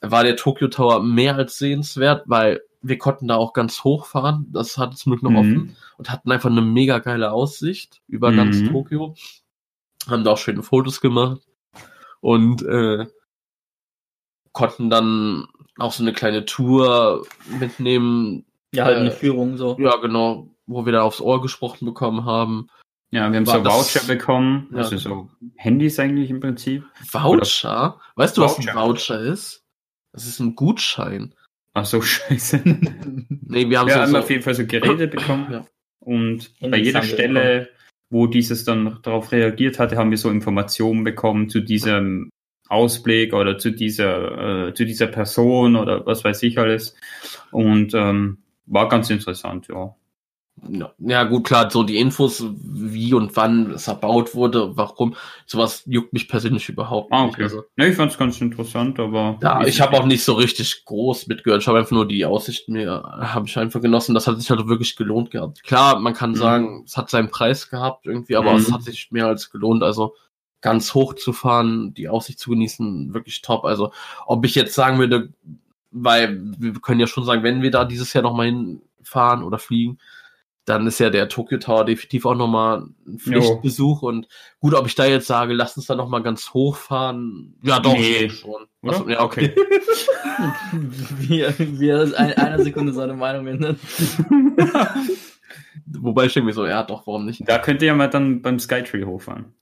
[0.00, 4.46] War der Tokyo Tower mehr als sehenswert, weil wir konnten da auch ganz hoch fahren.
[4.52, 5.36] Das hatte zum Glück noch Mhm.
[5.36, 8.66] offen und hatten einfach eine mega geile Aussicht über ganz Mhm.
[8.70, 9.14] Tokio.
[10.08, 11.40] Haben da auch schöne Fotos gemacht
[12.20, 13.06] und äh,
[14.52, 15.46] konnten dann
[15.78, 17.26] auch so eine kleine Tour
[17.60, 18.44] mitnehmen.
[18.74, 19.76] Ja, halt eine Äh, Führung so.
[19.78, 22.68] Ja, genau, wo wir da aufs Ohr gesprochen bekommen haben.
[23.10, 24.78] Ja, wir haben so das- Voucher bekommen, Ja.
[24.78, 26.84] also so Handys eigentlich im Prinzip.
[27.10, 27.98] Voucher?
[28.16, 28.74] Weißt du, was ein Voucher.
[28.74, 29.64] Voucher ist?
[30.12, 31.34] Das ist ein Gutschein.
[31.74, 32.60] Ach so, scheiße.
[32.64, 35.64] Nee, wir haben Wir so, haben so auf jeden Fall so Geräte bekommen Ja.
[36.00, 37.68] und bei Handys jeder haben wir Stelle,
[38.10, 42.30] wo dieses dann darauf reagiert hatte, haben wir so Informationen bekommen zu diesem
[42.68, 46.94] Ausblick oder zu dieser, äh, zu dieser Person oder was weiß ich alles.
[47.50, 49.94] Und ähm, war ganz interessant, ja.
[50.98, 55.14] Ja, gut, klar, so die Infos, wie und wann es erbaut wurde, warum,
[55.46, 57.34] sowas juckt mich persönlich überhaupt Ah, nicht.
[57.34, 57.42] okay.
[57.44, 59.38] Also, Ja, ich fand es ganz interessant, aber.
[59.40, 61.62] ja, ich habe auch nicht so richtig groß mitgehört.
[61.62, 64.14] Ich habe einfach nur die Aussichten mir, habe ich einfach genossen.
[64.16, 65.62] Das hat sich halt wirklich gelohnt gehabt.
[65.62, 66.34] Klar, man kann Mhm.
[66.36, 68.58] sagen, es hat seinen Preis gehabt irgendwie, aber Mhm.
[68.58, 69.84] es hat sich mehr als gelohnt.
[69.84, 70.16] Also
[70.60, 73.64] ganz hoch zu fahren, die Aussicht zu genießen, wirklich top.
[73.64, 73.92] Also
[74.26, 75.32] ob ich jetzt sagen würde,
[75.90, 79.98] weil wir können ja schon sagen, wenn wir da dieses Jahr nochmal hinfahren oder fliegen,
[80.68, 84.02] dann ist ja der Tokyo Tower definitiv auch nochmal ein Pflichtbesuch.
[84.02, 84.28] Und
[84.60, 88.28] gut, ob ich da jetzt sage, lass uns da nochmal ganz hochfahren, ja doch, Nee.
[88.28, 88.66] schon.
[88.82, 89.54] Also, ja, okay.
[91.18, 93.78] Wir, wir in einer Sekunde seine Meinung ändern.
[95.86, 97.42] Wobei ich denke mir so, ja doch, warum nicht?
[97.48, 99.54] Da könnt ihr ja mal dann beim Skytree hochfahren.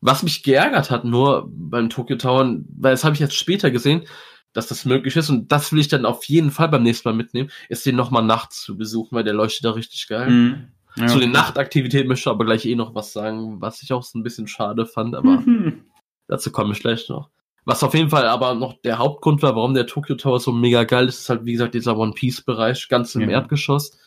[0.00, 4.04] Was mich geärgert hat nur beim Tokyo Tower, weil das habe ich jetzt später gesehen,
[4.52, 7.14] dass das möglich ist und das will ich dann auf jeden Fall beim nächsten Mal
[7.14, 10.30] mitnehmen, ist den nochmal nachts zu besuchen, weil der leuchtet da richtig geil.
[10.30, 10.68] Mhm.
[10.96, 11.06] Ja.
[11.06, 14.18] Zu den Nachtaktivitäten möchte ich aber gleich eh noch was sagen, was ich auch so
[14.18, 15.84] ein bisschen schade fand, aber Mhm.
[16.28, 17.28] dazu komme ich gleich noch.
[17.64, 20.84] Was auf jeden Fall aber noch der Hauptgrund war, warum der Tokyo Tower so mega
[20.84, 23.28] geil ist, ist halt, wie gesagt, dieser One Piece Bereich, ganz im Ja.
[23.28, 23.98] Erdgeschoss.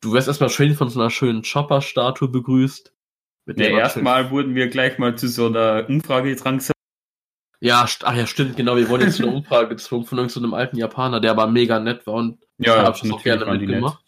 [0.00, 2.93] Du wirst erstmal schön von so einer schönen Chopper-Statue begrüßt.
[3.46, 6.74] Mit Ja, erstmal wurden wir gleich mal zu so einer Umfrage drangsal.
[7.60, 8.76] Ja, ach ja, stimmt, genau.
[8.76, 11.78] Wir wurden jetzt zu einer Umfrage gezwungen von irgendeinem so alten Japaner, der aber mega
[11.78, 14.02] nett war und Ja, da hab ich auch gerne mitgemacht.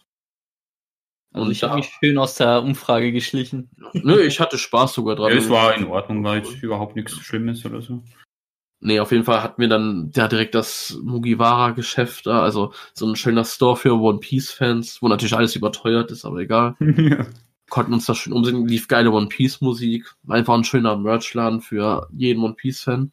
[1.32, 3.70] Also Und ich habe mich schön aus der Umfrage geschlichen.
[3.92, 5.32] Nö, ich hatte Spaß sogar dran.
[5.32, 8.02] Ja, es war in Ordnung, war jetzt überhaupt nichts Schlimmes oder so.
[8.80, 13.16] Nee, auf jeden Fall hatten wir dann ja direkt das Mugiwara-Geschäft da, also so ein
[13.16, 16.76] schöner Store für One Piece-Fans, wo natürlich alles überteuert ist, aber egal.
[16.80, 17.26] ja.
[17.68, 22.42] Konnten uns das schön umsehen, lief geile One Piece-Musik, einfach ein schöner Merchladen für jeden
[22.42, 23.10] One Piece-Fan.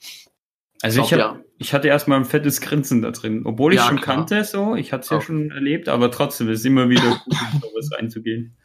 [0.81, 3.87] Also ich, glaub, hab, ich hatte erstmal ein fettes Grinsen da drin, obwohl ich Ja,
[3.87, 4.17] schon klar.
[4.17, 5.21] kannte so, ich hatte es ja Ja.
[5.21, 7.21] schon erlebt, aber trotzdem ist es immer wieder gut,
[7.53, 8.55] in sowas reinzugehen.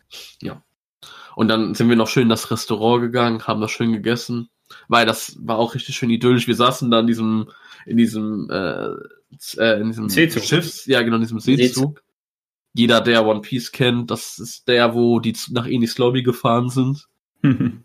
[1.36, 4.48] Und dann sind wir noch schön in das Restaurant gegangen, haben das schön gegessen,
[4.88, 6.48] weil das war auch richtig schön idyllisch.
[6.48, 7.48] Wir saßen da in diesem,
[7.86, 8.88] in diesem, äh,
[9.58, 10.42] äh, in diesem Seezug.
[10.42, 12.02] Schiffs, ja genau, in diesem Seezug.
[12.74, 17.06] Jeder, der One Piece kennt, das ist der, wo die nach Enis Lobby gefahren sind.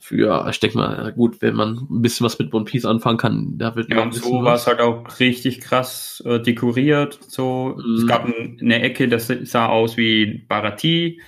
[0.00, 3.56] Für, ich denke mal, gut, wenn man ein bisschen was mit One Piece anfangen kann,
[3.56, 4.62] da wird Ja, man und so war was.
[4.62, 7.18] es halt auch richtig krass äh, dekoriert.
[7.26, 7.94] So, Mhm.
[7.94, 11.22] es gab ein, eine Ecke, das sah aus wie Barati.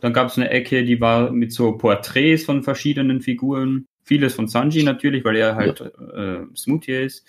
[0.00, 3.84] Dann gab es eine Ecke, die war mit so Porträts von verschiedenen Figuren.
[4.02, 7.26] Vieles von Sanji natürlich, weil er halt äh, Smoothie ist.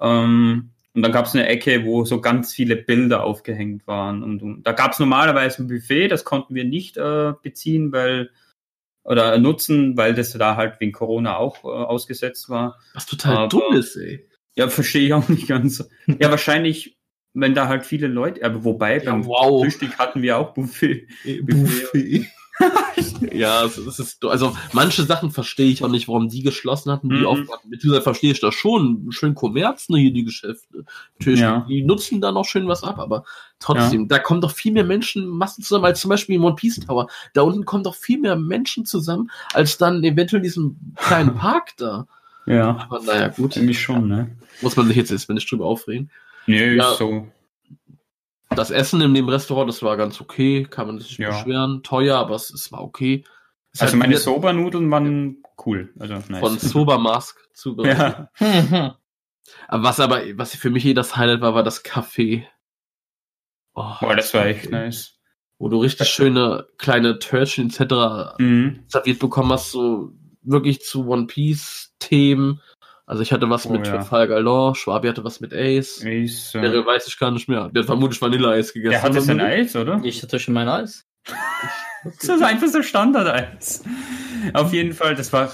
[0.00, 4.22] Ähm, und dann gab es eine Ecke, wo so ganz viele Bilder aufgehängt waren.
[4.22, 8.30] Und, und da gab es normalerweise ein Buffet, das konnten wir nicht äh, beziehen, weil
[9.04, 12.78] oder nutzen, weil das da halt wegen Corona auch äh, ausgesetzt war.
[12.94, 14.28] Was total aber- dumm ist, ey.
[14.54, 15.88] Ja, verstehe ich auch nicht ganz.
[16.06, 16.98] Ja, wahrscheinlich,
[17.32, 19.62] wenn da halt viele Leute, aber wobei, Ja, beim wow.
[19.62, 21.08] Frühstück hatten wir auch Buffet.
[21.42, 22.26] Buffet.
[23.32, 27.08] ja, es, es ist, also manche Sachen verstehe ich auch nicht, warum die geschlossen hatten,
[27.08, 27.26] die Mhm.
[27.26, 27.70] aufmachen.
[27.70, 29.06] Beziehungsweise verstehe ich das schon.
[29.10, 30.84] Schön Kommerz, ne, hier die Geschäfte.
[31.18, 31.64] Natürlich, Ja.
[31.68, 33.24] die nutzen da noch schön was ab, aber
[33.58, 36.80] trotzdem, da kommen doch viel mehr Menschen, Massen zusammen, als zum Beispiel im One Piece
[36.80, 37.08] Tower.
[37.32, 41.70] Da unten kommen doch viel mehr Menschen zusammen, als dann eventuell in diesem kleinen Park
[41.78, 42.06] da.
[42.46, 43.56] Ja, Aber naja, gut.
[43.56, 44.36] irgendwie schon, ne?
[44.60, 46.10] Muss man sich jetzt erstmal nicht drüber aufregen.
[46.46, 46.90] Nee, Ja.
[46.92, 47.28] ist so.
[48.56, 51.30] Das Essen in dem Restaurant, das war ganz okay, kann man sich nicht Ja.
[51.30, 51.82] beschweren.
[51.82, 53.24] Teuer, aber es, es war okay.
[53.72, 55.92] Es Also meine wieder Soba-Nudeln waren cool.
[55.98, 56.38] Also nice.
[56.40, 58.28] von Soba Mask zubereitet.
[58.38, 58.96] ja.
[59.68, 62.44] Aber was aber, was für mich eh das Highlight war, war das Café.
[63.74, 65.18] Oh, Boah, das war echt nice.
[65.58, 68.38] Wo du richtig schöne kleine Törtchen etc.
[68.38, 68.84] Mhm.
[68.88, 72.60] serviert bekommen hast, so wirklich zu One Piece Themen.
[73.06, 73.94] Also ich hatte was Oh, mit ja.
[73.96, 75.98] Trafalgar Law, Schwabi hatte was mit Ace.
[76.04, 77.68] Ist, Der äh, weiß ich gar nicht mehr.
[77.68, 78.92] Der hat vermutlich Vanilleeis gegessen.
[78.92, 79.40] der hatte sein.
[79.40, 80.00] Eis, oder?
[80.04, 81.04] Ich hatte schon mein Eis.
[82.04, 83.84] Das ist einfach so Standard-Eis.
[84.54, 85.52] Auf jeden Fall, das war.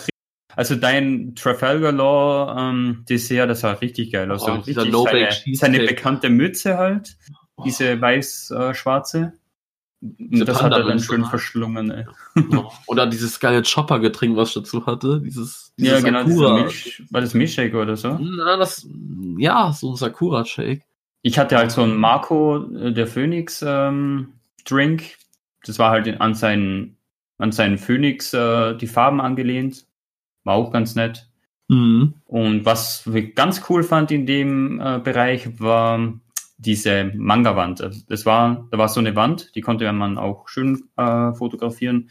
[0.57, 4.49] Also dein Trafalgar Law ähm, Dessert, das sah richtig geil aus.
[4.49, 7.17] Oh, richtig seine, seine bekannte Mütze halt.
[7.59, 7.65] Oh.
[7.65, 9.35] Diese weiß-schwarze.
[10.01, 11.27] Diese das hat er dann schön ne?
[11.27, 12.07] verschlungen, ey.
[12.87, 15.21] Oder dieses geile Chopper-Getränk, was ich dazu hatte.
[15.25, 16.63] Dieses, Ja, dieses genau, dieser Sakura.
[16.63, 18.17] Milch, war das Milchshake oder so?
[18.21, 18.87] Na, das,
[19.39, 20.83] ja, so ein Sakura-Shake.
[21.23, 24.35] Ich hatte halt so einen Marco, äh, der Phoenix ähm,
[24.65, 25.03] Drink.
[25.65, 26.97] Das war halt an seinen,
[27.39, 29.85] an seinen Phoenix äh, die Farben angelehnt.
[30.45, 31.29] War auch ganz nett.
[31.67, 32.15] Mhm.
[32.27, 36.13] Und was ich ganz cool fand in dem äh, Bereich war
[36.59, 37.81] diese Manga-Wand.
[37.81, 42.11] Also Das war, da war so eine Wand, die konnte man auch schön äh, fotografieren.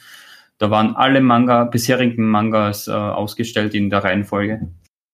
[0.57, 4.71] Da waren alle Manga, bisherigen Mangas äh, ausgestellt in der Reihenfolge.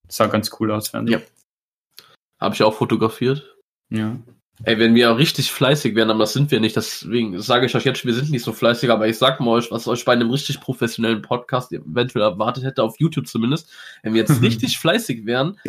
[0.08, 1.16] Das sah ganz cool aus, fand ich.
[1.16, 1.22] Ja.
[2.40, 3.58] Habe ich auch fotografiert.
[3.90, 4.18] ja.
[4.66, 7.86] Ey, wenn wir richtig fleißig wären, aber das sind wir nicht, deswegen sage ich euch
[7.86, 10.30] jetzt wir sind nicht so fleißig, aber ich sag mal euch, was euch bei einem
[10.30, 13.74] richtig professionellen Podcast eventuell erwartet hätte, auf YouTube zumindest,
[14.04, 15.60] wenn wir jetzt richtig fleißig wären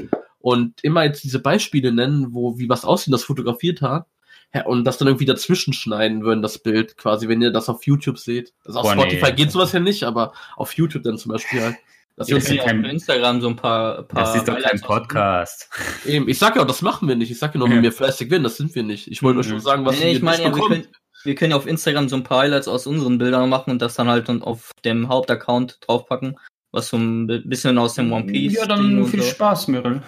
[0.45, 4.07] und immer jetzt diese Beispiele nennen, wo wie was aussieht, das fotografiert hat,
[4.55, 7.85] ja, und das dann irgendwie dazwischen schneiden würden, das Bild, quasi, wenn ihr das auf
[7.87, 8.53] YouTube seht.
[8.67, 9.37] Also auf Boah, Spotify nee.
[9.37, 11.77] geht sowas ja nicht, aber auf YouTube dann zum Beispiel halt.
[12.17, 14.57] Dass wir uns können ja kein- auf Instagram so ein paar, paar Das ist doch
[14.61, 15.69] kein Podcast.
[16.07, 17.31] eben, ich sag ja, das machen wir nicht.
[17.33, 19.09] Ich sag ja nur, wenn wir fleißig werden, das sind wir nicht.
[19.11, 19.53] Ich wollte euch Mhm.
[19.53, 20.87] nur sagen, was Nee, ich meine, ja, wir, können,
[21.25, 23.95] wir können ja auf Instagram so ein paar Highlights aus unseren Bildern machen und das
[23.95, 26.39] dann halt dann auf dem Hauptaccount draufpacken,
[26.71, 28.55] was so ein bi- bisschen aus dem One Piece.
[28.59, 29.31] Ja, dann viel so.
[29.31, 30.01] Spaß, Meryl.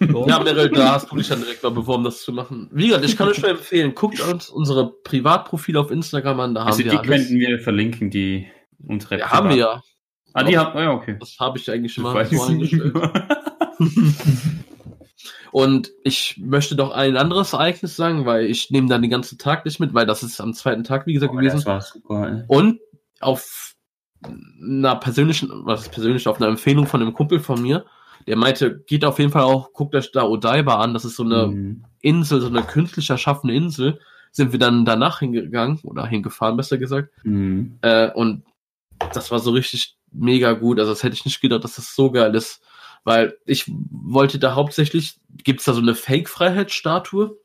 [0.00, 0.26] So.
[0.28, 2.68] Ja, Meryl, da hast du dich dann direkt mal beworben, das zu machen.
[2.72, 6.62] Wie gesagt, ich kann euch nur empfehlen, guckt uns unsere Privatprofile auf Instagram an, da
[6.62, 7.08] haben Also die wir alles.
[7.08, 8.46] könnten wir verlinken, die
[8.86, 9.82] unsere Ja, haben wir ja.
[10.32, 11.16] Ah, die haben, ja, okay.
[11.20, 12.92] Das habe ich eigentlich schon mal so eingestellt.
[15.52, 19.64] Und ich möchte doch ein anderes Ereignis sagen, weil ich nehme dann den ganzen Tag
[19.64, 21.56] nicht mit, weil das ist am zweiten Tag, wie gesagt, Oh, gewesen.
[21.58, 22.42] das war super, ey.
[22.48, 22.80] Und
[23.20, 23.74] auf
[24.60, 27.84] einer persönlichen, was ist persönlich, auf einer Empfehlung von einem Kumpel von mir,
[28.26, 31.24] der meinte, geht auf jeden Fall auch, guckt euch da Odaiba an, das ist so
[31.24, 31.84] eine Mhm.
[32.00, 33.98] Insel, so eine künstlich erschaffene Insel,
[34.32, 37.78] sind wir dann danach hingegangen, oder hingefahren, besser gesagt, Mhm.
[37.82, 38.42] äh, und
[39.12, 42.10] das war so richtig mega gut, also das hätte ich nicht gedacht, dass das so
[42.10, 42.62] geil ist,
[43.04, 47.36] weil ich wollte da hauptsächlich, gibt's da so eine Fake-Freiheitsstatue?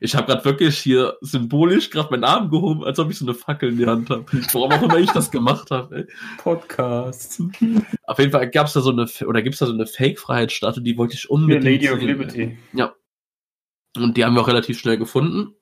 [0.00, 3.34] Ich habe gerade wirklich hier symbolisch gerade meinen Arm gehoben, als ob ich so eine
[3.34, 4.26] Fackel in die Hand habe.
[4.52, 6.06] Warum auch immer ich das gemacht habe.
[6.38, 7.40] Podcast.
[8.04, 11.14] Auf jeden Fall gab's da so eine, oder gibt's da so eine Fake-Freiheitsstatue, die wollte
[11.14, 12.08] ich Ja, unbedingt Lady of sehen.
[12.08, 12.58] Liberty.
[13.96, 15.54] Und die haben wir auch relativ schnell gefunden.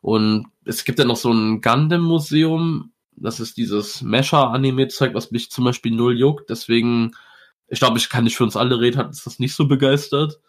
[0.00, 2.92] Und es gibt ja noch so ein Gundam-Museum.
[3.16, 6.48] Das ist dieses Mesher-Anime-Zeug, was mich zum Beispiel null juckt.
[6.48, 7.12] Deswegen,
[7.68, 10.40] ich glaube, ich kann nicht für uns alle reden, hat uns das nicht so begeistert.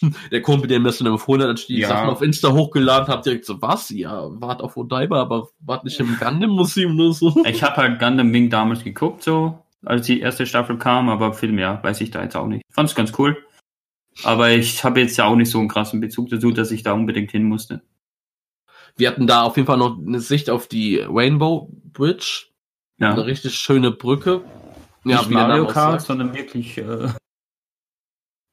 [0.32, 1.88] Der Kumpel, der mir das dann empfohlen hat, als ich die Ja.
[1.88, 3.90] Sachen auf Insta hochgeladen habe, direkt so, was?
[3.90, 7.34] Ja, wart auf Odaiba, aber wart nicht im Gundam-Museum oder so.
[7.46, 11.52] Ich habe halt Gundam Wing damals geguckt, so, als die erste Staffel kam, aber viel
[11.52, 12.62] mehr weiß ich da jetzt auch nicht.
[12.70, 13.36] Fand's ganz cool.
[14.24, 16.92] Aber ich habe jetzt ja auch nicht so einen krassen Bezug dazu, dass ich da
[16.92, 17.82] unbedingt hin musste.
[18.96, 22.46] Wir hatten da auf jeden Fall noch eine Sicht auf die Rainbow Bridge.
[22.98, 23.12] Ja.
[23.12, 24.42] Eine richtig schöne Brücke.
[25.04, 27.08] nicht wie Mario Kart, sondern wirklich, äh,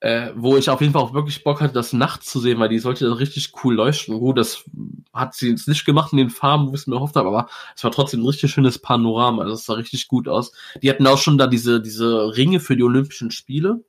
[0.02, 2.70] äh, wo ich auf jeden Fall auch wirklich Bock hatte, das nachts zu sehen, weil
[2.70, 4.20] die sollte dann richtig cool leuchten.
[4.20, 4.66] Gut, das
[5.14, 7.48] hat sie jetzt nicht gemacht in den Farben, wo ich es mir erhofft habe, aber
[7.76, 9.44] es war trotzdem ein richtig schönes Panorama.
[9.44, 10.52] Also es sah richtig gut aus.
[10.82, 13.84] Die hatten auch schon da diese, diese Ringe für die Olympischen Spiele.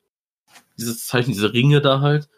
[0.78, 2.28] Dieses Zeichen, diese Ringe da halt.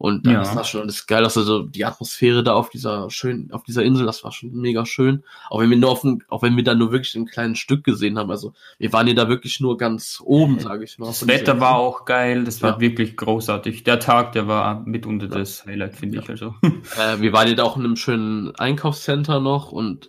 [0.00, 0.38] Und Ja.
[0.40, 1.24] das war schon alles geil.
[1.24, 5.22] Also die Atmosphäre da auf dieser schön, auf dieser Insel, das war schon mega schön.
[5.50, 7.84] Auch wenn wir nur auf ein, auch wenn wir da nur wirklich ein kleines Stück
[7.84, 8.30] gesehen haben.
[8.30, 11.08] Also wir waren ja da wirklich nur ganz oben, sage ich mal.
[11.08, 12.80] das Wetter war auch geil, das war Ja.
[12.80, 13.84] wirklich großartig.
[13.84, 16.30] Der Tag, der war mitunter das Highlight, finde ich.
[16.30, 16.54] Also.
[16.62, 20.08] Äh, wir waren ja da auch in einem schönen Einkaufscenter noch und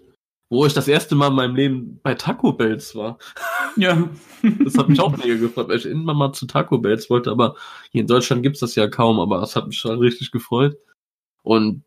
[0.51, 3.17] wo ich das erste Mal in meinem Leben bei Taco Bells war.
[3.77, 4.09] ja.
[4.59, 7.55] Das hat mich auch mega gefreut, weil ich immer mal zu Taco Bells wollte, aber
[7.91, 10.77] hier in Deutschland gibt's das ja kaum, aber das hat mich schon richtig gefreut.
[11.41, 11.85] Und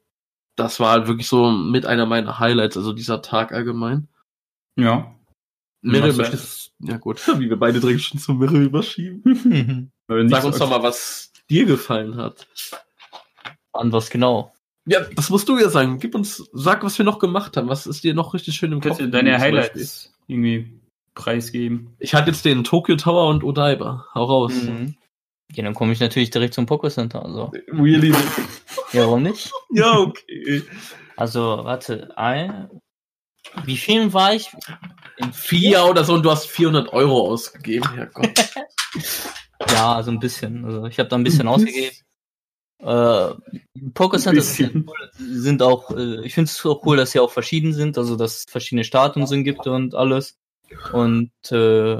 [0.56, 4.08] das war halt wirklich so mit einer meiner Highlights, also dieser Tag allgemein.
[4.76, 5.14] Ja.
[5.82, 9.92] Was möchtest, ja gut, wie wir beide direkt schon zu Meryl überschieben.
[10.08, 12.46] Nicht Sag uns doch mal, was dir gefallen hat.
[13.74, 14.53] An was genau?
[14.86, 15.98] Ja, das musst du ja sagen.
[15.98, 17.68] Gib uns, sag, was wir noch gemacht haben.
[17.68, 18.98] Was ist dir noch richtig schön im Kopf?
[18.98, 19.38] Kannst du deine?
[19.38, 20.80] Highlights irgendwie
[21.14, 21.94] preisgeben?
[21.98, 24.06] Ich hatte jetzt den Tokyo Tower und Odaiba.
[24.14, 24.52] Hau raus.
[24.54, 24.94] Mhm.
[25.52, 27.24] Ja, dann komme ich natürlich direkt zum Poké Center.
[27.24, 27.52] Also.
[27.68, 28.12] Really?
[28.92, 29.50] Ja, warum nicht?
[29.70, 30.62] ja, okay.
[31.16, 32.68] Also, warte, ein.
[33.64, 34.50] Wie viel war ich?
[35.16, 37.90] In Vier oder so und du hast 400 Euro ausgegeben.
[37.92, 38.32] Herrgott.
[39.70, 40.64] Ja, so ein bisschen.
[40.64, 41.96] Also ich habe da ein bisschen ausgegeben.
[42.84, 43.34] Äh,
[43.94, 44.70] Poker Center Bisschen.
[44.72, 45.10] sind, cool.
[45.18, 48.38] sind auch, äh, ich finde es auch cool, dass sie auch verschieden sind, also dass
[48.38, 50.36] es verschiedene Statuen sind gibt und alles.
[50.92, 51.94] Und äh,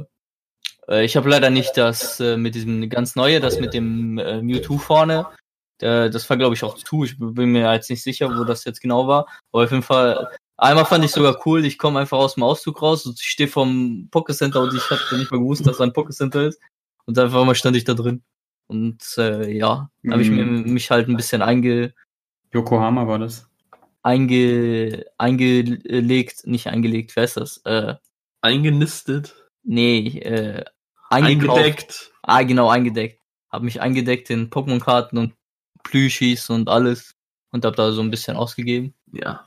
[0.89, 4.43] äh, ich habe leider nicht das äh, mit diesem ganz neue, das mit dem äh,
[4.43, 5.27] Mewtwo vorne.
[5.81, 7.05] Äh, das war glaube ich auch zu.
[7.05, 9.27] Ich bin mir jetzt nicht sicher, wo das jetzt genau war.
[9.53, 10.29] Aber auf jeden Fall,
[10.59, 11.65] einmal fand ich sogar cool.
[11.65, 14.91] Ich komme einfach aus dem Auszug raus und ich stehe vom Poké Center und ich
[14.91, 16.61] hatte nicht mal gewusst, dass da ein Poké Center ist.
[17.07, 18.23] Und einfach mal stand ich da drin.
[18.67, 20.73] Und äh, ja, habe ich mir, Mhm.
[20.73, 21.95] mich halt ein bisschen einge,
[22.53, 23.49] Yokohama war das.
[24.03, 27.59] einge, eingelegt, nicht eingelegt, wer ist das?
[27.65, 27.95] Äh,
[28.41, 29.35] Eingenistet.
[29.63, 30.65] nee, äh.
[31.11, 32.13] Eingedeckt.
[32.23, 33.21] Ah, genau, eingedeckt.
[33.51, 35.35] Hab mich eingedeckt in Pokémon-Karten und
[35.85, 37.15] Plüschis und alles.
[37.53, 38.95] Und hab da so ein bisschen ausgegeben.
[39.13, 39.47] Ja.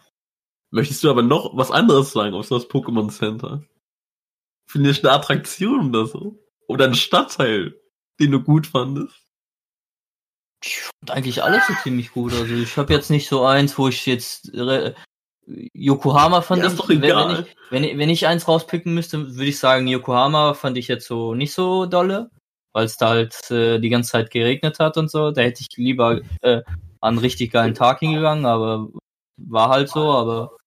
[0.71, 3.63] Möchtest du aber noch was anderes sagen aus das Pokémon Center?
[4.65, 6.39] Finde ich eine Attraktion oder so?
[6.67, 7.75] Oder ein Stadtteil,
[8.19, 9.15] den du gut fandest?
[10.63, 12.33] Ich fand eigentlich alles so ziemlich gut.
[12.33, 14.93] Also ich habe jetzt nicht so eins, wo ich jetzt äh,
[15.73, 17.29] Yokohama fand Ja, ich, ist doch wenn- egal.
[17.29, 20.87] Wenn, ich, wenn, ich, wenn ich eins rauspicken müsste, würde ich sagen, Yokohama fand ich
[20.87, 22.31] jetzt so nicht so dolle,
[22.73, 25.31] weil es da halt äh, die ganze Zeit geregnet hat und so.
[25.31, 26.63] Da hätte ich lieber äh,
[27.01, 28.89] an einen richtig geilen Tag hingegangen, aber
[29.37, 30.57] war halt so, aber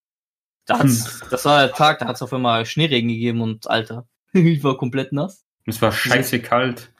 [0.67, 4.07] da hat's, das war der Tag, da hat es auf einmal Schneeregen gegeben und Alter,
[4.33, 5.45] ich war komplett nass.
[5.71, 6.91] Es war scheiße kalt.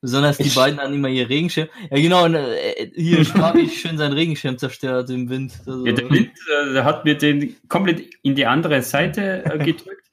[0.00, 1.68] Besonders die Ich- beiden hatten immer ihr Regenschirm.
[1.90, 5.52] Ja genau, und, äh, hier Schwabi schön seinen Regenschirm zerstört im Wind.
[5.66, 9.58] Also, Ja, der Wind äh, der hat mir den komplett in die andere Seite äh,
[9.64, 10.08] gedrückt.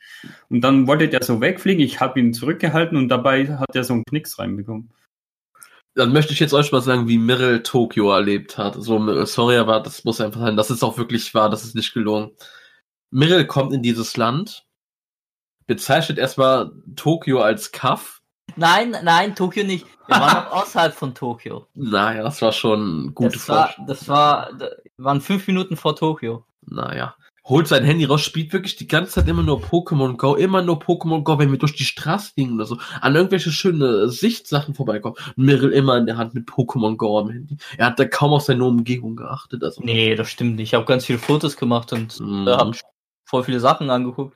[0.49, 1.83] Und dann wollte der so wegfliegen.
[1.83, 4.89] Ich habe ihn zurückgehalten und dabei hat er so einen Knicks reinbekommen.
[5.95, 8.75] Dann möchte ich jetzt euch mal sagen, wie Meryl Tokio erlebt hat.
[8.75, 10.55] So, sorry, aber das muss einfach sein.
[10.55, 12.31] Das ist auch wirklich wahr, das ist nicht gelogen.
[13.11, 14.65] Meryl kommt in dieses Land,
[15.69, 18.21] bezeichnet erstmal Tokio als Kaff.
[18.55, 19.85] Nein, nein, Tokio nicht.
[20.07, 21.67] Wir waren noch außerhalb von Tokio.
[21.75, 24.49] Naja, das war schon gute Das war, das war,
[24.97, 26.43] waren fünf Minuten vor Tokio.
[26.65, 27.15] Naja.
[27.45, 30.79] Holt sein Handy raus, spielt wirklich die ganze Zeit immer nur Pokémon Go, immer nur
[30.79, 35.17] Pokémon Go, wenn wir durch die Straße gingen oder so, an irgendwelche schöne Sichtsachen vorbeikommen.
[35.35, 37.57] Meryl immer in der Hand mit Pokémon Go am Handy.
[37.77, 39.63] Er hat da kaum auf seine Umgebung geachtet.
[39.63, 40.69] Also, Nee, das stimmt nicht.
[40.69, 42.75] Ich habe ganz viele Fotos gemacht und äh, habe
[43.23, 44.35] voll viele Sachen angeguckt.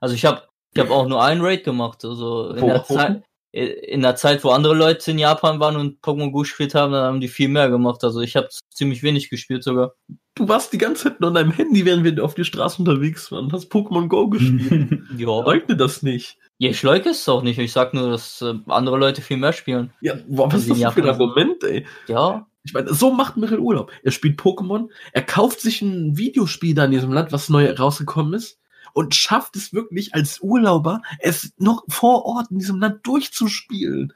[0.00, 0.42] Also ich habe
[0.74, 2.04] ich hab auch nur einen Raid gemacht.
[2.04, 2.84] Also in der?
[2.84, 3.22] Zeit,
[3.52, 7.04] in der Zeit, wo andere Leute in Japan waren und Pokémon Go gespielt haben, dann
[7.04, 8.02] haben die viel mehr gemacht.
[8.04, 9.92] Also ich habe ziemlich wenig gespielt sogar.
[10.34, 13.30] Du warst die ganze Zeit nur an deinem Handy, während wir auf die Straße unterwegs
[13.30, 13.52] waren.
[13.52, 15.02] Hast Pokémon Go gespielt.
[15.18, 16.38] Ja, Leugne das nicht.
[16.56, 17.58] ja ich leugne es auch nicht.
[17.58, 19.92] Ich sag nur, dass äh, andere Leute viel mehr spielen.
[20.00, 21.84] Ja, boah, was ist das Ja, für ein Argument, ey?
[22.08, 23.92] Ja, Ich meine, so macht Meryl Urlaub.
[24.02, 28.32] Er spielt Pokémon, er kauft sich ein Videospiel da in diesem Land, was neu rausgekommen
[28.32, 28.58] ist,
[28.94, 34.12] und schafft es wirklich als Urlauber, es noch vor Ort in diesem Land durchzuspielen.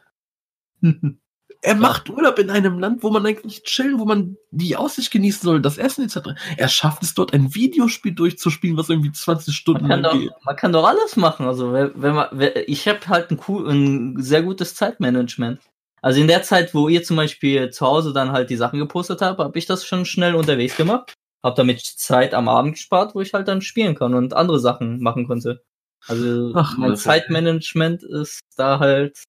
[1.62, 5.42] Er macht Urlaub in einem Land, wo man eigentlich chillen, wo man die Aussicht genießen
[5.42, 6.38] soll, das Essen etc.
[6.56, 10.30] Er schafft es dort, ein Videospiel durchzuspielen, was irgendwie 20 Stunden man lang doch, geht.
[10.44, 11.46] man kann doch alles machen.
[11.46, 15.58] Also wenn, wenn man, wenn, ich habe halt ein, cool, ein sehr gutes Zeitmanagement.
[16.02, 19.22] Also in der Zeit, wo ihr zum Beispiel zu Hause dann halt die Sachen gepostet
[19.22, 21.14] habt, habe ich das schon schnell unterwegs gemacht.
[21.46, 25.00] Hab damit Zeit am Abend gespart, wo ich halt dann spielen kann und andere Sachen
[25.00, 25.62] machen konnte.
[26.08, 29.22] Also Ach, mein Zeitmanagement ist da halt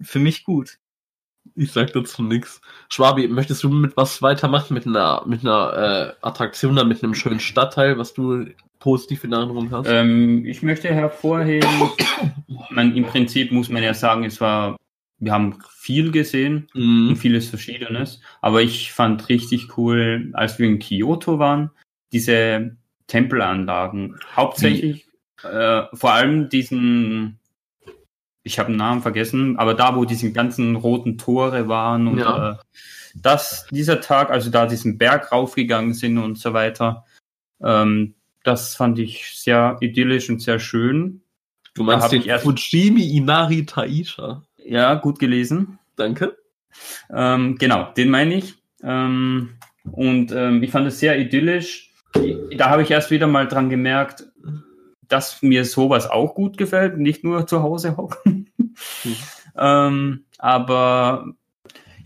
[0.00, 0.78] für mich gut.
[1.56, 2.60] Ich sag dazu nix.
[2.88, 4.74] Schwabi, möchtest du mit was weitermachen?
[4.74, 8.46] Mit einer, mit einer äh, Attraktion, dann mit einem schönen Stadtteil, was du
[8.78, 9.88] positiv in Erinnerung hast?
[9.88, 11.90] Ähm, ich möchte hervorheben,
[12.70, 14.76] man, im Prinzip muss man ja sagen, es war,
[15.24, 17.16] wir haben viel gesehen und Mhm.
[17.16, 21.70] vieles Verschiedenes, aber ich fand richtig cool, als wir in Kyoto waren,
[22.12, 22.76] diese
[23.06, 24.16] Tempelanlagen.
[24.34, 25.06] Hauptsächlich,
[25.42, 27.38] äh, vor allem diesen,
[28.42, 32.52] ich habe den Namen vergessen, aber da, wo diese ganzen roten Tore waren und Ja.
[32.52, 32.56] äh,
[33.14, 37.04] das, dieser Tag, also da diesen Berg raufgegangen sind und so weiter,
[37.62, 41.22] ähm, das fand ich sehr idyllisch und sehr schön.
[41.74, 44.42] Du meinst den Fujimi Inari Taisha.
[44.64, 45.78] Ja, gut gelesen.
[45.96, 46.36] Danke.
[47.12, 48.54] Ähm, genau, den meine ich.
[48.82, 49.50] Ähm,
[49.90, 51.92] und ähm, ich fand es sehr idyllisch.
[52.56, 54.26] Da habe ich erst wieder mal dran gemerkt,
[55.08, 58.50] dass mir sowas auch gut gefällt, nicht nur zu Hause hocken.
[59.56, 61.34] ähm, aber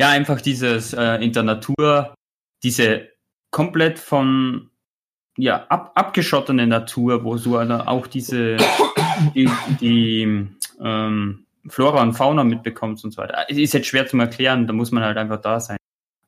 [0.01, 2.15] ja, einfach dieses äh, in der Natur,
[2.63, 3.09] diese
[3.51, 4.71] komplett von
[5.37, 8.57] ja, ab, abgeschottene Natur, wo so eine, auch diese
[9.35, 9.49] die,
[9.81, 10.49] die
[10.81, 13.49] ähm, Flora und Fauna mitbekommst und so weiter.
[13.49, 15.77] Ist jetzt schwer zu erklären, da muss man halt einfach da sein.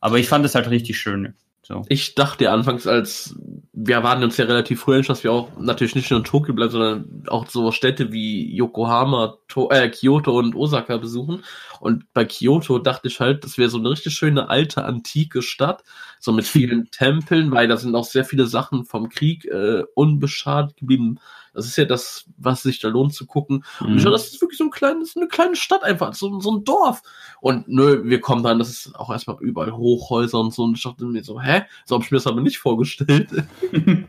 [0.00, 1.34] Aber ich fand es halt richtig schön.
[1.62, 1.84] So.
[1.88, 3.36] Ich dachte anfangs, als
[3.72, 6.72] wir waren uns ja relativ früh dass wir auch natürlich nicht nur in Tokio bleiben,
[6.72, 11.44] sondern auch so Städte wie Yokohama, to äh, Kyoto und Osaka besuchen.
[11.78, 15.84] Und bei Kyoto dachte ich halt, das wäre so eine richtig schöne alte antike Stadt,
[16.18, 20.76] so mit vielen Tempeln, weil da sind auch sehr viele Sachen vom Krieg äh, unbeschadet
[20.76, 21.20] geblieben.
[21.54, 23.64] Das ist ja das, was sich da lohnt zu gucken.
[23.80, 26.56] Und ich dachte, das ist wirklich so ein kleines, eine kleine Stadt einfach, so, so
[26.56, 27.02] ein Dorf.
[27.40, 30.64] Und nö, wir kommen dann, das ist auch erstmal überall Hochhäuser und so.
[30.64, 31.64] Und ich dachte mir so, hä?
[31.84, 33.28] So habe ich mir das aber nicht vorgestellt.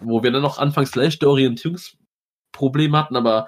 [0.00, 3.46] Wo wir dann noch anfangs leichte Orientierungsprobleme hatten, aber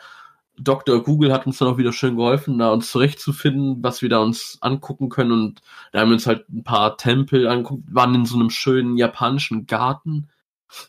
[0.59, 1.03] Dr.
[1.03, 4.59] Google hat uns dann auch wieder schön geholfen, da uns zurechtzufinden, was wir da uns
[4.62, 5.32] angucken können.
[5.32, 5.62] Und
[5.93, 9.66] da haben wir uns halt ein paar Tempel angeguckt, waren in so einem schönen japanischen
[9.66, 10.28] Garten,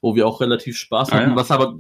[0.02, 1.26] wo wir auch relativ Spaß hatten.
[1.26, 1.36] Ah, ja.
[1.36, 1.78] Was aber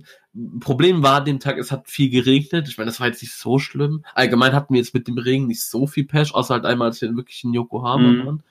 [0.60, 2.68] Problem war an dem Tag, es hat viel geregnet.
[2.70, 4.04] Ich meine, das war jetzt nicht so schlimm.
[4.14, 7.02] Allgemein hatten wir jetzt mit dem Regen nicht so viel Pech, außer halt einmal, als
[7.02, 8.26] wir wirklich in Yokohama Mhm.
[8.26, 8.44] waren.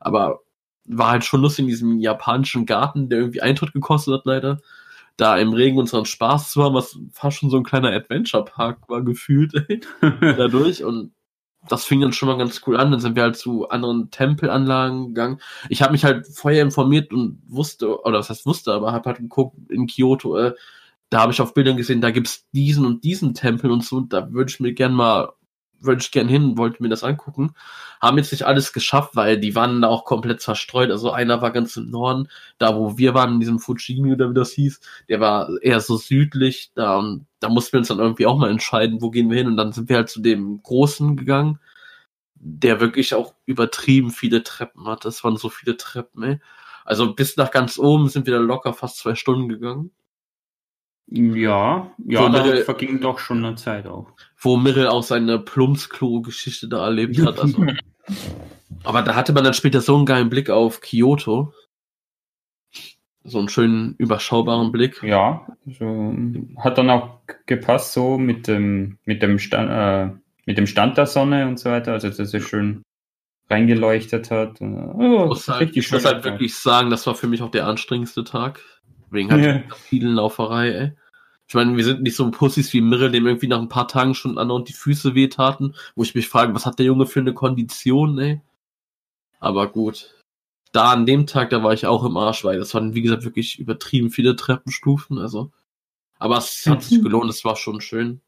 [0.00, 0.40] Aber
[0.86, 4.60] war halt schon lustig in diesem japanischen Garten, der irgendwie Eintritt gekostet hat, leider.
[5.16, 9.02] Da im Regen unseren Spaß zu haben, was fast schon so ein kleiner Adventure-Park war
[9.02, 9.80] gefühlt, ey,
[10.20, 10.82] dadurch.
[10.84, 11.12] Und
[11.68, 12.90] das fing dann schon mal ganz cool an.
[12.90, 15.40] Dann sind wir halt zu anderen Tempelanlagen gegangen.
[15.68, 19.18] Ich habe mich halt vorher informiert und wusste, oder was heißt wusste, aber habe halt
[19.18, 20.54] geguckt in Kyoto, äh,
[21.10, 24.32] da habe ich auf Bildern gesehen, da gibt's diesen und diesen Tempel und so, da
[24.32, 25.32] würde ich mir gern mal,
[25.84, 27.54] würde ich gern hin, wollte mir das angucken.
[28.00, 30.90] Haben jetzt nicht alles geschafft, weil die waren da auch komplett zerstreut.
[30.90, 32.28] Also einer war ganz im Norden,
[32.58, 35.96] da wo wir waren, in diesem Fujimi oder wie das hieß, der war eher so
[35.96, 37.02] südlich, da,
[37.40, 39.46] da mussten wir uns dann irgendwie auch mal entscheiden, wo gehen wir hin.
[39.46, 41.60] Und dann sind wir halt zu dem Großen gegangen,
[42.34, 45.04] der wirklich auch übertrieben viele Treppen hat.
[45.04, 46.40] Das waren so viele Treppen, ey.
[46.84, 49.90] Also bis nach ganz oben sind wir da locker fast zwei Stunden gegangen.
[51.06, 54.08] Ja, ja, da Mittel- verging doch schon eine Zeit auch.
[54.40, 57.38] wo Mirrell auch seine Plumpsklo-Geschichte da erlebt hat.
[57.40, 57.64] Also.
[58.84, 61.52] Aber da hatte man dann später so einen geilen Blick auf Kyoto.
[63.26, 65.02] So einen schönen, überschaubaren Blick.
[65.02, 66.14] Ja, so,
[66.58, 70.14] hat dann auch gepasst so mit dem, mit dem Stand, äh,
[70.44, 72.82] mit dem Stand der Sonne und so weiter, also dass es schön
[73.48, 74.60] reingeleuchtet hat.
[74.60, 77.66] Ich Oh, muss halt, ich muss halt wirklich sagen, das war für mich auch der
[77.66, 78.60] anstrengendste Tag.
[79.14, 80.92] Wegen halt der vielen Lauferei, ey.
[81.46, 84.14] Ich meine, wir sind nicht so Pussys wie Mirrell, dem irgendwie nach ein paar Tagen
[84.14, 87.34] schon andauernd die Füße wehtaten, wo ich mich frage, was hat der Junge für eine
[87.34, 88.40] Kondition, ey?
[89.40, 90.14] Aber gut.
[90.72, 93.24] Da an dem Tag, da war ich auch im Arsch, weil das waren, wie gesagt,
[93.24, 95.52] wirklich übertrieben viele Treppenstufen, also.
[96.18, 98.20] Aber es hat sich gelohnt, es war schon schön.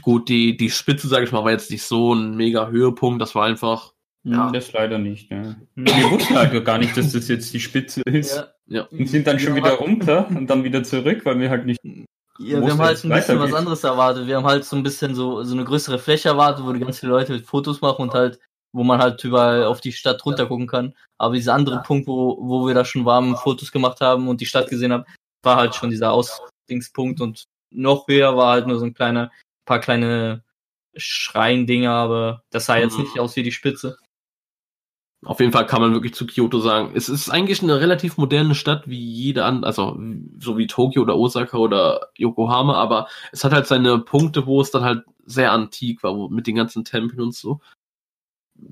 [0.00, 3.34] Gut, die, die Spitze, sage ich mal, war jetzt nicht so ein mega Höhepunkt, das
[3.34, 3.91] war einfach,
[4.24, 4.50] Ja, Ja.
[4.52, 5.30] das leider nicht.
[5.30, 5.56] Ja.
[5.74, 8.36] Wir wussten halt gar nicht, dass das jetzt die Spitze ist.
[8.36, 8.48] Ja.
[8.68, 8.82] ja.
[8.82, 11.80] Und sind dann schon wieder haben- runter und dann wieder zurück, weil wir halt nicht.
[12.38, 14.26] Ja, wir haben halt ein bisschen was anderes erwartet.
[14.26, 16.98] Wir haben halt so ein bisschen so, so eine größere Fläche erwartet, wo die ganz
[17.00, 18.38] viele Leute Fotos machen und halt,
[18.72, 20.94] wo man halt überall auf die Stadt runter gucken kann.
[21.18, 24.46] Aber dieser andere Punkt, wo, wo wir da schon warm Fotos gemacht haben und die
[24.46, 25.04] Stadt gesehen haben,
[25.42, 29.30] war halt schon dieser Ausdingspunkt und noch höher war halt nur so ein kleiner,
[29.66, 30.42] paar kleine
[30.96, 33.04] Schreindinger, aber das sah jetzt Mhm.
[33.04, 33.96] nicht aus wie die Spitze.
[35.24, 38.56] Auf jeden Fall kann man wirklich zu Kyoto sagen, es ist eigentlich eine relativ moderne
[38.56, 39.96] Stadt wie jede andere, also
[40.40, 44.72] so wie Tokio oder Osaka oder Yokohama, aber es hat halt seine Punkte, wo es
[44.72, 47.60] dann halt sehr antik war, wo, mit den ganzen Tempeln und so.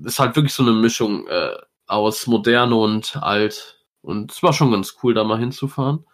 [0.01, 1.55] Es ist halt wirklich so eine Mischung äh,
[1.87, 3.85] aus moderne und alt.
[4.01, 6.05] Und es war schon ganz cool, da mal hinzufahren.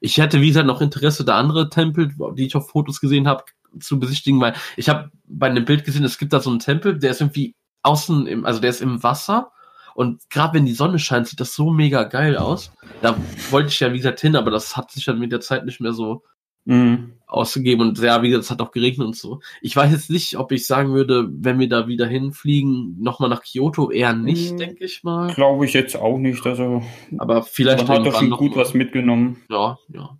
[0.00, 3.44] Ich hätte, wie gesagt, noch Interesse, da andere Tempel, die ich auf Fotos gesehen habe,
[3.80, 6.98] zu besichtigen, weil ich habe bei einem Bild gesehen, es gibt da so einen Tempel,
[6.98, 9.52] der ist irgendwie außen im, also der ist im Wasser
[9.98, 12.70] und gerade wenn die Sonne scheint, sieht das so mega geil aus.
[13.02, 13.16] Da
[13.50, 15.80] wollte ich ja, wie gesagt, hin, aber das hat sich dann mit der Zeit nicht
[15.80, 16.22] mehr so
[16.66, 17.14] Mhm.
[17.26, 19.40] ausgegeben und ja, wie gesagt, es hat auch geregnet und so.
[19.62, 23.42] Ich weiß jetzt nicht, ob ich sagen würde, wenn wir da wieder hinfliegen, nochmal nach
[23.42, 24.56] Kyoto, eher nicht, Mhm.
[24.58, 25.32] denke ich mal.
[25.34, 26.46] Glaube ich jetzt auch nicht.
[26.46, 26.82] Also,
[27.16, 28.62] Aber vielleicht man hat doch schon gut mal.
[28.62, 29.42] was mitgenommen.
[29.50, 30.16] Ja, ja.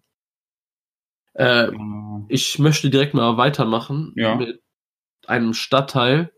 [1.35, 1.71] Äh,
[2.29, 4.35] ich möchte direkt mal weitermachen Ja.
[4.35, 4.61] mit
[5.27, 6.33] einem Stadtteil,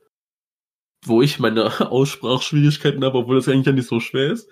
[1.05, 4.49] wo ich meine Aussprachschwierigkeiten habe, obwohl das eigentlich ja nicht so schwer ist.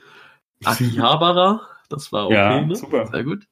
[0.64, 2.74] Akihabara, das war okay, ja, ne?
[2.76, 3.06] super.
[3.06, 3.46] Sehr gut.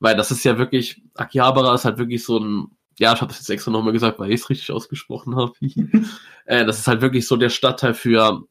[0.00, 3.38] Weil das ist ja wirklich, Akihabara ist halt wirklich so ein, ja, ich habe das
[3.40, 5.52] jetzt extra nochmal gesagt, weil ich es richtig ausgesprochen habe.
[6.46, 8.44] äh, das ist halt wirklich so der Stadtteil für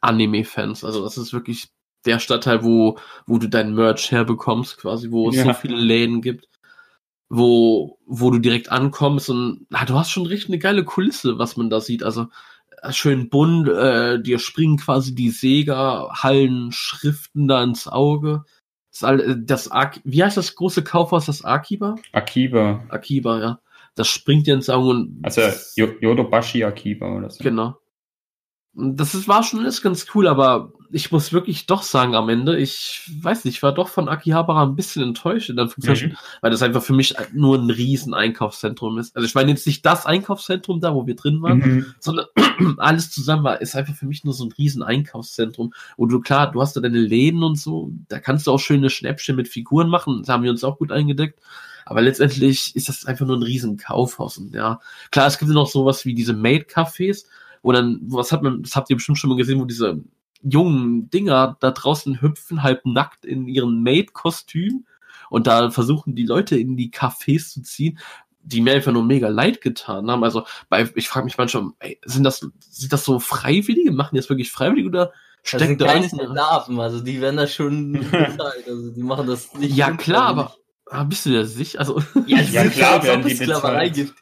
[0.00, 0.84] Anime-Fans.
[0.84, 1.68] Also das ist wirklich
[2.06, 5.54] der Stadtteil, wo, wo du dein Merch herbekommst, quasi, wo es so Ja.
[5.54, 6.46] viele Läden gibt.
[7.30, 11.56] wo, wo du direkt ankommst und ah, du hast schon richtig eine geile Kulisse, was
[11.58, 12.02] man da sieht.
[12.02, 12.28] Also
[12.90, 18.44] schön bunt, äh, dir springen quasi die Sega, Hallen, Schriften da ins Auge.
[18.92, 19.70] Das, äh, das
[20.04, 21.96] wie heißt das große Kaufhaus, das Akiba?
[22.12, 22.84] Akiba.
[22.88, 23.60] Akiba, ja.
[23.94, 25.42] Das springt dir ins Auge und Also
[25.76, 27.42] Yo- Yodobashi Akiba oder so.
[27.42, 27.76] Genau.
[28.80, 32.56] Das ist, war schon alles ganz cool, aber ich muss wirklich doch sagen, am Ende,
[32.56, 36.16] ich weiß nicht, ich war doch von Akihabara ein bisschen enttäuscht, in Anführungszeichen, Mhm.
[36.42, 39.16] weil das einfach für mich nur ein riesen Einkaufszentrum ist.
[39.16, 41.86] Also ich meine jetzt nicht das Einkaufszentrum da, wo wir drin waren, Mhm.
[41.98, 42.26] sondern
[42.78, 45.74] alles zusammen war, ist einfach für mich nur so ein riesen Einkaufszentrum.
[45.96, 48.90] Und du, klar, du hast da deine Läden und so, da kannst du auch schöne
[48.90, 51.40] Schnäppchen mit Figuren machen, das haben wir uns auch gut eingedeckt.
[51.84, 54.38] Aber letztendlich ist das einfach nur ein riesen Kaufhaus.
[54.38, 54.78] Und ja,
[55.10, 57.24] klar, es gibt ja noch sowas wie diese Maid-Cafés,
[57.62, 60.02] wo dann, was hat man, das habt ihr bestimmt schon mal gesehen, wo diese
[60.42, 64.86] jungen Dinger da draußen hüpfen, halb nackt in ihren Maid-Kostüm
[65.30, 67.98] und da versuchen die Leute in die Cafés zu ziehen,
[68.42, 70.24] die mir einfach nur mega leid getan haben.
[70.24, 73.92] Also bei, ich frage mich manchmal, ey, sind das, sind das so Freiwillige?
[73.92, 75.12] Machen die das wirklich freiwillig oder
[75.42, 78.66] steckt da keine Sklaven, also die werden da schon bezahlt.
[78.66, 79.76] Also die machen das nicht.
[79.76, 80.54] Ja klar, aber
[80.86, 81.80] ah, bist du dir sicher?
[81.80, 84.14] Also Ja, Ja, klar klar, werden wenn die bezahlt.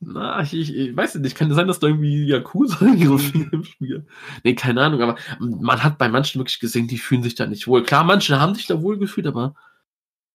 [0.00, 3.18] Na, ich, ich, ich weiß nicht, kann sein, dass da irgendwie Yakuza Finger
[3.52, 4.06] im Spiel.
[4.44, 7.66] Nee, keine Ahnung, aber man hat bei manchen wirklich gesehen, die fühlen sich da nicht
[7.66, 7.82] wohl.
[7.82, 9.54] Klar, manche haben sich da wohl gefühlt, aber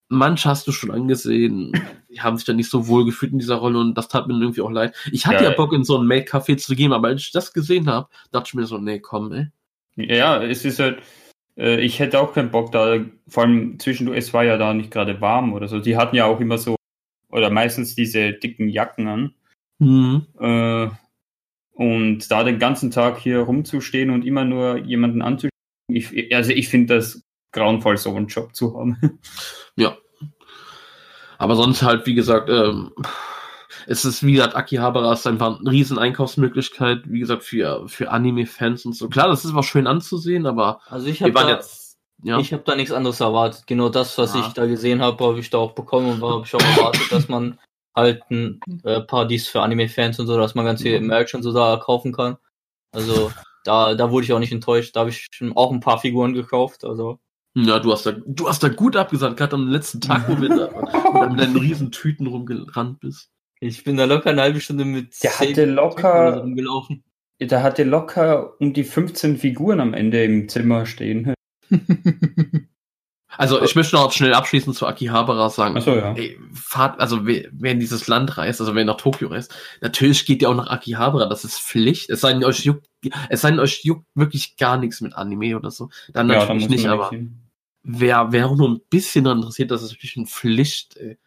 [0.09, 1.71] manche hast du schon angesehen,
[2.09, 4.39] die haben sich da nicht so wohl gefühlt in dieser Rolle und das tat mir
[4.39, 4.95] irgendwie auch leid.
[5.11, 5.51] Ich hatte Ja.
[5.51, 8.49] ja, Bock, in so ein Maid-Café zu gehen, aber als ich das gesehen habe, dachte
[8.49, 9.47] ich mir so, nee, komm, ey.
[9.95, 11.01] Ja, es ist halt,
[11.57, 14.91] äh, ich hätte auch keinen Bock da, vor allem zwischendurch, es war ja da nicht
[14.91, 15.79] gerade warm oder so.
[15.79, 16.75] Die hatten ja auch immer so,
[17.29, 19.33] oder meistens diese dicken Jacken an.
[19.83, 20.27] Mhm.
[20.39, 20.89] Äh,
[21.75, 25.49] und da den ganzen Tag hier rumzustehen und immer nur jemanden anzuschauen,
[25.87, 28.97] ich, also ich finde das grauenvoll, so einen Job zu haben.
[29.75, 29.97] Ja.
[31.39, 32.91] Aber sonst halt, wie gesagt, ähm,
[33.87, 38.85] es ist, wie gesagt, Akihabara ist einfach eine riesen Einkaufsmöglichkeit, wie gesagt, für, für Anime-Fans
[38.85, 39.09] und so.
[39.09, 42.37] Klar, das ist immer schön anzusehen, aber Also ich wir habe waren da, jetzt, ja.
[42.37, 43.63] ich hab da nichts anderes erwartet.
[43.65, 44.41] Genau das, was Ja.
[44.45, 47.27] ich da gesehen habe, habe ich da auch bekommen und habe ich auch erwartet, dass
[47.27, 47.59] man
[47.95, 51.07] halt ein äh, Paradies für Anime-Fans und so, dass man ganz viel Mhm.
[51.07, 52.37] Merch und so da kaufen kann.
[52.91, 53.31] Also
[53.63, 54.95] da, da wurde ich auch nicht enttäuscht.
[54.95, 56.83] Da habe ich schon auch ein paar Figuren gekauft.
[56.83, 57.19] Also
[57.55, 60.49] ja, du hast da, du hast da gut abgesagt, gerade am letzten Tag, wo wir
[60.49, 63.29] da mit deinen riesen Tüten rumgerannt bist.
[63.59, 67.03] ich bin da locker eine halbe Stunde mit Der zehn hatte locker- rumgelaufen.
[67.39, 71.33] Da hatte locker um die 15 Figuren am Ende im Zimmer stehen.
[73.37, 75.77] Also, ich möchte noch schnell abschließend zu Akihabara sagen.
[75.77, 76.13] Achso, ja.
[76.13, 80.25] Ey, fahrt, also wer, wer in dieses Land reist, also wer nach Tokio reist, natürlich
[80.25, 82.09] geht ihr auch nach Akihabara, das ist Pflicht.
[82.09, 82.87] Es sei denn, euch juckt,
[83.29, 85.89] es sei denn, euch juckt wirklich gar nichts mit Anime oder so.
[86.13, 87.11] Dann Ja, natürlich muss nicht, aber
[87.83, 90.97] wer, wer auch nur ein bisschen daran interessiert, das ist natürlich eine Pflicht.
[90.97, 91.17] Ey.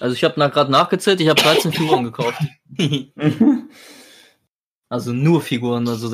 [0.00, 2.40] Also ich habe nach, gerade nachgezählt, ich habe 13 Figuren gekauft.
[4.88, 6.08] Also nur Figuren, also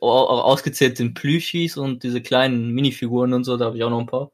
[0.00, 4.06] ausgezählt sind Plüschis und diese kleinen Minifiguren und so, da habe ich auch noch ein
[4.06, 4.30] paar.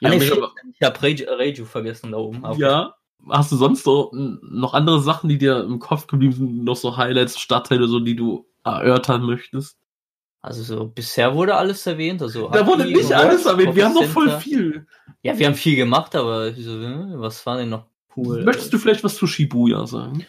[0.00, 2.44] Ja, aber- ich habe Reiju, Reiju vergessen da oben.
[2.58, 2.94] Ja.
[3.30, 6.76] Hast du sonst so, m, noch andere Sachen, die dir im Kopf geblieben sind, noch
[6.76, 9.78] so Highlights, Stadtteile, so, die du erörtern möchtest?
[10.42, 12.20] Also so bisher wurde alles erwähnt.
[12.20, 14.86] Also Da wurde nicht alles erwähnt, wir haben noch voll viel.
[15.22, 18.44] Ja, wir haben viel gemacht, aber so, hm, was war denn noch cool?
[18.44, 20.26] Möchtest du vielleicht was zu Shibuya sagen?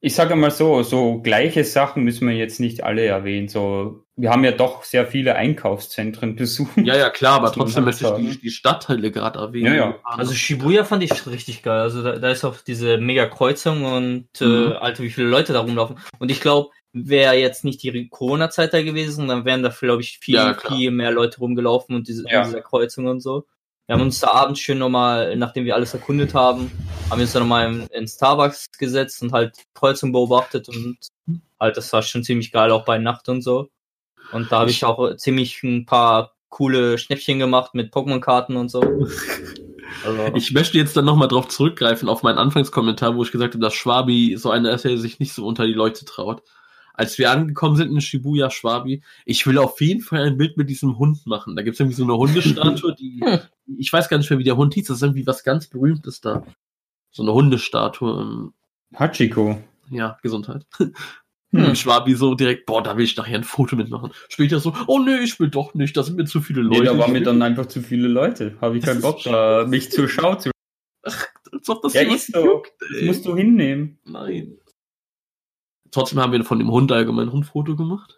[0.00, 3.48] Ich sage mal so, so gleiche Sachen müssen wir jetzt nicht alle erwähnen.
[3.48, 6.76] So, wir haben ja doch sehr viele Einkaufszentren besucht.
[6.76, 9.66] Ja, ja, klar, aber trotzdem möchte ich die, die Stadtteile gerade erwähnen.
[9.66, 9.98] Ja, ja.
[10.04, 11.80] Also Shibuya fand ich richtig geil.
[11.80, 14.72] Also da, da ist auch diese mega Kreuzung und Mhm.
[14.72, 15.98] äh, Alter, wie viele Leute da rumlaufen.
[16.20, 20.18] Und ich glaube, wäre jetzt nicht die Corona-Zeit da gewesen, dann wären da, glaube ich,
[20.20, 22.44] viel, Ja, viel mehr Leute rumgelaufen und diese, Ja.
[22.44, 23.46] dieser Kreuzung und so.
[23.88, 26.70] Wir haben uns da abends schön nochmal, nachdem wir alles erkundet haben,
[27.08, 30.98] haben wir uns dann nochmal in, in Starbucks gesetzt und halt Kreuzung beobachtet und
[31.58, 33.70] halt, das war schon ziemlich geil, auch bei Nacht und so.
[34.32, 38.82] Und da habe ich auch ziemlich ein paar coole Schnäppchen gemacht mit Pokémon-Karten und so.
[40.04, 43.64] Also, Ich möchte jetzt dann nochmal drauf zurückgreifen, auf meinen Anfangskommentar, wo ich gesagt habe,
[43.64, 46.42] dass Schwabi so einer ist, der sich nicht so unter die Leute traut.
[46.98, 50.68] Als wir angekommen sind in Shibuya Schwabi, ich will auf jeden Fall ein Bild mit
[50.68, 51.54] diesem Hund machen.
[51.54, 53.22] Da gibt es irgendwie so eine Hundestatue, die,
[53.78, 56.20] ich weiß gar nicht mehr, wie der Hund hieß, das ist irgendwie was ganz Berühmtes
[56.20, 56.44] da.
[57.12, 58.20] So eine Hundestatue.
[58.20, 58.52] ähm,
[58.96, 59.62] Hachiko.
[59.90, 60.66] Ja, Gesundheit.
[61.50, 61.64] Hm.
[61.64, 64.10] Und Schwabi so direkt, boah, da will ich nachher ein Foto mitmachen.
[64.28, 66.84] Später so, oh nee, ich will doch nicht, da sind mir zu viele Nee, Leute.
[66.90, 68.56] da waren mir dann einfach zu viele Leute.
[68.60, 70.50] Habe ich keinen Bock, da mich zur Schau zu.
[71.02, 72.44] Als ob das Ja, ist so.
[72.44, 73.98] juckt, Das musst du hinnehmen.
[74.04, 74.58] Nein.
[75.90, 78.16] Trotzdem haben wir von dem Hund allgemein ein Hundfoto gemacht.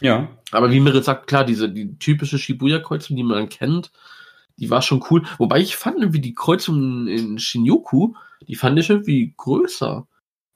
[0.00, 0.28] Ja.
[0.50, 3.92] Aber wie mir sagt, klar, diese die typische Shibuya-Kreuzung, die man kennt,
[4.56, 5.24] die war schon cool.
[5.38, 8.14] Wobei ich fand irgendwie die Kreuzung in Shinjuku,
[8.46, 10.06] die fand ich irgendwie größer.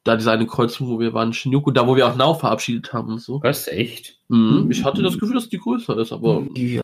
[0.04, 2.92] Da diese eine Kreuzung, wo wir waren, in Shinjuku, da wo wir auch Nao verabschiedet
[2.92, 3.40] haben und so.
[3.42, 4.18] Was, echt?
[4.28, 4.68] Mhm.
[4.70, 6.82] Ich hatte das Gefühl, dass die größer ist, aber Ja.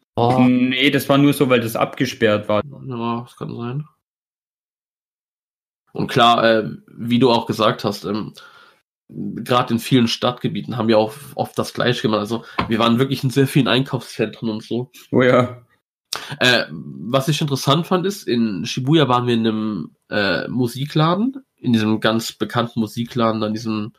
[0.48, 2.62] Nee, das war nur so, weil das abgesperrt war.
[2.64, 3.84] ja, das kann sein.
[5.92, 8.32] Und klar, äh, wie du auch gesagt hast, ähm,
[9.08, 12.20] gerade in vielen Stadtgebieten haben wir auch oft das Gleiche gemacht.
[12.20, 14.90] Also wir waren wirklich in sehr vielen Einkaufszentren und so.
[15.10, 15.62] Oh ja.
[16.40, 21.72] Äh, was ich interessant fand, ist, in Shibuya waren wir in einem äh, Musikladen, in
[21.72, 23.92] diesem ganz bekannten Musikladen, an diesem,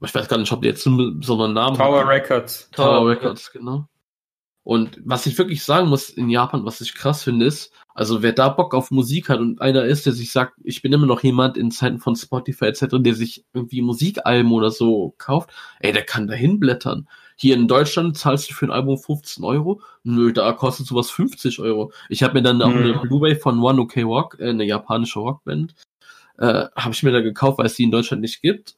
[0.00, 2.08] ich weiß gar nicht, ob der jetzt so einen besonderen Namen Tower hat.
[2.08, 2.70] Records.
[2.70, 3.88] Tower Tower Records, genau.
[4.62, 8.32] Und was ich wirklich sagen muss in Japan, was ich krass finde, ist, also wer
[8.32, 11.24] da Bock auf Musik hat und einer ist, der sich sagt, ich bin immer noch
[11.24, 15.50] jemand in Zeiten von Spotify etc., der sich irgendwie Musikalben oder so kauft,
[15.80, 17.08] ey, der kann da hinblättern.
[17.36, 19.80] Hier in Deutschland zahlst du für ein Album 15 Euro.
[20.04, 21.92] Nö, da kostet sowas 50 Euro.
[22.08, 22.76] Ich habe mir dann auch Mhm.
[22.78, 25.74] eine Blu-ray von One OK Rock, äh, eine japanische Rockband,
[26.38, 28.76] äh, habe ich mir da gekauft, weil es die in Deutschland nicht gibt.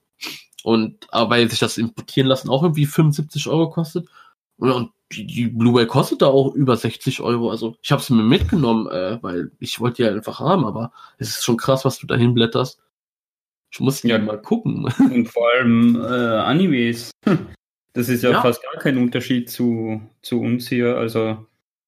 [0.63, 4.09] Und aber weil sich das importieren lassen auch irgendwie 75 Euro kostet.
[4.61, 7.51] Und, die, die Blu-ray kostet da auch über 60 Euro.
[7.51, 10.93] Also ich habe sie mir mitgenommen, äh, weil ich wollte die halt einfach haben, aber
[11.19, 12.81] es ist schon krass, was du da hinblätterst.
[13.73, 14.19] Ich muss Ja.
[14.19, 14.85] ja mal gucken.
[14.99, 17.11] Und vor allem äh, Animes.
[17.93, 18.41] Das ist ja, Ja.
[18.41, 20.97] fast gar kein Unterschied zu, zu uns hier.
[20.97, 21.45] Also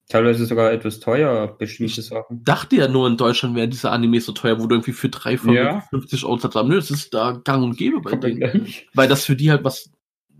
[0.08, 2.42] teilweise sogar etwas teuer, bestimmte Sachen.
[2.44, 5.38] dachte ja nur in Deutschland wären diese Animes so teuer, wo du irgendwie für drei
[5.38, 5.82] von Ja.
[5.90, 6.56] 50 Euro zahlst.
[6.68, 8.66] Nö, das ist da gang und gäbe bei denen.
[8.94, 9.90] Weil das für die halt was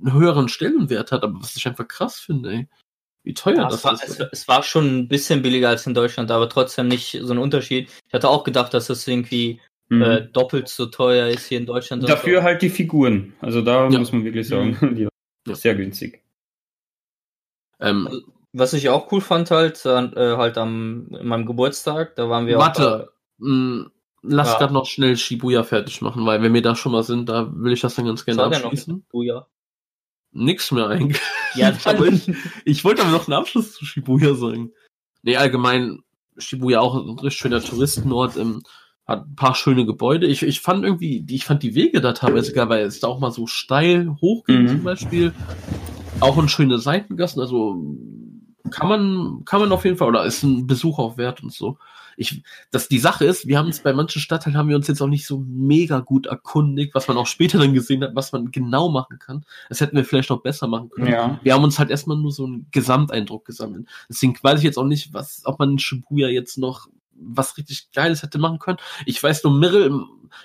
[0.04, 2.68] einen höheren Stellenwert hat, aber was ich einfach krass finde, ey.
[3.24, 4.02] Wie teuer Ja, das es, war, ist.
[4.08, 7.38] es, es war schon ein bisschen billiger als in Deutschland, aber trotzdem nicht so ein
[7.38, 7.88] Unterschied.
[8.08, 10.02] Ich hatte auch gedacht, dass das irgendwie Mhm.
[10.02, 12.08] äh, doppelt so teuer ist hier in Deutschland.
[12.08, 12.42] Dafür so.
[12.44, 13.34] halt die Figuren.
[13.40, 13.98] Also da Ja.
[13.98, 15.10] muss man wirklich sagen, die waren
[15.46, 15.54] Ja.
[15.54, 16.22] sehr günstig.
[17.80, 18.08] Ähm,
[18.54, 22.58] Was ich auch cool fand, halt, äh, halt am in meinem Geburtstag, da waren wir
[22.58, 23.90] warte, mh,
[24.22, 24.58] lass Ja.
[24.58, 27.72] grad noch schnell Shibuya fertig machen, weil wenn wir da schon mal sind, da will
[27.72, 28.26] ich das dann ganz auch.
[28.26, 29.04] gerne abschließen.
[29.14, 29.46] Ja.
[30.32, 31.20] Nix mehr eigentlich.
[31.54, 32.00] Ja, Ich hab-
[32.64, 34.72] Ich wollte aber noch einen Abschluss zu Shibuya sagen.
[35.22, 36.00] Nee, allgemein,
[36.38, 38.62] Shibuya auch ein richtig schöner Touristenort, ähm,
[39.06, 40.26] hat ein paar schöne Gebäude.
[40.26, 43.08] Ich, ich fand irgendwie, die- ich fand die Wege da teilweise geil, weil es da
[43.08, 44.68] auch mal so steil hochging Mhm.
[44.68, 45.34] zum Beispiel.
[46.20, 47.96] Auch in schöne Seitengassen, also
[48.70, 51.78] kann man, kann man auf jeden Fall, oder ist ein Besuch auch wert und so.
[52.16, 55.00] Ich, das, die Sache ist, wir haben uns bei manchen Stadtteilen haben wir uns jetzt
[55.00, 58.50] auch nicht so mega gut erkundigt, was man auch später dann gesehen hat, was man
[58.50, 59.44] genau machen kann.
[59.68, 61.12] Das hätten wir vielleicht noch besser machen können.
[61.12, 61.40] Ja.
[61.42, 63.86] Wir haben uns halt erstmal nur so einen Gesamteindruck gesammelt.
[64.08, 66.88] Deswegen weiß ich jetzt auch nicht, was, ob man in Shibuya jetzt noch
[67.24, 68.78] was richtig Geiles hätte machen können.
[69.06, 69.90] Ich weiß nur, Mirrell,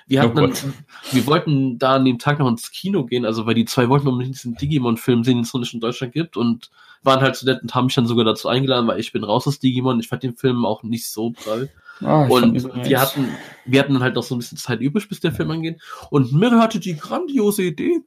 [0.07, 0.63] wir hatten Oh dann, Gott.
[1.11, 4.07] wir wollten da an dem Tag noch ins Kino gehen, also weil die zwei wollten
[4.07, 6.69] unbedingt diesen Digimon-Film sehen, den es noch nicht in Deutschland gibt und
[7.03, 9.47] waren halt so nett und haben mich dann sogar dazu eingeladen, weil ich bin raus
[9.47, 9.99] aus Digimon.
[9.99, 11.69] Ich fand den Film auch nicht so toll.
[12.03, 12.89] Ah, Und so nice.
[12.89, 13.27] wir hatten,
[13.65, 15.81] wir hatten dann halt noch so ein bisschen Zeit übrig, bis der Film angeht.
[16.09, 18.01] Und Mirre hatte die grandiose Idee.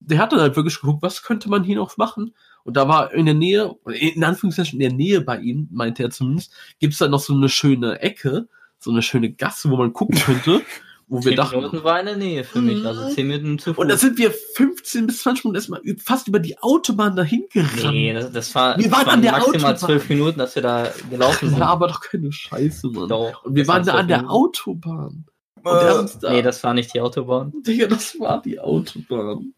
[0.00, 2.32] Der hat dann halt wirklich geguckt, was könnte man hier noch machen?
[2.68, 6.10] Und da war in der Nähe, in Anführungszeichen in der Nähe bei ihm, meinte er
[6.10, 8.46] zumindest, gibt's da noch so eine schöne Ecke,
[8.78, 10.60] so eine schöne Gasse, wo man gucken könnte,
[11.06, 13.82] wo wir dachten, Minuten war in der Nähe für mich, also 10 Minuten zu Fuß.
[13.82, 17.90] und da sind wir 15 bis 20 Minuten erstmal fast über die Autobahn dahin gerannt.
[17.90, 19.76] Nee, das, das war, Wir das waren an der maximal Autobahn.
[19.78, 21.58] zwölf Minuten, dass wir da gelaufen sind.
[21.60, 23.08] Ja, aber doch keine Scheiße, Mann.
[23.08, 24.34] Doch, Und wir waren da an der Minuten.
[24.34, 25.24] Autobahn.
[25.62, 25.64] Und
[26.00, 27.50] uns da, Nee, das war nicht die Autobahn.
[27.66, 29.54] Digga, das war die Autobahn.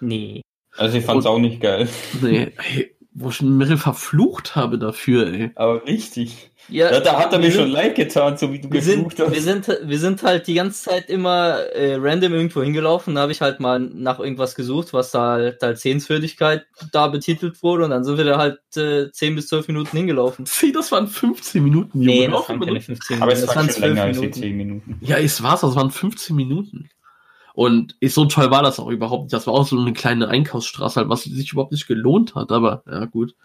[0.00, 0.42] Nee.
[0.76, 1.88] Also ich fand's Und- auch nicht geil.
[2.20, 5.50] Nee, ey, wo ich Mirre verflucht habe dafür, ey.
[5.54, 6.50] Aber richtig.
[6.70, 9.20] Ja, Ja, da hat er mir schon leid getan, so wie du Wir sind, geflucht
[9.20, 9.34] hast.
[9.34, 13.14] wir, sind, wir sind halt die ganze Zeit immer äh, random irgendwo hingelaufen.
[13.14, 17.62] Da habe ich halt mal nach irgendwas gesucht, was da halt als Sehenswürdigkeit da betitelt
[17.62, 17.84] wurde.
[17.84, 20.46] Und dann sind wir da halt äh, 10 bis 12 Minuten hingelaufen.
[20.46, 22.18] Sieh, das waren 15 Minuten, Junge.
[22.20, 24.40] Nee, das waren keine 15 Aber es waren schon 12 länger als die Minuten.
[24.40, 24.98] 10 Minuten.
[25.02, 26.88] Ja, es war's, das waren 15 Minuten.
[27.54, 29.32] Und so toll war das auch überhaupt nicht.
[29.32, 32.82] Das war auch so eine kleine Einkaufsstraße, halt, was sich überhaupt nicht gelohnt hat, aber
[32.86, 33.36] ja, gut.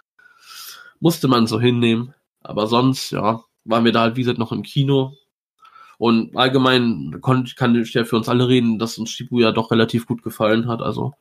[0.99, 2.15] Musste man so hinnehmen.
[2.41, 5.13] Aber sonst, ja, waren wir da halt, wie gesagt, noch im Kino.
[5.99, 10.07] Und allgemein kon- kann ich ja für uns alle reden, dass uns Shibuya doch relativ
[10.07, 10.81] gut gefallen hat.
[10.81, 11.13] Also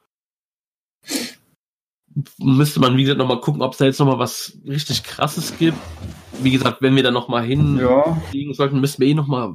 [2.38, 5.76] müsste man, wie gesagt, nochmal gucken, ob es da jetzt nochmal was richtig krasses gibt.
[6.40, 9.54] Wie gesagt, wenn wir da nochmal hin Ja, sollten, müssen wir eh nochmal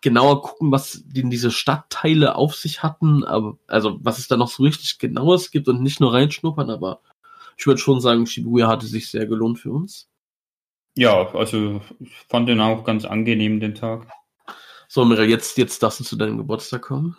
[0.00, 4.48] genauer gucken, was denn diese Stadtteile auf sich hatten, aber also was es da noch
[4.48, 7.00] so richtig genaues gibt und nicht nur reinschnuppern, aber
[7.56, 10.08] ich würde schon sagen, Shibuya hatte sich sehr gelohnt für uns.
[10.96, 14.06] ja, also ich fand den auch ganz angenehm, den Tag.
[14.88, 17.16] So, Mirel, jetzt, jetzt darfst du zu deinem Geburtstag kommen.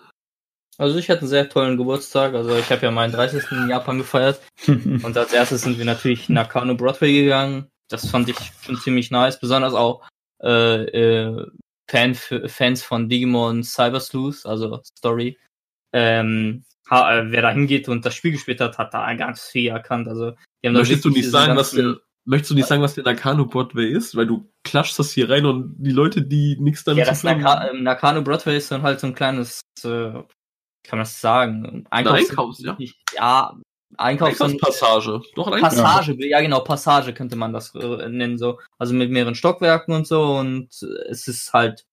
[0.80, 2.34] Also ich hatte einen sehr tollen Geburtstag.
[2.34, 3.44] Also ich habe ja meinen 30.
[3.52, 4.42] in Japan gefeiert.
[4.68, 7.70] Und als erstes sind wir natürlich nach Kano Broadway gegangen.
[7.90, 10.08] das fand ich schon ziemlich nice, besonders auch
[10.42, 11.48] äh, äh,
[11.90, 15.38] Fan Fans von Digimon Cyber Sleuth, also Story.
[15.94, 20.08] Ähm, äh, wer da hingeht und das Spiel gespielt hat, hat da ganz viel erkannt.
[20.08, 20.32] Also,
[20.64, 23.04] die haben da Möchtest du nicht sagen, was der, möchtest du nicht sagen, was der
[23.04, 24.16] Nakano Broadway ist?
[24.16, 27.22] Weil du klatschst das hier rein und die Leute, die nichts damit Ja, zu das
[27.22, 30.26] tun haben- Naka Nakano Broadway ist dann halt so ein kleines, äh, kann
[30.92, 31.86] man das sagen?
[31.90, 32.78] Einkaufs, Einkaufs- ja.
[33.16, 33.60] ja,
[33.98, 35.22] Einkaufs Einkaufspassage.
[35.36, 38.60] Doch, Passage, ja genau, Passage könnte man das äh, nennen, so.
[38.78, 40.70] Also mit mehreren Stockwerken und so und
[41.10, 41.86] es ist halt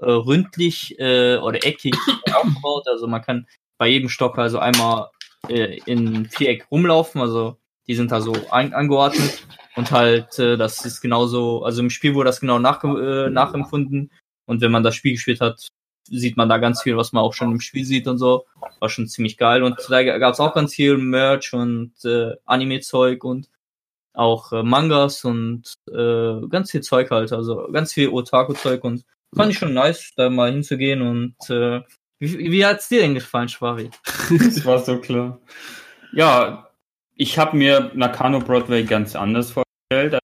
[0.00, 1.94] äh, ründlich äh, oder eckig
[2.32, 2.88] aufgebaut.
[2.88, 3.46] Also man kann
[3.78, 5.10] bei jedem Stock also einmal
[5.48, 9.46] äh, in Viereck rumlaufen, also die sind da so ein, angeordnet
[9.76, 14.10] und halt äh, das ist genauso, also im Spiel wurde das genau nach, äh, nachempfunden
[14.46, 15.68] und wenn man das Spiel gespielt hat,
[16.18, 18.46] sieht man da ganz viel, was man auch schon im Spiel sieht und so.
[18.80, 19.62] War schon ziemlich geil.
[19.62, 23.48] Und da gab es auch ganz viel Merch und äh, Anime-Zeug und
[24.14, 27.32] auch äh, Mangas und äh, ganz viel Zeug halt.
[27.32, 31.80] Also ganz viel Otaku-Zeug und fand ich schon nice, da mal hinzugehen und äh,
[32.18, 33.90] wie, wie hat's dir denn gefallen, Schwari?
[34.30, 35.40] Das war so klar.
[36.12, 36.68] Ja,
[37.14, 40.18] ich habe mir Nakano Broadway ganz anders vorgestellt.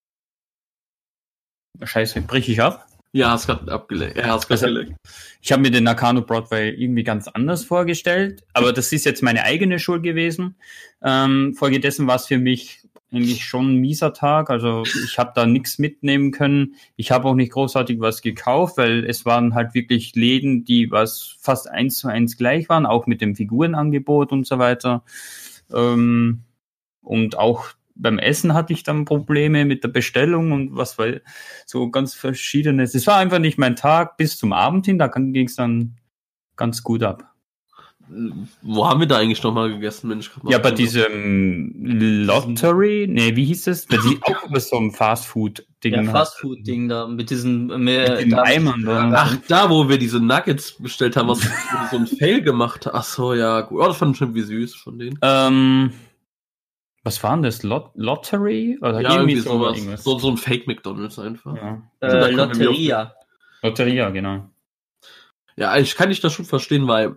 [1.83, 2.88] Scheiße, brich ich ab?
[3.19, 4.17] Ja, hast gerade abgelegt.
[4.17, 4.95] Ja, gerade Also- gelegt.
[5.41, 9.43] Ich habe mir den Nakano Broadway irgendwie ganz anders vorgestellt, aber das ist jetzt meine
[9.45, 10.57] eigene Schuld gewesen.
[11.03, 12.81] Ähm, folgedessen war es für mich
[13.11, 14.51] eigentlich schon ein mieser Tag.
[14.51, 16.75] Also ich habe da nichts mitnehmen können.
[16.97, 21.37] Ich habe auch nicht großartig was gekauft, weil es waren halt wirklich Läden, die was
[21.41, 25.03] fast eins zu eins gleich waren, auch mit dem Figurenangebot und so weiter.
[25.73, 26.43] Ähm,
[27.01, 27.69] und auch
[27.99, 31.23] beim Essen hatte ich dann Probleme mit der Bestellung und was weil
[31.67, 32.95] so ganz verschiedenes.
[32.95, 35.97] Es war einfach nicht mein Tag bis zum Abend hin, da ging es dann
[36.57, 37.25] ganz gut ab.
[38.63, 40.31] Wo haben wir da eigentlich nochmal gegessen, Mensch?
[40.49, 41.75] Ja, bei diesem
[42.25, 43.85] Lottery, nee, wie hieß das?
[43.85, 45.93] Bei die, auch über so einem Fastfood-Ding.
[45.93, 46.05] Ja.
[46.05, 49.13] Fastfood-Ding da mit diesen Mit mehr, den da- Eimern da.
[49.15, 51.41] Ach, da, wo wir diese Nuggets bestellt haben, was
[51.91, 52.97] so ein Fail gemacht haben.
[52.97, 53.79] Ach so, ja, gut.
[53.83, 55.19] Oh, das fand ich schon wie süß von denen.
[55.21, 55.93] Ähm,
[57.05, 57.63] was war denn das?
[57.63, 58.79] Lot Lottery?
[58.81, 59.77] Oder ja, irgendwie so sowas.
[59.79, 60.05] irgendwas.
[60.05, 61.57] So, so ein Fake McDonalds einfach.
[61.57, 61.63] Ja.
[61.63, 61.83] Ja.
[62.01, 63.15] Also äh, Lotteria.
[63.63, 64.51] Lotteria, genau.
[65.57, 67.17] ich kann dich das schon verstehen, weil,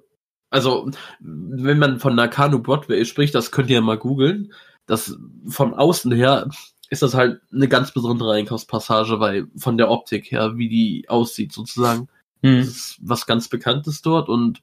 [0.50, 0.90] also,
[1.20, 4.54] wenn man von Nakano Broadway spricht, das könnt ihr ja mal googeln.
[4.88, 5.18] Das
[5.48, 6.50] von außen her
[6.90, 11.54] ist das halt eine ganz besondere Einkaufspassage, weil von der Optik her, wie die aussieht
[11.54, 12.08] sozusagen.
[12.42, 12.60] Das Hm.
[12.60, 14.62] ist was ganz Bekanntes dort und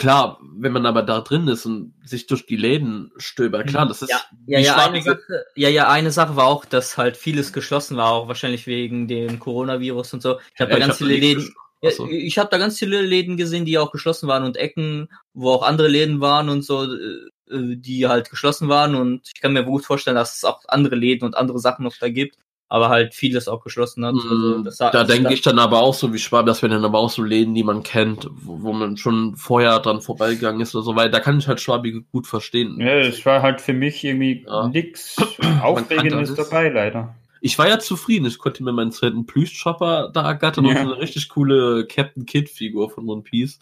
[0.00, 4.00] klar, wenn man aber da drin ist und sich durch die Läden stöbert, klar, das
[4.00, 7.52] ist Ja, Ja, ja, eine Sache, ja, ja, eine Sache war auch, dass halt vieles
[7.52, 10.40] geschlossen war, auch wahrscheinlich wegen dem Coronavirus und so.
[10.54, 13.36] Ich habe Ja, da ganz hab viele Läden, ja, ich habe da ganz viele Läden
[13.36, 17.28] gesehen, die auch geschlossen waren und Ecken, wo auch andere Läden waren und so, äh,
[17.50, 21.26] die halt geschlossen waren und ich kann mir gut vorstellen, dass es auch andere Läden
[21.26, 22.36] und andere Sachen noch da gibt,
[22.70, 24.14] aber halt vieles auch geschlossen hat.
[24.14, 26.98] Also, das da denke ich dann aber auch so wie Schwab, das wären dann aber
[26.98, 30.84] auch so Läden, die man kennt, wo, wo man schon vorher dran vorbeigegangen ist oder
[30.84, 32.80] so, weil da kann ich halt Schwabi gut verstehen.
[32.80, 34.68] Ja, es war halt für mich irgendwie Ja.
[34.68, 37.14] nix kannte Aufregendes dabei, leider.
[37.42, 40.82] Ich war ja zufrieden, ich konnte mir meinen zweiten Plüschchopper da ergattern und Ja.
[40.84, 43.58] so eine richtig coole Captain Kid Figur von One Piece.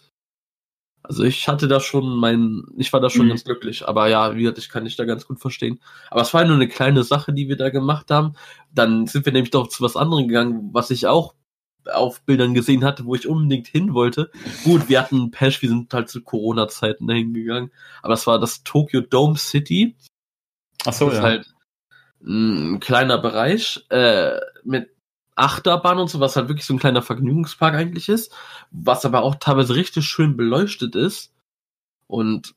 [1.01, 3.29] Also ich hatte da schon mein, ich war da schon Mhm.
[3.29, 5.79] ganz glücklich, aber ja, wie gesagt, ich kann dich da ganz gut verstehen.
[6.11, 8.33] Aber es war nur eine kleine Sache, die wir da gemacht haben.
[8.73, 11.33] Dann sind wir nämlich doch zu was anderem gegangen, was ich auch
[11.91, 14.29] auf Bildern gesehen hatte, wo ich unbedingt hin wollte.
[14.63, 17.71] Gut, wir hatten Pesh, wir sind halt zu Corona-Zeiten dahin gegangen,
[18.03, 19.95] aber es war das Tokyo Dome City.
[20.85, 21.23] Ach so, das ist ja.
[21.23, 21.53] halt
[22.21, 24.89] ein kleiner Bereich äh, mit
[25.39, 28.33] Achterbahn und so, was halt wirklich so ein kleiner Vergnügungspark eigentlich ist,
[28.71, 31.33] was aber auch teilweise richtig schön beleuchtet ist.
[32.07, 32.55] Und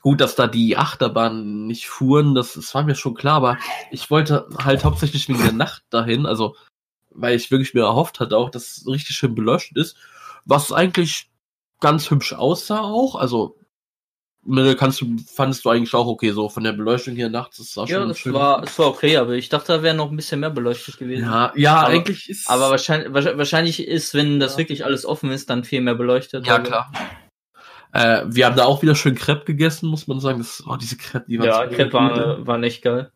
[0.00, 3.58] gut, dass da die Achterbahnen nicht fuhren, das, das war mir schon klar, aber
[3.90, 6.56] ich wollte halt hauptsächlich wegen der Nacht dahin, also
[7.10, 9.96] weil ich wirklich mir erhofft hatte auch, dass es richtig schön beleuchtet ist,
[10.44, 11.30] was eigentlich
[11.80, 13.58] ganz hübsch aussah auch, also
[14.76, 17.84] kannst du, fandest du eigentlich auch okay, so von der Beleuchtung hier nachts, das sah
[17.86, 20.16] Ja, schon das schön war, es war okay, aber ich dachte, da wäre noch ein
[20.16, 21.24] bisschen mehr beleuchtet gewesen.
[21.24, 22.48] Ja, ja, Aber- eigentlich ist.
[22.48, 24.58] Aber wahrscheinlich, wahrscheinlich- ist, wenn das Ja.
[24.58, 26.46] wirklich alles offen ist, dann viel mehr beleuchtet.
[26.46, 26.92] ja Also- klar.
[27.92, 30.38] Äh, wir haben da auch wieder schön Crepe gegessen, muss man sagen.
[30.38, 33.10] Das, oh, diese Crepe, die waren Ja, so Crepe war, war echt geil.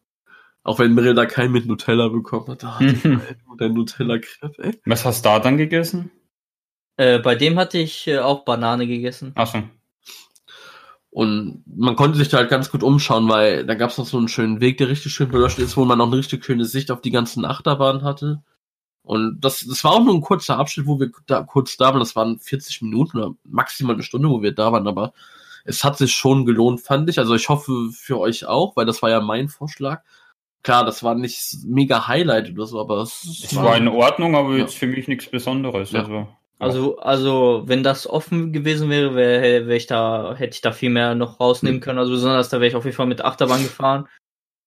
[0.63, 2.65] Auch wenn Mirre da keinen mit Nutella bekommen hat.
[2.65, 3.21] Ah, Mhm.
[3.59, 4.81] der Nutella Crepe, ey.
[4.87, 6.11] Was hast du da dann gegessen?
[6.97, 9.33] Äh, bei dem hatte ich äh, auch Banane gegessen.
[9.35, 9.63] Achso.
[11.13, 14.17] Und man konnte sich da halt ganz gut umschauen, weil da gab es noch so
[14.17, 16.91] einen schönen Weg, der richtig schön beleuchtet ist, wo man noch eine richtig schöne Sicht
[16.93, 18.43] auf die ganzen Achterbahnen hatte.
[19.03, 21.99] Und das, das war auch nur ein kurzer Abschnitt, wo wir da kurz da waren.
[21.99, 25.13] Das waren 40 Minuten oder maximal eine Stunde, wo wir da waren, aber
[25.65, 27.19] es hat sich schon gelohnt, fand ich.
[27.19, 30.03] Also ich hoffe für euch auch, weil das war ja mein Vorschlag.
[30.63, 34.53] Klar, das war nicht mega Highlight oder so, aber es, Es war in Ordnung, aber
[34.53, 34.59] Ja.
[34.59, 35.91] jetzt für mich nichts Besonderes.
[35.91, 36.01] Ja.
[36.03, 36.29] Also,
[36.61, 40.91] Also, also, wenn das offen gewesen wäre, wäre wär ich da, hätte ich da viel
[40.91, 41.99] mehr noch rausnehmen können.
[41.99, 44.07] Also besonders da wäre ich auf jeden Fall mit Achterbahn gefahren.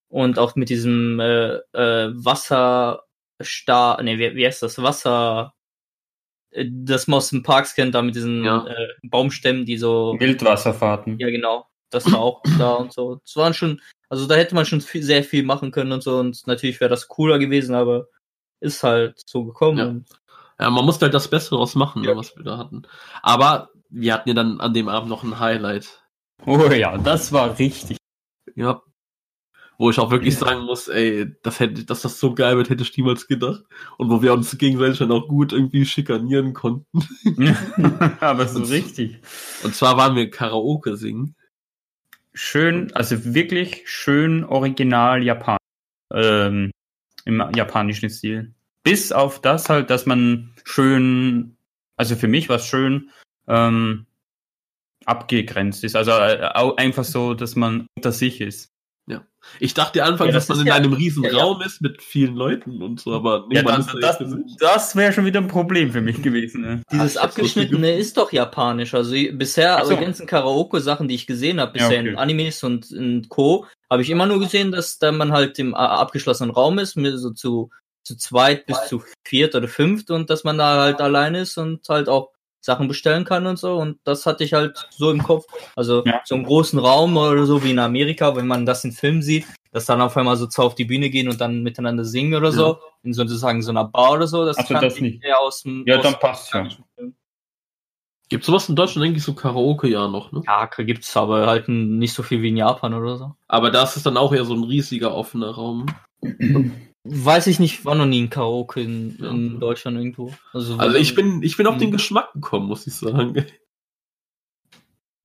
[0.08, 4.80] Und auch mit diesem äh, äh, Wasserstar, ne, wie, wie heißt das?
[4.82, 5.54] Wasser,
[6.50, 8.66] äh, das man aus den Parks kennt, da mit diesen Ja.
[8.66, 10.16] äh, Baumstämmen, die so.
[10.18, 11.18] Wildwasserfahrten.
[11.18, 11.66] Ja, genau.
[11.90, 13.16] Das war auch da und so.
[13.24, 16.18] Das waren schon, also da hätte man schon viel, sehr viel machen können und so.
[16.18, 18.08] Und natürlich wäre das cooler gewesen, aber
[18.60, 20.04] ist halt so gekommen.
[20.08, 20.16] Ja.
[20.58, 22.16] Und Ja, man musste halt das Beste draus machen, ne, Ja.
[22.16, 22.82] was wir da hatten.
[23.22, 26.02] Aber wir hatten ja dann an dem Abend noch ein Highlight.
[26.46, 27.96] Oh ja, das war richtig.
[28.54, 28.82] Ja.
[29.76, 32.84] Wo ich auch wirklich sagen muss, ey, das hätte, dass das so geil wird, hätte
[32.84, 33.64] ich niemals gedacht.
[33.98, 36.86] Und wo wir uns gegenseitig dann auch gut irgendwie schikanieren konnten.
[38.20, 39.18] aber so richtig.
[39.64, 41.34] Und zwar waren wir Karaoke singen.
[42.32, 45.56] Schön, also wirklich schön original Japan.
[46.12, 46.70] Ähm,
[47.24, 48.54] Im japanischen Stil.
[48.84, 51.56] Bis auf das halt, dass man schön,
[51.96, 53.10] also für mich war es schön,
[53.48, 54.06] ähm,
[55.06, 55.96] abgegrenzt ist.
[55.96, 58.70] Also äh, einfach so, dass man unter sich ist.
[59.60, 61.42] Ich dachte anfangs, Ja, das dass man in ja- einem riesen ja, ja.
[61.44, 65.12] Raum ist mit vielen Leuten und so, aber nee, Ja, man das, das, das wäre
[65.12, 66.62] schon wieder ein Problem für mich gewesen.
[66.62, 66.82] Ne?
[66.90, 68.94] Dieses Ach, ich abgeschnittene ist doch japanisch.
[68.94, 69.90] Also i- bisher, Ach so.
[69.90, 72.08] aber die ganzen Karaoke-Sachen, die ich gesehen habe, Ja, bisher okay.
[72.08, 75.74] in Animes und in Co., habe ich immer nur gesehen, dass da man halt im
[75.74, 77.68] abgeschlossenen Raum ist, mit so zu,
[78.04, 81.88] zu zweit bis zu viert oder fünft und dass man da halt allein ist und
[81.88, 83.76] halt auch Sachen bestellen kann und so.
[83.76, 85.44] Und das hatte ich halt so im Kopf.
[85.76, 86.20] Also Ja.
[86.24, 89.46] so einen großen Raum oder so wie in Amerika, wenn man das in Filmen sieht,
[89.72, 92.52] dass dann auf einmal so zwei auf die Bühne gehen und dann miteinander singen oder
[92.52, 94.44] so, in so, sozusagen so einer Bar oder so.
[94.46, 95.24] Das Ach so, kannte das ich nicht.
[95.24, 96.66] eher aus dem Ja, aus dann dem passt's ja.
[98.30, 100.42] Gibt sowas in Deutschland eigentlich so Karaoke ja noch, ne?
[100.46, 103.34] Ja, gibt's aber halt nicht so viel wie in Japan oder so.
[103.48, 105.86] Aber das ist dann auch eher so ein riesiger offener Raum.
[107.04, 109.58] Weiß ich nicht, war noch nie ein Karaoke in, in Ja.
[109.60, 110.32] Deutschland irgendwo.
[110.52, 111.92] Also, Also ich bin, ich bin auf den Mhm.
[111.92, 113.44] Geschmack gekommen, muss ich sagen.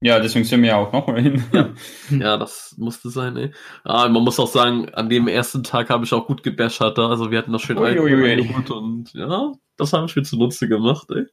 [0.01, 1.43] Ja, deswegen sind wir ja auch noch mal hin.
[1.51, 1.69] Ja.
[2.10, 3.51] Ja, das musste sein, ey.
[3.84, 7.10] Ah, man muss auch sagen, an dem ersten Tag habe ich auch gut gebäschert da.
[7.10, 11.26] Also wir hatten noch schön eingeholt und ja, das habe ich mir zunutze gemacht, ey.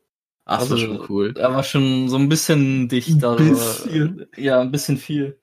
[0.44, 1.35] Ach, das war Also, schon cool.
[1.36, 3.23] Er war schon so ein bisschen dicht.
[3.24, 4.27] Also, bisschen.
[4.36, 5.40] Ja, ein bisschen viel.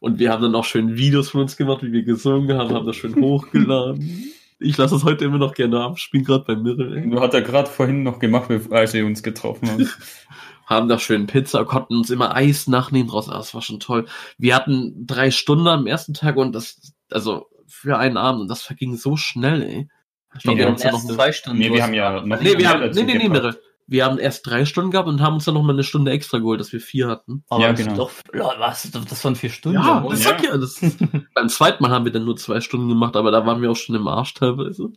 [0.00, 2.86] Und wir haben dann auch schön Videos von uns gemacht, wie wir gesungen haben, haben
[2.86, 4.32] das schön hochgeladen.
[4.58, 6.54] Ich lasse es heute immer noch gerne abspielen, gerade bei.
[6.54, 9.88] Du hat er gerade vorhin noch gemacht, bevor- als wir uns getroffen haben.
[10.66, 13.28] haben da schön Pizza, konnten uns immer Eis nachnehmen draus.
[13.28, 14.06] Ah, Das war schon toll.
[14.38, 18.62] Wir hatten drei Stunden am ersten Tag und das, also für einen Abend, und das
[18.62, 19.88] verging so schnell, ey.
[20.36, 21.58] Ich glaub, Ja, wir haben ja noch zwei Stunden.
[21.58, 23.28] Nee, wir haben ja noch nee, wir mehr haben, nee, nee, nee.
[23.28, 23.58] Mirre.
[23.90, 26.38] Wir haben erst drei Stunden gehabt und haben uns dann noch mal eine Stunde extra
[26.38, 27.42] geholt, dass wir vier hatten.
[27.50, 27.96] Aber Ja, das genau.
[27.96, 28.12] Doch,
[28.58, 28.88] was?
[28.90, 29.78] Das waren vier Stunden.
[29.82, 30.80] Ja, das sag ja, das,
[31.34, 33.76] beim zweiten Mal haben wir dann nur zwei Stunden gemacht, aber da waren wir auch
[33.76, 34.90] schon im Arsch teilweise.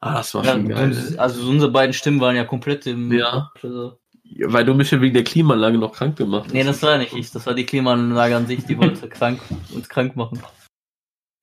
[0.00, 1.14] Ah, das war Ja, schon geil.
[1.18, 3.12] also unsere beiden Stimmen waren ja komplett im.
[3.12, 3.50] Ja.
[3.60, 3.98] Also.
[4.44, 6.52] Weil du mich ja wegen der Klimaanlage noch krank gemacht hast.
[6.54, 7.30] nee, das war nicht ich.
[7.32, 9.40] Das war die Klimaanlage an sich, die wollte krank,
[9.74, 10.40] uns krank machen.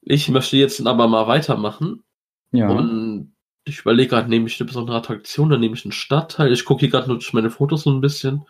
[0.02, 2.04] Ich möchte jetzt aber mal weitermachen.
[2.52, 2.70] Ja.
[2.70, 3.36] Und
[3.70, 6.52] ich überlege gerade, nehme ich eine besondere Attraktion, dann nehme ich einen Stadtteil.
[6.52, 8.46] Ich gucke hier gerade nur durch meine Fotos so ein bisschen.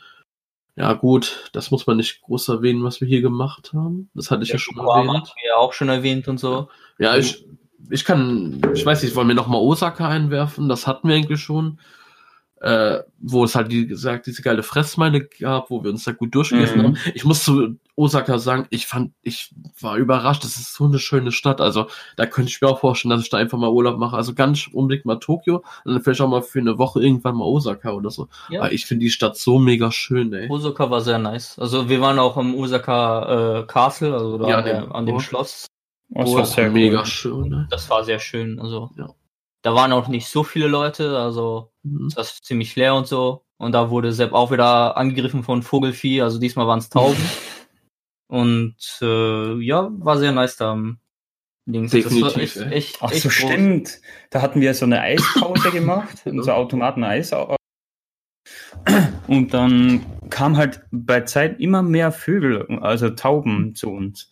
[0.76, 4.10] Ja, gut, das muss man nicht groß erwähnen, was wir hier gemacht haben.
[4.14, 5.34] Das hatte ich ja, schon Yokohama erwähnt.
[5.42, 6.70] wir ja auch schon erwähnt und so.
[7.00, 7.46] Ja, ich,
[7.90, 10.70] ich kann, ich weiß nicht, wollen wir nochmal Osaka einwerfen?
[10.70, 11.80] Das hatten wir eigentlich schon.
[12.62, 16.36] Äh, wo es halt, wie gesagt, diese geile Fressmeile gab, wo wir uns da gut
[16.36, 16.84] durchgegessen Mhm.
[16.84, 16.98] haben.
[17.14, 21.32] Ich muss zu Osaka sagen, ich fand, ich war überrascht, das ist so eine schöne
[21.32, 21.60] Stadt.
[21.60, 24.16] Also, da könnte ich mir auch vorstellen, dass ich da einfach mal Urlaub mache.
[24.16, 27.46] Also ganz unbedingt mal Tokio und dann vielleicht auch mal für eine Woche irgendwann mal
[27.46, 28.28] Osaka oder so.
[28.50, 28.62] Ja.
[28.62, 30.50] Aber ich finde die Stadt so mega schön, ey.
[30.50, 31.60] Osaka war sehr nice.
[31.60, 35.06] Also wir waren auch im Osaka äh, Castle, also da Ja, an, der, dem- an
[35.06, 35.20] dem oh.
[35.20, 35.68] Schloss.
[36.10, 37.06] das war sehr mega cool.
[37.06, 37.68] schön, ne?
[37.70, 38.60] Das war sehr schön.
[38.60, 39.10] Also Ja.
[39.62, 42.12] da waren auch nicht so viele Leute, also Mhm.
[42.16, 43.44] das ist ziemlich leer und so.
[43.58, 46.22] Und da wurde Sepp auch wieder angegriffen von Vogelvieh.
[46.22, 47.18] Also diesmal waren es Tauben.
[48.30, 50.72] und äh, ja, war sehr nice da.
[50.72, 51.00] am
[51.68, 52.72] war Definitiv, echt, ey.
[52.72, 53.38] echt, Ach echt so, groß.
[53.38, 54.02] stimmt.
[54.30, 57.32] Da hatten wir so eine Eispause gemacht, in so Automaten Eis.
[59.28, 64.32] Und dann kam halt bei Zeit immer mehr Vögel, also Tauben zu uns.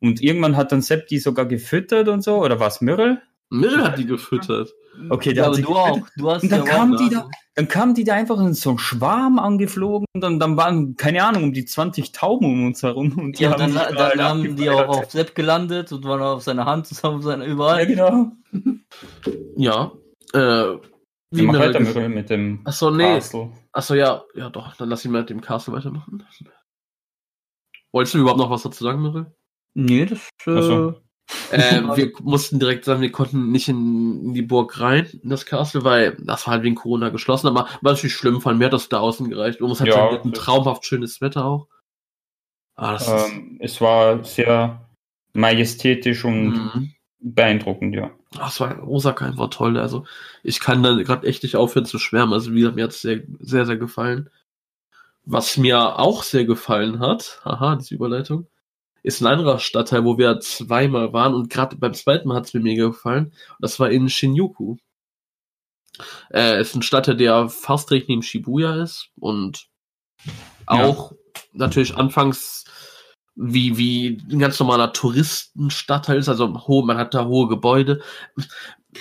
[0.00, 3.20] Und irgendwann hat dann Sepp die sogar gefüttert und so, oder was, Mirrel?
[3.50, 4.72] Mirrell hat die gefüttert.
[5.10, 6.00] Okay, Ja, aber du auch.
[6.16, 8.52] Du hast Und dann ja kam auch- die da, dann kamen die da einfach in
[8.54, 12.66] so einen Schwarm angeflogen und dann, dann waren, keine Ahnung, um die 20 Tauben um
[12.66, 13.16] uns herum.
[13.18, 16.42] Und Ja, haben dann, dann, da haben die auch auf Sepp gelandet und waren auf
[16.42, 17.80] seiner Hand zusammen auf seiner überall.
[17.80, 18.32] Ja, genau.
[19.56, 19.92] Ja.
[20.32, 20.78] Äh,
[21.30, 23.14] Wie mach weiter Mirrel, mit dem Achso, nee.
[23.14, 23.52] Castle.
[23.72, 26.24] Achso, ja, ja doch, dann lass ihn mal mit dem Castle weitermachen.
[27.92, 29.26] Wolltest du überhaupt noch was dazu sagen, Mirrell?
[29.74, 30.94] Nee, das, äh, so.
[31.50, 35.46] Äh, wir mussten direkt sagen, wir konnten nicht in, in die Burg rein, in das
[35.46, 38.66] Castle, weil das war halt wegen Corona geschlossen, aber war natürlich schlimm, vor allem mir
[38.66, 39.60] hat das da außen gereicht.
[39.60, 41.68] Und es hat Ja, ein traumhaft schönes Wetter auch.
[42.76, 44.88] Ah, das ist, Ähm, es war sehr
[45.32, 46.90] majestätisch und Mhm.
[47.20, 48.10] beeindruckend, ja.
[48.38, 49.78] Ach, es war, Osaka einfach toll.
[49.78, 50.04] Also,
[50.42, 52.32] ich kann da gerade echt nicht aufhören zu schwärmen.
[52.32, 54.28] Also, wie gesagt, mir hat es sehr, sehr, sehr gefallen.
[55.24, 58.46] Was mir auch sehr gefallen hat, haha, diese Überleitung,
[59.04, 62.54] ist ein anderer Stadtteil, wo wir zweimal waren und gerade beim zweiten Mal hat es
[62.54, 63.26] mir mega gefallen.
[63.26, 64.76] Und das war in Shinjuku.
[66.32, 69.68] Äh, ist ein Stadtteil, der fast direkt neben Shibuya ist und
[70.66, 71.12] auch
[71.52, 72.64] natürlich anfangs
[73.36, 78.00] wie, wie ein ganz normaler Touristenstadtteil ist, also man hat da hohe Gebäude.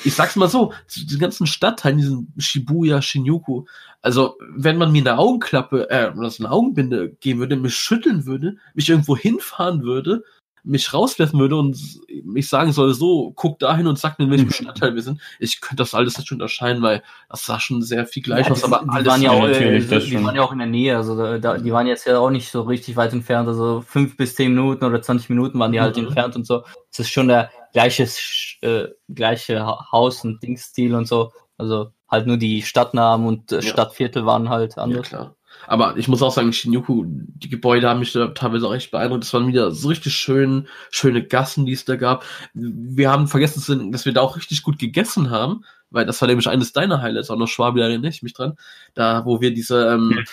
[0.03, 3.65] Ich sag's mal so, die ganzen Stadtteilen, diesen Shibuya, Shinjuku,
[4.01, 8.57] also wenn man mir eine Augenklappe, äh, oder eine Augenbinde geben würde, mich schütteln würde,
[8.73, 10.23] mich irgendwo hinfahren würde,
[10.65, 11.77] mich rauswerfen würde und
[12.23, 15.59] mich sagen soll, so, guck dahin und sag mir, in welchem Stadtteil wir sind, ich
[15.59, 18.81] könnte das alles nicht unterscheiden, weil das sah schon sehr viel gleich aus, die, aber
[18.83, 20.23] die alles waren ja auch, natürlich, äh, das die schon.
[20.23, 22.49] waren ja auch in der Nähe, also da, da, die waren jetzt ja auch nicht
[22.49, 25.97] so richtig weit entfernt, also fünf bis zehn Minuten oder 20 Minuten waren die halt
[25.97, 26.05] Mhm.
[26.05, 26.63] entfernt und so.
[26.91, 28.07] Es ist schon der gleiche,
[28.61, 31.33] äh, gleiche Ha- Haus- und Dingsstil und so.
[31.57, 33.61] Also halt nur die Stadtnamen und äh, Ja.
[33.63, 35.09] Stadtviertel waren halt Ja, anders.
[35.09, 35.35] klar.
[35.67, 39.23] Aber ich muss auch sagen, Shinjuku, die Gebäude haben mich da teilweise auch echt beeindruckt.
[39.23, 42.25] Es waren wieder so richtig schön, schöne Gassen, die es da gab.
[42.53, 46.47] Wir haben vergessen, dass wir da auch richtig gut gegessen haben, weil das war nämlich
[46.49, 48.57] eines deiner Highlights, auch noch Schwabi, da erinnere ich mich dran.
[48.93, 50.23] Da, wo wir diese, ähm, Hm.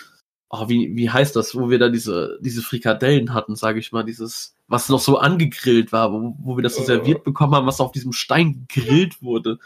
[0.49, 4.03] oh, wie, wie heißt das, wo wir da diese, diese Frikadellen hatten, sage ich mal,
[4.03, 6.87] dieses, was noch so angegrillt war, wo, wo wir das so Äh.
[6.87, 9.59] serviert bekommen haben, was auf diesem Stein gegrillt wurde.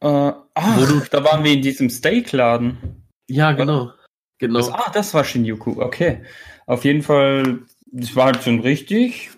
[0.00, 2.78] Äh, Wo du- da waren wir in diesem Steakladen.
[3.28, 3.92] Ja, genau.
[4.38, 4.58] Genau.
[4.58, 6.22] Das, ah, das war Shinjuku, okay.
[6.66, 9.30] Auf jeden Fall, das war halt so ein richtig,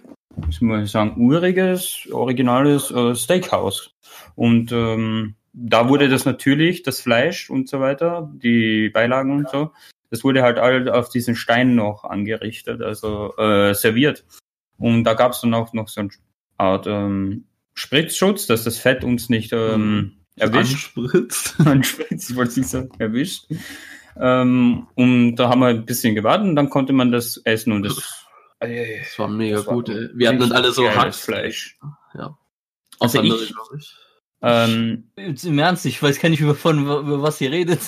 [0.60, 3.94] muss ich sagen, uriges, originales äh, Steakhouse.
[4.34, 9.72] Und ähm, da wurde das natürlich, das Fleisch und so weiter, die Beilagen und so,
[10.10, 14.24] das wurde halt all auf diesen Stein noch angerichtet, also äh, serviert.
[14.78, 16.10] Und da gab es dann auch noch so eine
[16.56, 17.44] Art ähm,
[17.74, 20.96] Spritzschutz, dass das Fett uns nicht ähm, erwischt.
[20.96, 21.54] Anspritzt.
[21.64, 23.46] anspritzt, ich wollte nicht sagen, erwischt.
[24.20, 27.82] Ähm, und da haben wir ein bisschen gewartet und dann konnte man das essen und
[27.84, 28.26] das,
[28.60, 30.08] Das war mega das war gut, ey.
[30.14, 31.16] Wir hatten dann alle so Hackfleisch.
[31.16, 31.78] Fleisch.
[32.14, 32.36] Ja.
[32.98, 33.94] Also Außer ich- ich.
[34.42, 37.80] Ähm, Im Ernst, ich weiß gar nicht, über, von, über was ihr redet.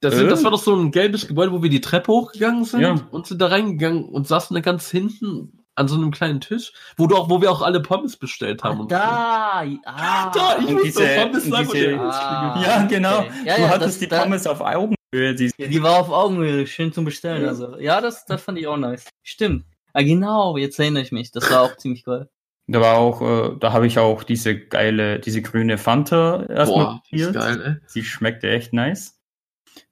[0.00, 0.16] Das, Äh?
[0.16, 2.94] sind, das war doch so ein gelbes Gebäude, wo wir die Treppe hochgegangen sind Ja.
[3.10, 7.06] und sind da reingegangen und saßen da ganz hinten an so einem kleinen Tisch, wo
[7.06, 8.80] du auch, wo wir auch alle Pommes bestellt haben.
[8.80, 12.62] und da, ah, Da, ich Und muss diese- Pommes und sagen, diese- und der Ah.
[12.64, 13.18] ja, genau.
[13.20, 13.30] okay.
[13.46, 15.34] Ja, du ja, hattest das- die da- Pommes auf Augenhöhe.
[15.34, 17.42] Die, Ja, die war auf Augenhöhe, schön zum Bestellen.
[17.42, 17.48] Ja.
[17.48, 19.06] Also, ja, das, das fand ich auch nice.
[19.22, 19.64] Stimmt.
[19.94, 21.30] Ah, genau, jetzt erinnere ich mich.
[21.32, 22.28] Das war auch ziemlich geil.
[22.68, 27.02] da war auch, äh, da habe ich auch diese geile, diese grüne Fanta erstmal Boah,
[27.10, 27.44] die ist probiert.
[27.44, 27.86] geil, ey.
[27.94, 29.18] Die schmeckte echt nice.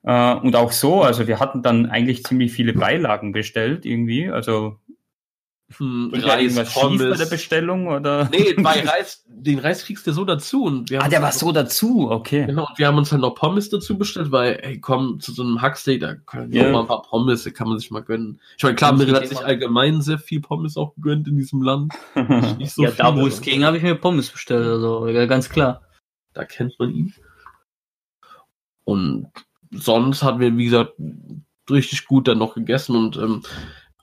[0.02, 4.30] Äh, und auch so, also wir hatten dann eigentlich ziemlich viele Beilagen bestellt irgendwie.
[4.30, 4.78] Also
[5.76, 7.30] Hm, ja Reis, irgendwas schief bei der Pommes.
[7.30, 8.28] Bestellung oder?
[8.32, 10.64] Nee, bei Reis, den Reis kriegst du so dazu.
[10.64, 12.46] Und wir ah, der war so dazu, okay.
[12.46, 15.42] Genau, und wir haben uns halt noch Pommes dazu bestellt, weil, ey, komm, zu so
[15.42, 16.68] einem Hacksteak, da können wir Ja.
[16.68, 18.40] auch mal ein paar Pommes, da kann man sich mal gönnen.
[18.56, 21.94] Ich meine, klar, ich hat sich allgemein sehr viel Pommes auch gegönnt in diesem Land.
[22.58, 24.66] Nicht so ja, da wo es ging, habe ich mir Pommes bestellt.
[24.66, 25.82] Also, ja, ganz klar.
[26.32, 27.14] Da kennt man ihn.
[28.84, 29.28] Und
[29.70, 30.94] sonst hatten wir, wie gesagt,
[31.70, 33.42] richtig gut dann noch gegessen und ähm,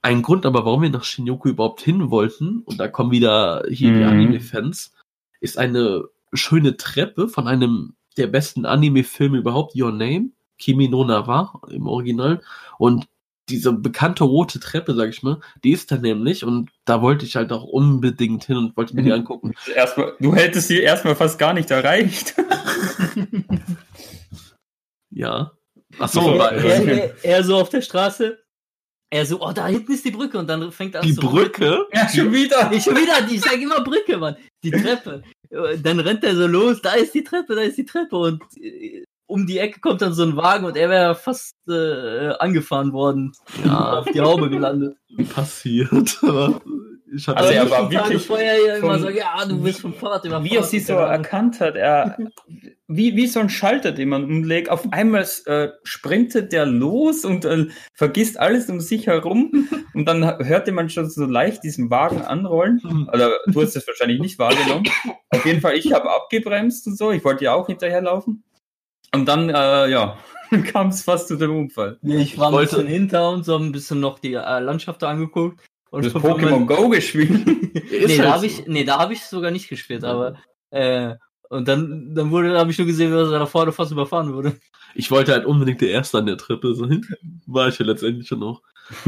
[0.07, 3.91] ein Grund aber, warum wir nach Shinjuku überhaupt hin wollten, und da kommen wieder hier
[3.93, 4.07] die Mhm.
[4.09, 4.93] Anime-Fans,
[5.41, 11.61] ist eine schöne Treppe von einem der besten Anime-Filme überhaupt, Your Name, Kimi no Nawa
[11.69, 12.41] im Original.
[12.79, 13.05] Und
[13.49, 17.35] diese bekannte rote Treppe, sag ich mal, die ist da nämlich, und da wollte ich
[17.35, 19.15] halt auch unbedingt hin und wollte mir die Mhm.
[19.15, 19.53] angucken.
[19.75, 22.33] Erstmal, du hättest sie erstmal fast gar nicht erreicht.
[25.09, 25.51] Ja.
[25.97, 28.39] So, Achso, Ja, er, er, er so auf der Straße.
[29.09, 30.37] Er so, oh, da hinten ist die Brücke.
[30.37, 31.85] Und dann fängt er an die zu Brücke?
[31.93, 32.71] Ja, schon wieder.
[32.71, 34.35] Ich schon wieder, ich sag immer Brücke, Mann.
[34.63, 35.23] Die Treppe.
[35.49, 39.03] Dann rennt er so los, da ist die Treppe, da ist die Treppe und äh,
[39.27, 43.33] um die Ecke kommt dann so ein Wagen und er wäre fast äh, angefahren worden.
[43.63, 43.99] Ja.
[43.99, 44.97] Auf die Haube gelandet.
[45.33, 46.19] passiert.
[47.15, 50.25] Ich hatte Also er war wirklich vorher ja immer so, ja, du bist vom Fahrrad
[50.25, 50.43] überfahren.
[50.43, 52.17] Wie er sie so erkannt hat, er,
[52.87, 54.69] wie, wie so ein Schalter, den man umlegt.
[54.69, 59.69] Auf einmal äh, sprintet der los und äh, vergisst alles um sich herum.
[59.93, 63.07] Und dann hörte man schon so leicht diesen Wagen anrollen.
[63.07, 64.87] Also du hast es wahrscheinlich nicht wahrgenommen.
[65.31, 67.09] Auf jeden Fall, ich habe abgebremst und so.
[67.11, 68.43] Ich wollte ja auch hinterherlaufen.
[69.15, 70.17] Und dann, äh, ja,
[70.71, 71.97] kam es fast zu dem Unfall.
[72.03, 75.01] Nee, ich war ein wollte- bisschen hinter und so ein bisschen noch die äh, Landschaft
[75.01, 75.61] da angeguckt.
[75.89, 77.47] Und Das Pokémon Go gespielt.
[77.47, 78.45] Ist nee, da halt habe so.
[78.45, 80.35] ich, nee, da habe ich sogar nicht gespielt, aber
[80.69, 81.15] äh,
[81.49, 84.57] und dann, dann wurde, habe ich nur gesehen, wie er da vorne fast überfahren wurde.
[84.95, 87.05] Ich wollte halt unbedingt der Erste an der Treppe sein.
[87.45, 88.61] War ich ja letztendlich schon noch.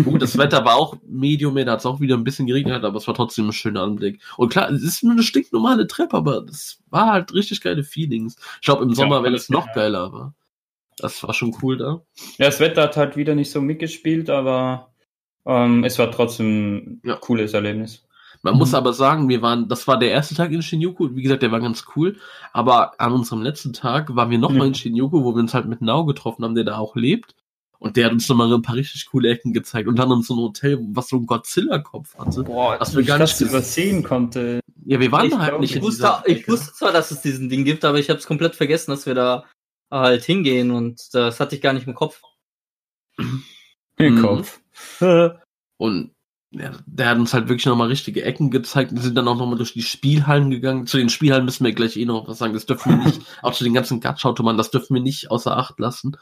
[0.04, 2.98] Gut, das Wetter war auch medium, da hat es auch wieder ein bisschen geregnet, aber
[2.98, 4.22] es war trotzdem ein schöner Anblick.
[4.36, 8.36] Und klar, es ist nur eine stinknormale Treppe, aber das war halt richtig geile Feelings.
[8.56, 10.34] Ich glaube, im Sommer wäre das noch geiler, aber
[10.98, 12.02] das war schon cool da.
[12.38, 14.89] Ja, das Wetter hat halt wieder nicht so mitgespielt, aber
[15.50, 17.16] ähm, es war trotzdem Ja.
[17.16, 18.06] ein cooles Erlebnis.
[18.42, 21.10] Man muss aber sagen, wir waren, das war der erste Tag in Shinjuku.
[21.14, 22.16] Wie gesagt, der war ganz cool.
[22.54, 24.68] Aber an unserem letzten Tag waren wir nochmal Mhm.
[24.68, 27.36] in Shinjuku, wo wir uns halt mit Nao getroffen haben, der da auch lebt.
[27.80, 29.88] Und der hat uns nochmal ein paar richtig coole Ecken gezeigt.
[29.90, 32.44] Und dann uns so ein Hotel, was so einen Godzilla-Kopf hatte.
[32.44, 34.60] Boah, Was wir gar nicht das übersehen konnte.
[34.86, 37.12] Ja, wir waren Ich da halt glaub, nicht Ich in wusste, ich wusste zwar, dass
[37.12, 39.44] es diesen Ding gibt, aber ich habe es komplett vergessen, dass wir da
[39.92, 42.22] halt hingehen und das hatte ich gar nicht im Kopf.
[44.00, 44.22] Im Mhm.
[44.22, 44.60] Kopf.
[45.78, 46.12] Und
[46.52, 48.92] ja, der hat uns halt wirklich nochmal richtige Ecken gezeigt.
[48.92, 50.88] Wir sind dann auch nochmal durch die Spielhallen gegangen.
[50.88, 52.54] Zu den Spielhallen müssen wir gleich eh noch was sagen.
[52.54, 55.80] Das dürfen wir nicht, auch zu den ganzen Gacha-Automaten, das dürfen wir nicht außer Acht
[55.80, 56.18] lassen.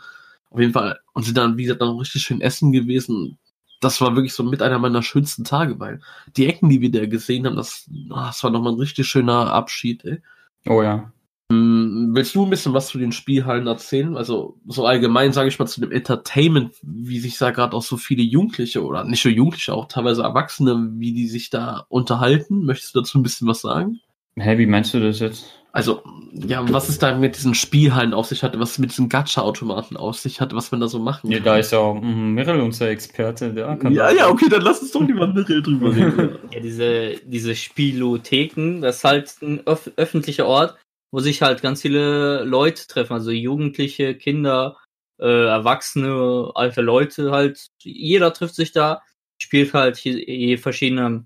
[0.49, 0.99] Auf jeden Fall.
[1.14, 3.38] Und sind dann, wie gesagt, dann noch richtig schön essen gewesen.
[3.80, 6.02] Das war wirklich so mit einer meiner schönsten Tage, weil
[6.36, 9.54] die Ecken, die wir da gesehen haben, das, ah, das war nochmal ein richtig schöner
[9.54, 10.22] Abschied, ey.
[10.68, 11.12] Oh ja.
[11.52, 14.18] Hm, Willst du ein bisschen was zu den Spielhallen erzählen?
[14.18, 17.95] Also so allgemein, sage ich mal, zu dem Entertainment, wie sich da gerade auch so
[17.98, 22.65] viele Jugendliche oder nicht nur Jugendliche, auch teilweise Erwachsene, wie die sich da unterhalten.
[22.65, 23.99] Möchtest du dazu ein bisschen was sagen?
[24.36, 25.53] Hä, wie meinst du das jetzt?
[25.72, 26.02] Also,
[26.34, 29.95] ja, was es da mit diesen Spielhallen auf sich hatte, was es mit diesen Gacha-Automaten
[29.95, 31.45] auf sich hatte, was man da so machen Ja, kann.
[31.45, 33.53] da ist ja mm, Mirrel unser Experte.
[33.53, 36.36] Der kann ja, da- ja, okay, dann lass uns doch lieber Mirrell drüber reden.
[36.52, 40.78] Ja, diese, diese Spielotheken, das ist halt ein öff öffentlicher Ort,
[41.12, 44.78] wo sich halt ganz viele Leute treffen, also Jugendliche, Kinder,
[45.20, 47.68] äh, Erwachsene, alte Leute halt.
[47.82, 49.02] Jeder trifft sich da,
[49.42, 51.26] spielt halt hier verschiedene,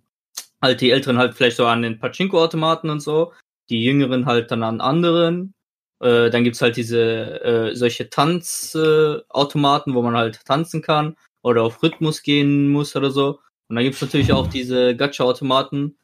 [0.62, 3.34] halt die Älteren halt vielleicht so an den Pachinko-Automaten und so,
[3.70, 5.54] die Jüngeren halt dann an anderen.
[6.02, 11.64] Äh, dann gibt's halt diese äh, solche Tanzautomaten, Automaten, wo man halt tanzen kann oder
[11.64, 13.40] auf Rhythmus gehen muss oder so.
[13.70, 15.98] Und dann gibt's natürlich auch diese Gacha-Automaten,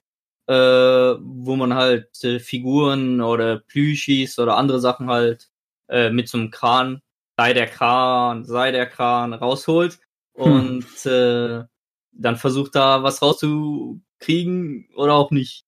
[0.48, 5.50] äh, wo man halt äh, Figuren oder Plüschis oder andere Sachen halt
[5.90, 7.02] äh, mit so einem Kran,
[7.38, 10.00] sei der Kran, sei der Kran, rausholt
[10.34, 11.64] und äh,
[12.12, 15.66] dann versucht da was rauszukriegen oder auch nicht.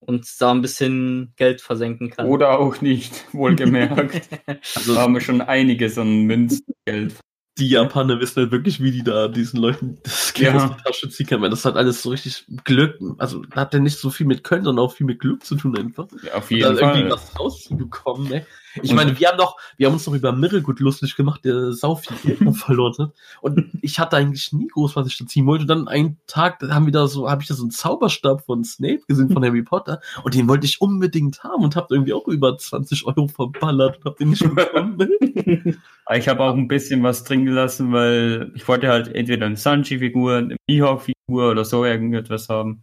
[0.00, 2.26] Und da ein bisschen Geld versenken kann.
[2.26, 4.30] Oder auch nicht, wohlgemerkt.
[4.46, 7.20] Also, da haben wir schon einiges an Münzgeld.
[7.60, 10.64] Die Japaner wissen halt wirklich, wie die da diesen Leuten das Geld Ja.
[10.64, 11.50] aus der Tasche ziehen können.
[11.50, 12.98] Das hat alles so richtig Glück.
[13.18, 15.54] Also da hat er nicht so viel mit Können, sondern auch viel mit Glück zu
[15.56, 16.06] tun einfach.
[16.24, 17.10] Ja, auf da jeden irgendwie Fall.
[17.12, 18.46] was rauszubekommen, ey.
[18.82, 21.96] Ich meine, wir haben doch, wir haben uns noch über Mirrelgut lustig gemacht, der sau
[21.96, 23.14] viel Geld noch verloren hat.
[23.40, 25.62] Und ich hatte eigentlich nie groß, was ich da ziehen wollte.
[25.62, 28.44] Und dann einen Tag da haben wir da so, habe ich da so einen Zauberstab
[28.44, 30.00] von Snape gesehen, von Harry Potter.
[30.22, 34.04] Und den wollte ich unbedingt haben und habe irgendwie auch über 20 Euro verballert und
[34.04, 35.08] habe den nicht bekommen.
[36.12, 40.36] Ich habe auch ein bisschen was drin gelassen, weil ich wollte halt entweder eine Sanji-Figur,
[40.38, 42.82] eine Mihawk-Figur oder so irgendetwas haben.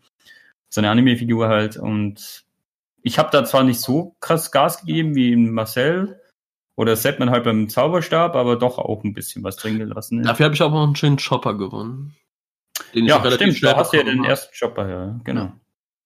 [0.69, 1.77] So eine Anime-Figur halt.
[1.77, 2.45] Und
[3.07, 6.21] ich habe da zwar nicht so krass Gas gegeben wie Marcel
[6.75, 10.23] oder Seppman halt beim Zauberstab, aber doch auch ein bisschen was drin gelassen.
[10.23, 12.15] Dafür habe ich aber auch einen schönen Chopper gewonnen.
[12.93, 14.27] Den ich ja, auch relativ stimmt, schnell da hast du ja den habe.
[14.27, 15.53] ersten Chopper, ja, genau.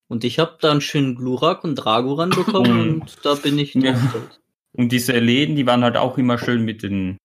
[0.08, 4.00] Und ich habe da einen schönen Glurak und Dragoran bekommen und da bin ich Ja.
[4.74, 7.18] Und diese Läden, die waren halt auch immer schön mit den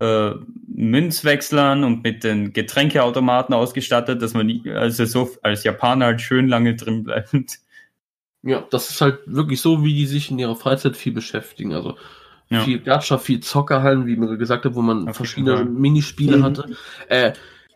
[0.00, 0.32] äh,
[0.68, 6.46] Münzwechslern und mit den Getränkeautomaten ausgestattet, dass man nie, also so als Japaner halt schön
[6.46, 7.58] lange drin bleibt.
[8.42, 11.74] Ja, das ist halt wirklich so, wie die sich in ihrer Freizeit viel beschäftigen.
[11.74, 11.96] Also
[12.50, 12.62] Ja.
[12.62, 15.64] viel Gacha, viel Zockerhallen, wie mir gesagt hat, wo man Auf verschiedene.
[15.64, 16.42] Minispiele Mhm.
[16.42, 16.70] hatte.
[17.08, 17.32] Äh,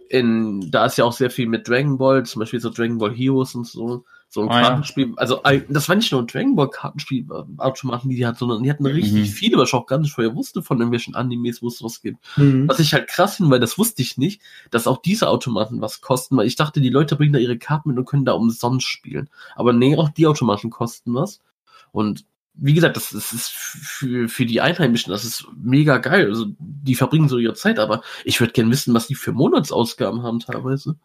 [0.09, 3.13] in, da ist ja auch sehr viel mit Dragon Ball, zum Beispiel so Dragon Ball
[3.13, 4.05] Heroes und so.
[4.33, 4.63] So ein ja.
[4.63, 5.13] Kartenspiel.
[5.17, 8.39] Also äh, das war nicht nur ein Dragon Ball Kartenspiel, äh, Automaten, die die hat,
[8.39, 9.35] sondern die hatten richtig Mhm.
[9.35, 12.17] viele, was ich auch gar nicht vorher wusste von irgendwelchen Animes, wo es was gibt.
[12.39, 12.67] Mhm.
[12.67, 14.41] Was ich halt krass finde, weil das wusste ich nicht,
[14.71, 17.91] dass auch diese Automaten was kosten, weil ich dachte, die Leute bringen da ihre Karten
[17.91, 19.29] mit und können da umsonst spielen.
[19.55, 21.43] Aber nee, auch die Automaten kosten was.
[21.91, 26.29] Und wie gesagt, das, das ist für, für die Einheimischen, das ist mega geil.
[26.29, 30.23] Also die verbringen so ihre Zeit, aber ich würde gern wissen, was die für Monatsausgaben
[30.23, 30.97] haben teilweise.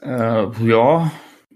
[0.00, 1.10] Äh, ja,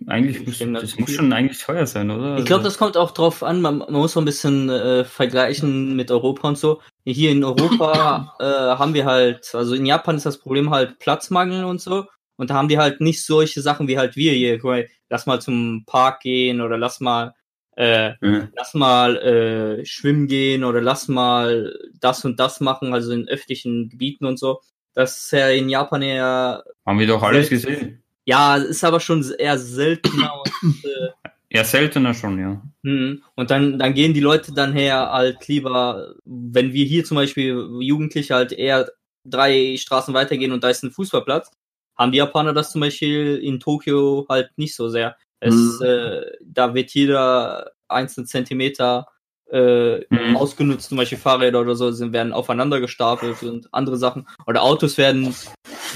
[0.09, 2.39] eigentlich Ich muss, das muss schon eigentlich teuer sein, oder?
[2.39, 5.05] Ich glaube, Also- das kommt auch drauf an, man, man muss so ein bisschen äh,
[5.05, 6.81] vergleichen mit Europa und so.
[7.05, 11.65] Hier in Europa äh, haben wir halt, also in Japan ist das Problem halt Platzmangel
[11.65, 12.07] und so.
[12.37, 14.59] Und da haben die halt nicht solche Sachen wie halt wir hier.
[14.59, 17.35] Guck mal, Lass mal zum Park gehen oder lass mal,
[17.77, 18.49] äh, Ja.
[18.57, 23.91] lass mal äh, schwimmen gehen oder lass mal das und das machen, also in öffentlichen
[23.91, 24.61] Gebieten und so.
[24.95, 28.03] Das ist ja in Japan eher Haben wir doch alles gesehen.
[28.27, 31.09] Ja, ist aber schon eher seltener und, äh,
[31.51, 32.63] Ja, seltener schon, ja.
[32.85, 33.23] hm.
[33.35, 37.69] und dann, dann gehen die Leute dann her halt lieber, wenn wir hier zum Beispiel
[37.81, 38.91] Jugendliche halt eher
[39.25, 41.51] drei Straßen weitergehen und da ist ein Fußballplatz,
[41.99, 45.17] haben die Japaner das zum Beispiel in Tokio halt nicht so sehr.
[45.41, 45.85] Es, Mhm.
[45.87, 49.07] äh, da wird jeder einzelne Zentimeter
[49.53, 50.37] äh, Mhm.
[50.37, 54.27] ausgenutzt, zum Beispiel Fahrräder oder so sind, werden aufeinander gestapelt und andere Sachen.
[54.47, 55.35] Oder Autos werden,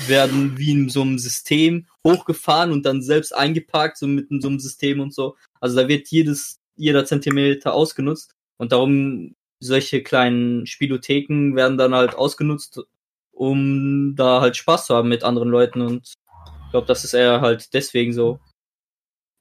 [0.09, 4.49] werden wie in so einem System hochgefahren und dann selbst eingeparkt, so mit in so
[4.49, 5.37] einem System und so.
[5.61, 12.15] Also da wird jedes, jeder Zentimeter ausgenutzt und darum solche kleinen Spielotheken werden dann halt
[12.15, 12.83] ausgenutzt,
[13.33, 17.41] um da halt Spaß zu haben mit anderen Leuten und ich glaube, das ist eher
[17.41, 18.39] halt deswegen so,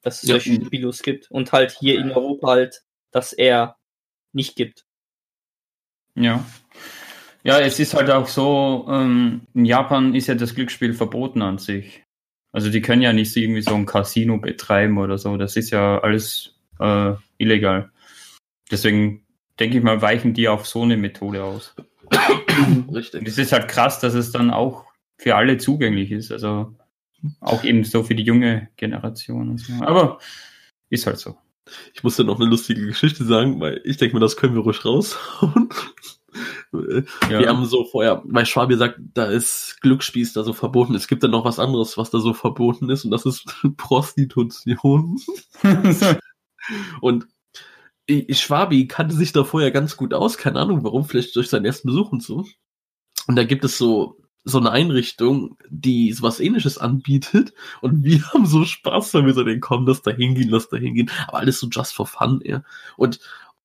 [0.04, 0.36] dass es Ja.
[0.36, 3.76] solche Spielos gibt und halt hier in Europa halt das eher
[4.36, 4.86] nicht gibt.
[6.16, 6.46] Ja.
[7.44, 11.60] Ja, es ist halt auch so, ähm, in Japan ist ja das Glücksspiel verboten an
[11.60, 12.04] sich.
[12.52, 15.38] Also die können ja nicht irgendwie so ein Casino betreiben oder so.
[15.38, 17.92] Das ist ja alles äh, illegal.
[18.72, 19.26] Deswegen
[19.60, 21.76] denke ich mal, weichen die auf so eine Methode aus.
[22.68, 23.28] Und Richtig.
[23.28, 24.86] es ist halt krass, dass es dann auch
[25.18, 26.32] für alle zugänglich ist.
[26.32, 26.76] Also
[27.42, 29.50] auch eben so für die junge Generation.
[29.50, 29.74] Und so.
[29.84, 30.20] Aber
[30.90, 31.38] ist halt so.
[31.94, 34.84] Ich musste noch eine lustige Geschichte sagen, weil ich denke mir, das können wir ruhig
[34.86, 35.70] raushauen.
[36.74, 37.40] Ja.
[37.40, 40.94] Wir haben so vorher, weil Schwabi sagt, da ist Glücksspiel ist da so verboten.
[40.94, 43.46] Es gibt dann noch was anderes, was da so verboten ist, und das ist
[43.78, 45.18] Prostitution.
[47.00, 47.28] Und
[48.10, 51.88] Schwabi kannte sich da vorher ganz gut aus, keine Ahnung warum, vielleicht durch seinen ersten
[51.88, 52.44] Besuch und so.
[53.28, 57.54] Und da gibt es so, so eine Einrichtung, die sowas ähnliches anbietet.
[57.82, 61.10] Und wir haben so Spaß damit, so den komm, lass da hingehen, lass da hingehen.
[61.28, 62.64] Aber alles so just for fun, eher.
[62.96, 63.20] Und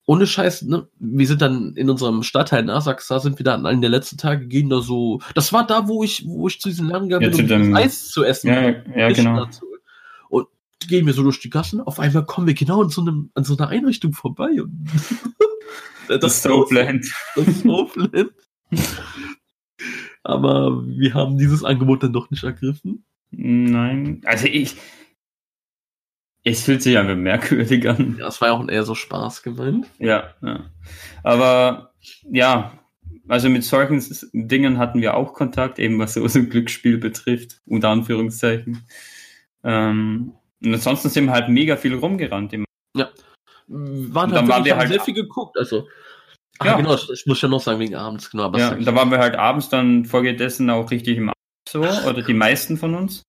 [0.06, 3.66] ohne Scheiß, ne, wir sind dann in unserem Stadtteil in Asaxa, sind wir da an
[3.66, 6.68] einem der letzten Tage, gehen da so, das war da, wo ich, wo ich zu
[6.68, 8.48] diesem Laden gegangen Ja, bin, um das Eis zu essen.
[8.48, 9.44] ja, ja, genau.
[9.44, 9.66] dazu.
[10.28, 10.48] Und
[10.88, 13.44] gehen wir so durch die Gassen, auf einmal kommen wir genau an so, einem, an
[13.44, 14.60] so einer Einrichtung vorbei.
[14.60, 14.88] Und
[16.08, 17.06] Das ist so blend.
[17.36, 18.32] Das ist so blend.
[20.30, 23.04] Aber wir haben dieses Angebot dann doch nicht ergriffen.
[23.30, 24.76] Nein, also ich.
[26.42, 28.16] Es fühlt sich einfach merkwürdig an.
[28.18, 29.86] Ja, es war ja auch eher so Spaß gemeint.
[29.98, 30.70] Ja, ja.
[31.22, 31.92] Aber
[32.30, 32.72] ja,
[33.28, 34.02] also mit solchen
[34.32, 38.84] Dingen hatten wir auch Kontakt, eben was so so ein Glücksspiel betrifft, unter Anführungszeichen.
[39.62, 40.32] Ähm,
[40.62, 42.52] und ansonsten sind wir halt mega viel rumgerannt.
[42.52, 42.66] Immer.
[42.94, 43.10] Waren
[43.68, 45.56] Und halt dann waren wirklich, wir haben halt- sehr viel geguckt.
[45.58, 45.86] Also,
[46.60, 46.76] ah, Ja.
[46.76, 48.44] genau, ich muss ja noch sagen, wegen abends, genau.
[48.44, 51.36] Aber Ja, da waren wir halt abends dann folgedessen auch richtig im Abend
[51.68, 53.22] so, oder die meisten von uns.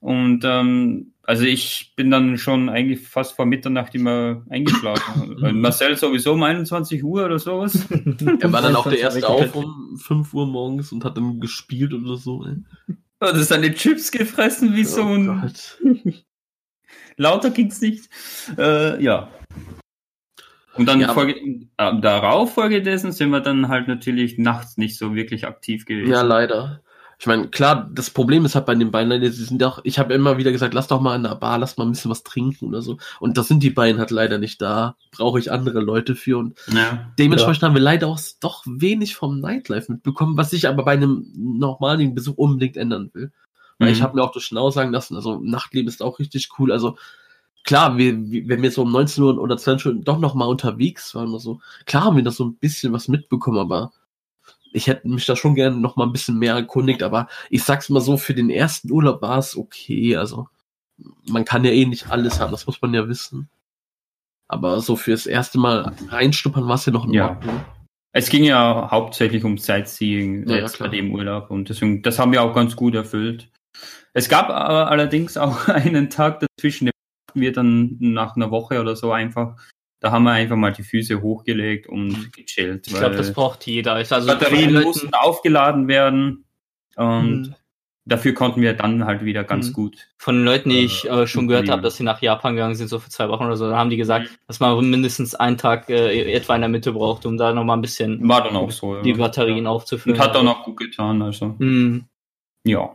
[0.00, 5.36] Und ähm, also ich bin dann schon eigentlich fast vor Mitternacht immer eingeschlafen.
[5.60, 7.86] Marcel sowieso um 21 Uhr oder sowas.
[7.90, 11.92] er war dann auch der erste auf um 5 Uhr morgens und hat dann gespielt
[11.92, 12.46] oder so.
[12.46, 12.94] Ey.
[13.20, 15.78] Hat er seine Chips gefressen wie so Oh ein Gott.
[17.16, 18.08] Lauter ging's nicht.
[18.56, 19.28] Äh, ja.
[20.78, 21.34] Und dann Ja, Folge,
[21.76, 26.10] äh, darauf folgedessen sind wir dann halt natürlich nachts nicht so wirklich aktiv gewesen.
[26.10, 26.80] Ja, leider.
[27.20, 29.98] Ich meine, klar, das Problem ist halt bei den Beinen, leider, sie sind auch, ich
[29.98, 32.22] habe immer wieder gesagt, lass doch mal in der Bar, lass mal ein bisschen was
[32.22, 32.96] trinken oder so.
[33.18, 34.94] Und das sind die Beine halt leider nicht da.
[35.10, 36.38] Brauche ich andere Leute für.
[36.38, 37.10] Und ja.
[37.18, 41.26] dementsprechend haben wir leider auch doch wenig vom Nightlife mitbekommen, was ich aber bei einem
[41.34, 43.32] normalen Besuch unbedingt ändern will.
[43.80, 44.02] Weil ich Mhm.
[44.04, 46.70] habe mir auch durch Schnau sagen lassen, also Nachtleben ist auch richtig cool.
[46.70, 46.96] Also
[47.64, 48.12] klar, wir,
[48.48, 51.40] wenn wir so um 19 Uhr oder 20 Uhr doch noch mal unterwegs waren oder
[51.40, 53.92] so, klar haben wir da so ein bisschen was mitbekommen, aber
[54.72, 57.88] ich hätte mich da schon gerne noch mal ein bisschen mehr erkundigt, aber ich sag's
[57.88, 60.16] mal so, für den ersten Urlaub war es okay.
[60.16, 60.48] Also
[61.26, 63.48] man kann ja eh nicht alles haben, das muss man ja wissen.
[64.48, 67.30] Aber so fürs erste Mal reinstuppern war es ja noch in Ja.
[67.30, 67.60] Ordnung.
[68.12, 72.32] Es ging ja hauptsächlich um Sightseeing Ja, ja, bei dem Urlaub und deswegen, das haben
[72.32, 73.50] wir auch ganz gut erfüllt.
[74.14, 76.92] Es gab aber allerdings auch einen Tag dazwischen, den
[77.38, 79.56] hatten wir dann nach einer Woche oder so einfach,
[80.00, 82.86] da haben wir einfach mal die Füße hochgelegt und gechillt.
[82.86, 83.94] Ich glaube, das braucht jeder.
[83.94, 86.44] Also Batterien mussten aufgeladen werden
[86.96, 87.54] und Mhm.
[88.04, 89.72] dafür konnten wir dann halt wieder ganz Mhm.
[89.72, 90.08] gut.
[90.20, 91.72] von den Leuten, die ich äh, schon gehört Ja.
[91.74, 93.88] habe, dass sie nach Japan gegangen sind, so für zwei Wochen oder so, da haben
[93.90, 97.52] die gesagt, dass man mindestens einen Tag äh, etwa in der Mitte braucht, um da
[97.54, 99.00] nochmal ein bisschen War dann auch so.
[99.02, 99.16] die ja.
[99.16, 100.18] Batterien Und aufzufüllen.
[100.18, 101.54] hat auch noch gut getan, also.
[101.58, 102.06] Mhm.
[102.64, 102.90] Ja.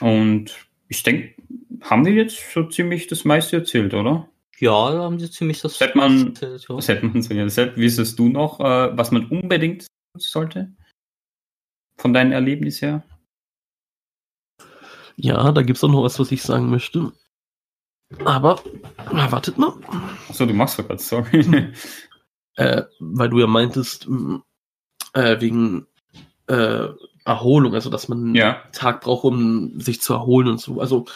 [0.00, 0.50] Und
[0.88, 1.34] ich denke,
[1.80, 4.28] haben wir jetzt so ziemlich das meiste erzählt, oder?
[4.58, 5.78] Ja, da haben sie ziemlich das.
[5.78, 6.76] Sepp, man- das- ja.
[6.76, 9.86] Was hätte man so Sepp, wissest du noch, äh, was man unbedingt
[10.16, 10.72] sollte?
[11.96, 13.02] Von deinem Erlebnis her?
[15.16, 17.12] Ja, da gibt's auch noch was, was ich sagen möchte.
[18.24, 18.62] Aber,
[19.12, 19.74] na, wartet mal.
[20.28, 21.72] Achso, du machst doch gerade, sorry.
[22.56, 24.42] Äh, weil du ja meintest, m,
[25.14, 25.86] äh, wegen
[26.48, 26.88] äh,
[27.24, 28.60] Erholung, also dass man Ja.
[28.64, 30.78] einen Tag braucht, um sich zu erholen und so.
[30.78, 31.06] Also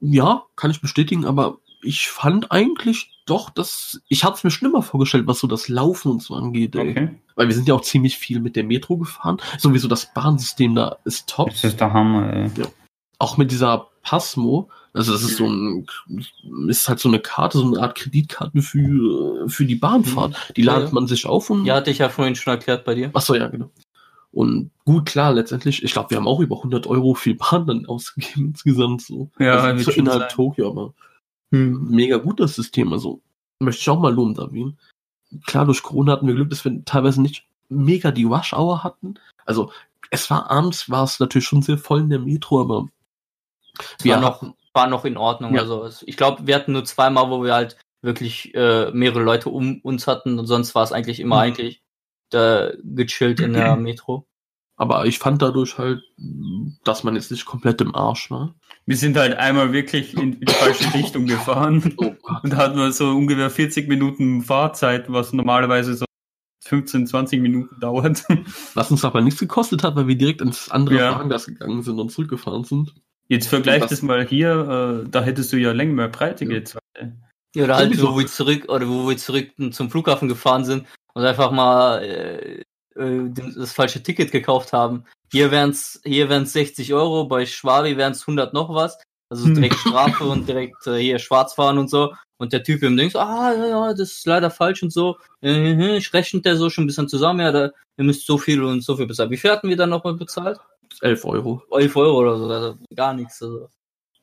[0.00, 4.82] ja, kann ich bestätigen, aber ich fand eigentlich doch, dass ich hatte es mir schlimmer
[4.82, 6.74] vorgestellt, was so das Laufen und so angeht.
[6.76, 6.90] Ey.
[6.90, 7.10] Okay.
[7.36, 9.38] Weil wir sind ja auch ziemlich viel mit der Metro gefahren.
[9.58, 11.50] Sowieso das Bahnsystem da ist top.
[11.50, 12.50] Das ist der Hammer, ey.
[13.18, 14.70] Auch mit dieser Passmo.
[14.92, 15.86] Also das ist so ein,
[16.68, 20.54] ist halt so eine Karte, so eine Art Kreditkarte für, für die Bahnfahrt.
[20.56, 20.94] Die Ja, ladet ja.
[20.94, 23.10] man sich auf und Ja, hatte ich ja vorhin schon erklärt bei dir.
[23.12, 23.70] Ach so, ja, genau.
[24.38, 27.86] Und gut, klar, letztendlich, ich glaube, wir haben auch über 100 Euro für Bahn dann
[27.86, 29.30] ausgegeben insgesamt so.
[29.40, 30.28] Ja, also innerhalb sein.
[30.30, 30.94] Tokio, aber
[31.50, 32.92] mega gut das System.
[32.92, 33.20] Also
[33.58, 34.78] möchte ich auch mal lobend erwähnen.
[35.46, 39.14] Klar, durch Corona hatten wir Glück, dass wir teilweise nicht mega die Rush-Hour hatten.
[39.44, 39.72] Also
[40.10, 42.86] es war abends, war es natürlich schon sehr voll in der Metro, aber
[44.02, 45.52] wir war noch, hatten, war noch in Ordnung.
[45.54, 45.62] Ja.
[45.62, 49.48] Also es- ich glaube, wir hatten nur zweimal, wo wir halt wirklich äh, mehrere Leute
[49.50, 51.42] um uns hatten und sonst war es eigentlich immer Mhm.
[51.42, 51.82] eigentlich
[52.30, 54.26] da gechillt in der Metro.
[54.78, 56.02] Aber ich fand dadurch halt,
[56.84, 58.54] dass man jetzt nicht komplett im Arsch war.
[58.86, 63.10] Wir sind halt einmal wirklich in, die falsche Richtung gefahren Oh und hatten wir so
[63.10, 66.06] ungefähr 40 Minuten Fahrzeit, was normalerweise so
[66.64, 68.24] 15, 20 Minuten dauert.
[68.74, 71.12] Was uns aber nichts gekostet hat, weil wir direkt ins andere Ja.
[71.14, 72.94] Fahrgast gegangen sind und zurückgefahren sind.
[73.28, 76.50] Jetzt vergleich Was- das mal hier, äh, da hättest du ja länger mehr Breite Ja.
[76.50, 76.82] gezahlt.
[77.54, 80.84] Ja, oder halt, wo wir zurück oder wo wir zurück zum Flughafen gefahren sind
[81.14, 82.62] und einfach mal äh,
[82.98, 85.04] äh, das falsche Ticket gekauft haben.
[85.32, 88.98] Hier wären's hier wären's 60 Euro, bei Schwabi wären's 100 noch was.
[89.30, 89.54] Also Hm.
[89.56, 92.14] direkt Strafe und direkt äh, hier schwarz fahren und so.
[92.40, 95.16] Und der Typ im Ding so, ah, ja, ja, das ist leider falsch und so.
[95.42, 98.62] Äh, ich rechnet der so schon ein bisschen zusammen, ja, da, ihr müsst so viel
[98.62, 99.30] und so viel bezahlen.
[99.30, 100.58] Wie viel hatten wir dann nochmal bezahlt?
[101.02, 101.62] 11 Euro.
[101.72, 103.42] 11 Euro oder so, also gar nichts.
[103.42, 103.68] Also.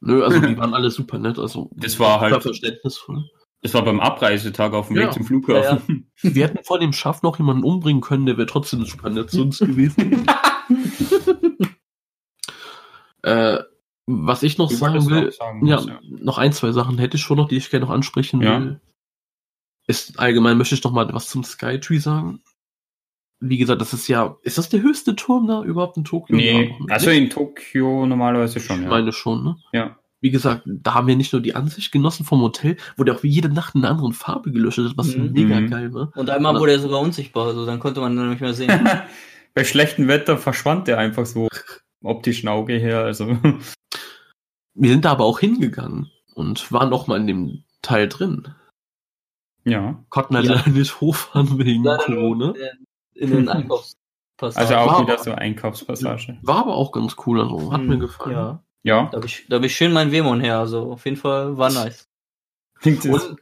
[0.01, 1.37] Nö, also die waren alle super nett.
[1.37, 3.29] Also Das war halt- verständnisvoll.
[3.65, 5.07] Das war beim Abreisetag auf dem Ja.
[5.07, 6.11] Weg zum Flughafen.
[6.21, 9.41] Wir hätten vor dem Schaff noch jemanden umbringen können, der wäre trotzdem super nett zu
[9.41, 10.27] uns gewesen.
[13.23, 13.57] äh,
[14.05, 15.99] was ich noch Du sagen will, auch sagen, ja, ja.
[16.03, 18.59] noch ein, zwei Sachen hätte ich schon noch, die ich gerne noch ansprechen Ja.
[18.61, 18.79] will.
[19.87, 22.41] Ist allgemein möchte ich noch mal was zum Skytree sagen.
[23.39, 26.35] Wie gesagt, das ist ja, ist das der höchste Turm da überhaupt in Tokio?
[26.35, 28.89] Nee, Ja, also in Tokio normalerweise schon, ich ja.
[28.89, 29.57] meine schon, ne?
[29.73, 29.97] Ja.
[30.25, 33.21] Wie gesagt, da haben wir nicht nur die Ansicht genossen vom Hotel, wo der auch
[33.21, 35.33] wie jede Nacht in einer anderen Farbe gelöscht hat, was Mhm.
[35.33, 35.69] mega Mhm.
[35.69, 36.11] geil war.
[36.15, 36.59] Und einmal Ja.
[36.59, 38.69] wurde er sogar unsichtbar, also dann konnte man ihn nicht mehr sehen.
[39.53, 41.47] Bei schlechtem Wetter verschwand der einfach so
[42.03, 43.01] optischen Auge her.
[43.03, 43.37] Also
[44.73, 48.47] Wir sind da aber auch hingegangen und waren auch mal in dem Teil drin.
[49.63, 50.03] ja.
[50.09, 50.55] Konnten halt Ja.
[50.55, 52.53] leider nicht hochfahren wegen nur Corona.
[53.13, 53.95] In den Einkaufspassagen.
[54.57, 56.39] Also auch War wieder aber- so Einkaufspassage.
[56.41, 58.31] War aber auch ganz cool, also hat Mhm, mir gefallen.
[58.35, 59.05] Ja, Ja.
[59.11, 61.71] da habe ich, da hab ich schön mein Wemon her, also auf jeden Fall war
[61.71, 62.07] nice.
[62.79, 63.39] Klingt jetzt Und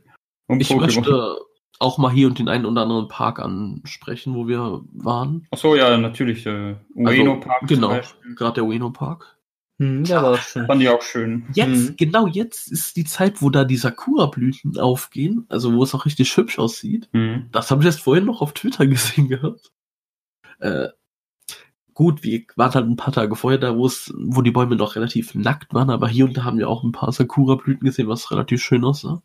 [0.47, 0.79] um ich Pokémon.
[0.79, 1.37] möchte
[1.79, 5.45] auch mal hier und den einen oder anderen Park ansprechen, wo wir waren.
[5.51, 6.45] Ach so, ja, natürlich.
[6.45, 7.99] Äh, Ueno Also, Park genau.
[8.35, 9.37] Gerade der Ueno Park.
[9.81, 10.65] Hm, ja, war schön.
[10.67, 11.45] Fand ich auch schön.
[11.53, 11.95] Jetzt, Mhm.
[11.97, 16.37] genau jetzt ist die Zeit, wo da die Sakura-Blüten aufgehen, also wo es auch richtig
[16.37, 17.09] hübsch aussieht.
[17.11, 17.49] Mhm.
[17.51, 19.71] Das habe ich erst vorhin noch auf Twitter gesehen gehabt.
[20.59, 20.87] Äh,
[21.93, 24.95] gut, wir waren halt ein paar Tage vorher da, wo es, wo die Bäume noch
[24.95, 28.31] relativ nackt waren, aber hier und da haben wir auch ein paar Sakura-Blüten gesehen, was
[28.31, 29.21] relativ schön aussah.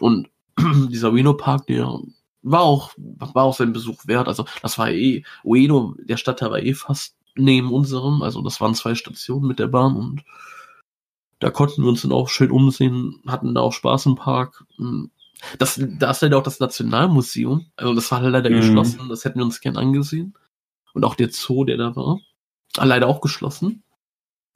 [0.00, 0.28] Und
[0.90, 2.00] dieser Ueno Park, der
[2.42, 4.28] war auch, war auch sein Besuch wert.
[4.28, 8.74] Also das war eh, Ueno, der Stadtteil war eh fast neben unserem, also das waren
[8.74, 10.24] zwei Stationen mit der Bahn und
[11.40, 14.64] da konnten wir uns dann auch schön umsehen, hatten da auch Spaß im Park.
[14.76, 15.10] Hm.
[15.58, 17.66] Das, da ist leider auch das Nationalmuseum.
[17.76, 18.56] Also das war leider Mhm.
[18.56, 19.08] geschlossen.
[19.08, 20.34] Das hätten wir uns gern angesehen.
[20.94, 22.18] Und auch der Zoo, der da war.
[22.76, 23.82] Ah, leider auch geschlossen.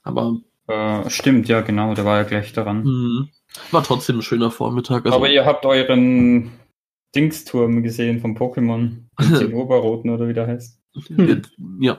[0.02, 0.36] Aber
[0.68, 1.94] Äh, stimmt, ja, genau.
[1.94, 2.82] Der war ja gleich daran.
[2.84, 3.28] mh,
[3.70, 5.04] war trotzdem ein schöner Vormittag.
[5.04, 6.52] Also, Aber ihr habt euren
[7.14, 9.04] Dingsturm gesehen vom Pokémon.
[9.20, 10.78] Den Oberroten oder wie der heißt.
[11.80, 11.98] ja.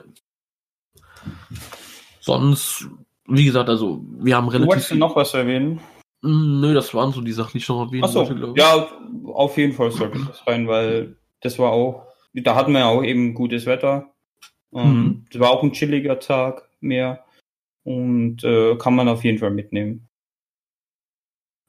[2.20, 2.88] Sonst,
[3.26, 4.68] wie gesagt, also wir haben Du relativ.
[4.68, 5.80] wolltest du noch was erwähnen?
[6.24, 8.58] Hm, Nö, das waren so die Sachen, die ich noch erwähnen Achso, wollte, glaube ich.
[8.64, 8.88] ja,
[9.32, 13.02] auf jeden Fall sollte das rein, weil das war auch, da hatten wir ja auch
[13.02, 14.13] eben gutes Wetter.
[14.74, 15.24] Ähm, Mhm.
[15.30, 17.24] Das war auch ein chilliger Tag mehr
[17.84, 20.08] und äh, kann man auf jeden Fall mitnehmen.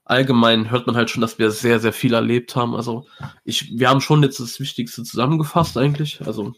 [0.08, 2.76] allgemein hört man halt schon, dass wir sehr, sehr viel erlebt haben.
[2.76, 3.08] Also
[3.44, 6.22] ich, wir haben schon jetzt das Wichtigste zusammengefasst eigentlich.
[6.26, 6.54] Also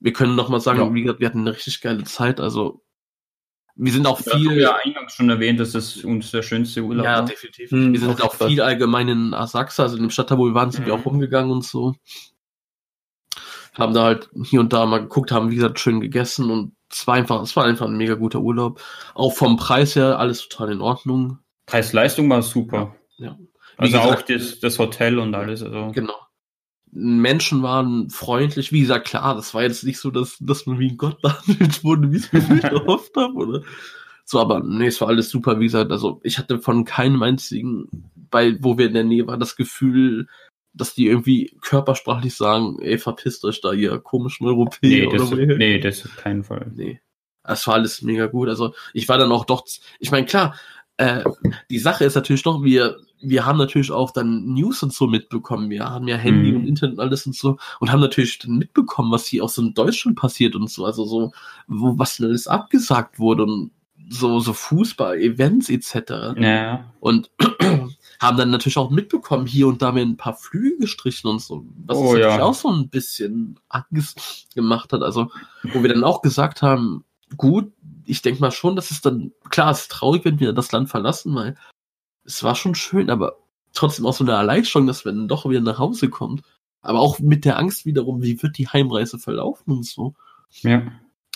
[0.00, 0.92] wir können noch mal sagen, Ja.
[0.94, 2.40] wie gesagt, wir hatten eine richtig geile Zeit.
[2.40, 2.82] Also
[3.76, 7.04] wir sind auch viel, wir ja eingangs schon erwähnt, dass das uns der schönste Urlaub
[7.06, 7.24] ja, war.
[7.26, 7.70] definitiv.
[7.70, 10.72] Hm, wir sind auch viel allgemein in Asakusa, also in dem Stadtteil, wo wir waren,
[10.72, 11.00] sind wir Mhm.
[11.00, 11.94] auch rumgegangen und so.
[13.78, 17.06] Haben da halt hier und da mal geguckt, haben wie gesagt schön gegessen und es
[17.06, 18.80] war einfach, es war einfach ein mega guter Urlaub.
[19.14, 21.38] Auch vom Preis her alles total in Ordnung.
[21.66, 22.94] Preis-Leistung war super.
[23.18, 23.36] Ja.
[23.78, 25.62] Wie Also auch gesagt, das, das Hotel und alles.
[25.62, 25.92] Also.
[25.92, 26.14] Genau.
[26.90, 28.72] Menschen waren freundlich.
[28.72, 31.84] Wie gesagt, klar, das war jetzt nicht so, dass, dass man wie ein Gott behandelt
[31.84, 32.40] wurde, wie es mir
[32.70, 33.62] gehofft habe, oder?
[34.24, 35.90] So, aber nee, es war alles super, wie gesagt.
[35.90, 40.26] Also ich hatte von keinem einzigen, bei, wo wir in der Nähe waren, das Gefühl,
[40.78, 45.06] dass die irgendwie körpersprachlich sagen, ey, verpisst euch da, ihr komischen Europäer.
[45.06, 46.70] Nee, das, oder ihr- nee, das auf keinen Fall.
[46.74, 47.00] Nee.
[47.44, 48.48] Es war alles mega gut.
[48.48, 49.64] Also ich war dann auch doch,
[49.98, 50.54] ich meine, klar,
[50.98, 51.24] äh,
[51.70, 55.70] die Sache ist natürlich doch, wir, wir haben natürlich auch dann News und so mitbekommen.
[55.70, 56.56] Wir haben ja Handy Mhm.
[56.58, 59.62] und Internet und alles und so und haben natürlich dann mitbekommen, was hier auch so
[59.62, 60.84] in Deutschland passiert und so.
[60.84, 61.32] Also so,
[61.68, 63.70] wo was denn alles abgesagt wurde und
[64.10, 66.34] so, so Fußball, Events etc.
[66.38, 67.30] Ja, Und
[68.20, 71.64] haben dann natürlich auch mitbekommen, hier und da mir ein paar Flüge gestrichen und so.
[71.86, 72.42] Was Oh, uns natürlich ja.
[72.42, 75.02] auch so ein bisschen Angst gemacht hat.
[75.02, 75.30] Also,
[75.62, 77.04] wo wir dann auch gesagt haben,
[77.36, 77.72] gut,
[78.04, 80.88] ich denke mal schon, dass es dann, klar, es ist traurig, wenn wir das Land
[80.88, 81.56] verlassen, weil
[82.24, 83.38] es war schon schön, aber
[83.72, 86.42] trotzdem auch so eine Erleichterung, dass dann doch wieder nach Hause kommt.
[86.80, 90.14] Aber auch mit der Angst wiederum, wie wird die Heimreise verlaufen und so.
[90.62, 90.82] ja.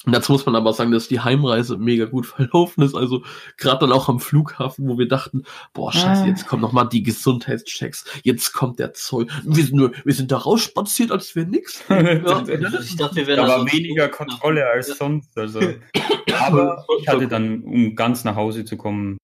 [0.04, 2.94] Und dazu muss man aber sagen, dass die Heimreise mega gut verlaufen ist.
[2.96, 3.22] Also
[3.56, 6.26] gerade dann auch am Flughafen, wo wir dachten, boah, scheiße, Ah.
[6.26, 9.28] jetzt kommen noch mal die Gesundheitschecks, jetzt kommt der Zoll.
[9.44, 11.82] Wir sind nur, wir sind da rausspaziert, als wäre nix.
[11.88, 12.00] Ja,
[12.80, 15.36] ich dachte, wir wären also- weniger Kontrolle als sonst.
[15.38, 15.60] Also.
[16.40, 19.18] Aber ich hatte dann, um ganz nach Hause zu kommen,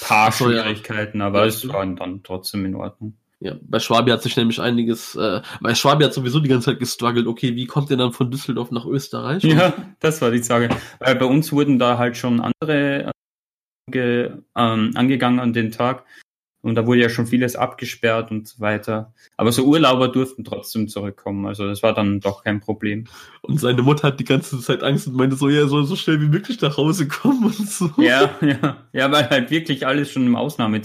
[0.00, 0.62] paar so, ja.
[0.62, 1.46] Schwierigkeiten, aber Ja.
[1.46, 3.16] es war dann trotzdem in Ordnung.
[3.42, 6.78] Ja, bei Schwabi hat sich nämlich einiges, äh, weil Schwabi hat sowieso die ganze Zeit
[6.78, 9.42] gestruggelt, okay, wie kommt ihr dann von Düsseldorf nach Österreich?
[9.44, 10.68] Ja, das war die Frage.
[10.98, 13.10] Weil bei uns wurden da halt schon andere
[13.88, 16.04] ange, ähm, angegangen an den Tag.
[16.62, 19.14] Und da wurde ja schon vieles abgesperrt und so weiter.
[19.38, 21.46] Aber so Urlauber durften trotzdem zurückkommen.
[21.46, 23.04] Also das war dann doch kein Problem.
[23.40, 25.96] Und seine Mutter hat die ganze Zeit Angst und meinte so, ja, er soll so
[25.96, 27.90] schnell wie möglich nach Hause kommen und so.
[27.96, 28.76] Ja, ja.
[28.92, 30.82] Ja, weil halt wirklich alles schon im Ausnahme.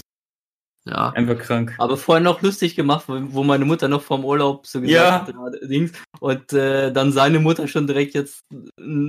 [0.87, 1.09] Ja.
[1.09, 1.73] Einfach krank.
[1.79, 5.21] Aber vorher noch lustig gemacht, wo meine Mutter noch vom Urlaub so gesagt Ja.
[5.21, 8.45] hat, gerade Dings, und äh, dann seine Mutter schon direkt jetzt,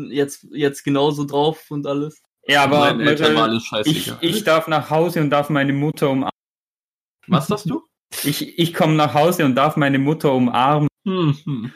[0.09, 2.23] jetzt, jetzt genauso drauf und alles.
[2.49, 6.09] Ja, aber Meinen Eltern war alles ich, ich darf nach Hause und darf meine Mutter
[6.09, 6.31] umarmen.
[7.27, 7.83] Was sagst du?
[8.23, 10.89] Ich, ich komme nach Hause und darf meine Mutter umarmen.
[11.05, 11.73] Hm, hm.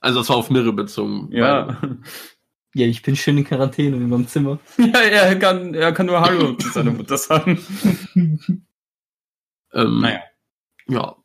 [0.00, 1.28] Also das war auf Mirre bezogen.
[1.32, 1.80] Ja.
[2.74, 4.58] Ja, ich bin schön in Quarantäne in meinem Zimmer.
[4.78, 7.58] ja, er kann, er kann nur Hallo zu seiner Mutter sagen.
[9.72, 10.20] Ähm, Naja.
[10.88, 11.16] Ja.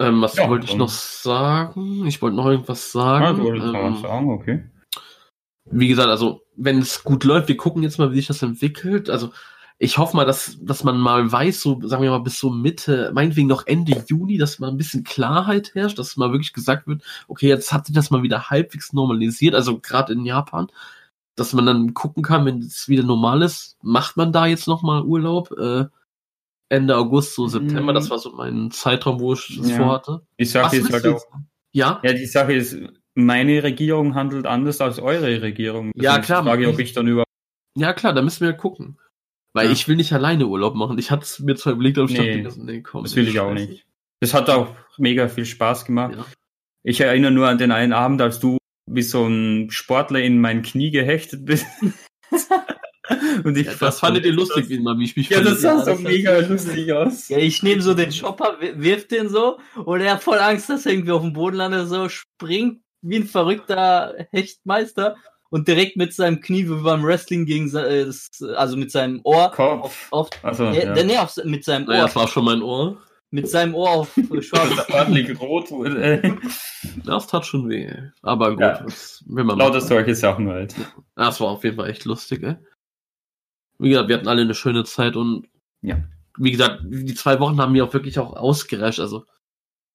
[0.00, 2.06] Ähm, was Ja, wollte ich noch sagen?
[2.06, 3.36] Ich wollte noch irgendwas Ja, sagen.
[3.36, 4.64] so, das kann man ähm, sagen, okay.
[5.66, 9.08] wie gesagt, also wenn es gut läuft, wir gucken jetzt mal, wie sich das entwickelt.
[9.10, 9.32] Also
[9.78, 13.10] ich hoffe mal, dass, dass man mal weiß, so sagen wir mal bis so Mitte,
[13.14, 17.02] meinetwegen noch Ende Juni, dass mal ein bisschen Klarheit herrscht, dass mal wirklich gesagt wird,
[17.26, 20.68] okay, jetzt hat sich das mal wieder halbwegs normalisiert, also gerade in Japan,
[21.34, 24.82] dass man dann gucken kann, wenn es wieder normal ist, macht man da jetzt noch
[24.82, 25.50] mal Urlaub?
[25.58, 25.86] Äh,
[26.72, 27.96] Ende August, so September, Mhm.
[27.96, 29.76] das war so mein Zeitraum, wo ich es Ja.
[29.76, 30.22] vorhatte.
[30.40, 31.22] Die Sache Was ist halt auch?
[31.72, 32.00] Ja?
[32.02, 32.76] ja, die Sache ist,
[33.14, 35.92] meine Regierung handelt anders als eure Regierung.
[35.94, 36.42] Ja, Deswegen klar.
[36.44, 37.24] Frage, ich, ob ich dann über.
[37.76, 38.98] Ja, klar, da müssen wir gucken.
[39.54, 39.72] Weil Ja.
[39.72, 40.98] ich will nicht alleine Urlaub machen.
[40.98, 43.02] Ich hatte es mir zwar überlegt, aber ich Nee, dachte, nee, komm.
[43.02, 43.84] Das will ich auch nicht.
[44.20, 46.14] Das hat auch mega viel Spaß gemacht.
[46.16, 46.24] Ja.
[46.84, 48.56] Ich erinnere nur an den einen Abend, als du
[48.90, 51.66] wie so ein Sportler in mein Knie gehechtet bist.
[53.44, 55.94] Und ich Ja, das fandet ihr lustig, wie, wie ich mich Ja, das sah so
[55.96, 57.28] mega lustig aus.
[57.28, 60.68] Ja, ich nehme so den Chopper, wi- wirf den so und er hat voll Angst,
[60.68, 65.16] dass er irgendwie auf dem Boden landet, so springt wie ein verrückter Hechtmeister
[65.50, 69.50] und direkt mit seinem Knie wie beim Wrestling gegen äh, das, also mit seinem Ohr
[69.50, 70.08] Kopf.
[70.10, 71.02] auf, Also, äh, ja.
[71.04, 72.96] nee, auf, mit seinem Naja, Ohr, das war schon mein Ohr.
[73.30, 74.86] mit seinem Ohr auf äh, schwarz.
[74.88, 76.38] Das rot wurde.
[77.04, 77.84] Das tat schon weh.
[77.86, 78.02] ey.
[78.22, 78.86] Aber gut, Ja.
[79.26, 80.74] will man Lauter solche Sachen halt.
[81.16, 82.56] Das war auf jeden Fall echt lustig, ey.
[83.82, 85.46] Wie gesagt, wir hatten alle eine schöne Zeit und
[85.82, 85.96] Ja.
[86.38, 89.00] wie gesagt, die zwei Wochen haben mir auch wirklich auch ausgereicht.
[89.00, 89.24] Also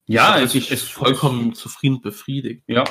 [0.07, 2.63] Ja, es wirklich ist vollkommen zufrieden befriedigt.
[2.67, 2.83] Ja.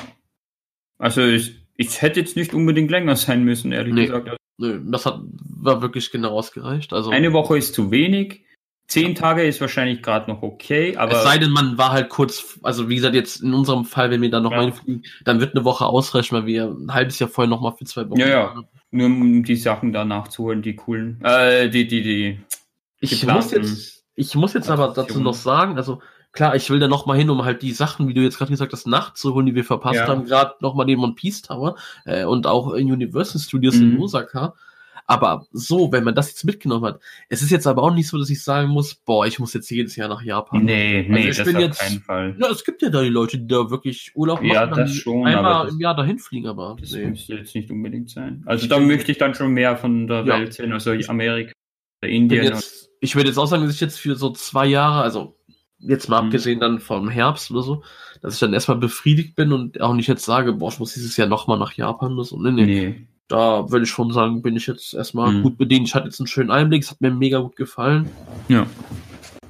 [0.97, 4.05] Also ich, ich hätte jetzt nicht unbedingt länger sein müssen, ehrlich Nee.
[4.07, 4.27] gesagt.
[4.29, 5.19] Also Nö, das hat
[5.59, 6.91] war wirklich genau ausgereicht.
[6.93, 8.43] Also Eine Woche ist zu wenig.
[8.87, 12.57] Zehn Tage ist wahrscheinlich gerade noch okay, aber es sei denn, man war halt kurz,
[12.63, 14.57] also wie gesagt, jetzt in unserem Fall, wenn wir dann noch Ja.
[14.57, 17.73] mal hinfliegen, dann wird eine Woche ausreichen, weil wir ein halbes Jahr vorher noch mal
[17.73, 18.19] für zwei Wochen.
[18.21, 18.43] Ja, ja.
[18.55, 18.67] waren.
[18.91, 21.19] Nur um die Sachen da nachzuholen, die coolen.
[21.23, 22.39] Äh, die, die, die.
[22.99, 26.01] Ich muss jetzt, ich muss jetzt aber dazu noch sagen, also
[26.31, 28.51] klar, ich will da noch mal hin, um halt die Sachen, wie du jetzt gerade
[28.51, 30.07] gesagt hast, nachzuholen, die wir verpasst Ja.
[30.07, 33.93] haben, gerade noch mal den One Piece Tower äh, und auch in Universal Studios in
[33.95, 34.01] Mhm.
[34.01, 34.55] Osaka.
[35.09, 38.17] Aber so, wenn man das jetzt mitgenommen hat, es ist jetzt aber auch nicht so,
[38.17, 40.65] dass ich sagen muss, boah, ich muss jetzt jedes Jahr nach Japan.
[40.65, 42.35] Nee, nee, ich das bin auf jetzt- keinen Fall.
[42.39, 45.25] Ja, es gibt ja da die Leute, die da wirklich Urlaub machen, Ja, das schon,
[45.25, 47.05] einmal im Jahr dahin fliegen, aber Das nee.
[47.07, 48.43] müsste jetzt nicht unbedingt sein.
[48.45, 50.39] Also da möchte ich dann schon mehr von der Ja.
[50.39, 51.53] Welt sehen, also Amerika,
[52.05, 52.43] Indien.
[52.43, 55.37] jetzt, ich würde jetzt auch sagen, dass ich jetzt für so zwei Jahre, also
[55.79, 56.27] jetzt mal Mhm.
[56.27, 57.83] abgesehen dann vom Herbst oder so,
[58.21, 61.15] dass ich dann erstmal befriedigt bin und auch nicht jetzt sage, boah, ich muss dieses
[61.15, 62.37] Jahr nochmal nach Japan oder so.
[62.41, 62.65] Nee, nee.
[62.65, 63.07] Nee.
[63.27, 65.43] Da würde ich schon sagen, bin ich jetzt erstmal Mhm.
[65.43, 65.87] gut bedient.
[65.87, 68.09] Ich hatte jetzt einen schönen Einblick, es hat mir mega gut gefallen.
[68.47, 68.67] Ja.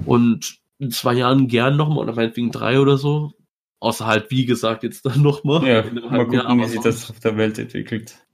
[0.05, 3.33] Und in zwei Jahren gern nochmal oder meinetwegen drei oder so.
[3.79, 5.65] Außer halt, wie gesagt, jetzt dann nochmal.
[5.67, 8.25] Ja, mal halben Jahr, gucken, wie sich das auf der Welt entwickelt.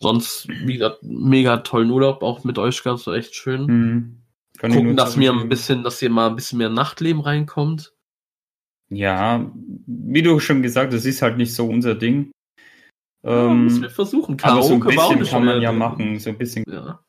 [0.00, 3.66] Sonst, wie gesagt, mega tollen Urlaub, auch mit euch ganz so echt schön.
[3.66, 4.16] Mhm.
[4.58, 7.92] Kann Gucken, dass mir ein bisschen, dass hier mal ein bisschen mehr Nachtleben reinkommt.
[8.90, 9.48] Ja,
[9.86, 12.30] wie du schon gesagt, das ist halt nicht so unser Ding.
[13.22, 14.36] Ja, Ähm, müssen wir versuchen.
[14.42, 16.64] aber so ein Karaoke bisschen kann man ja machen, so ein bisschen.
[16.68, 17.00] Ja.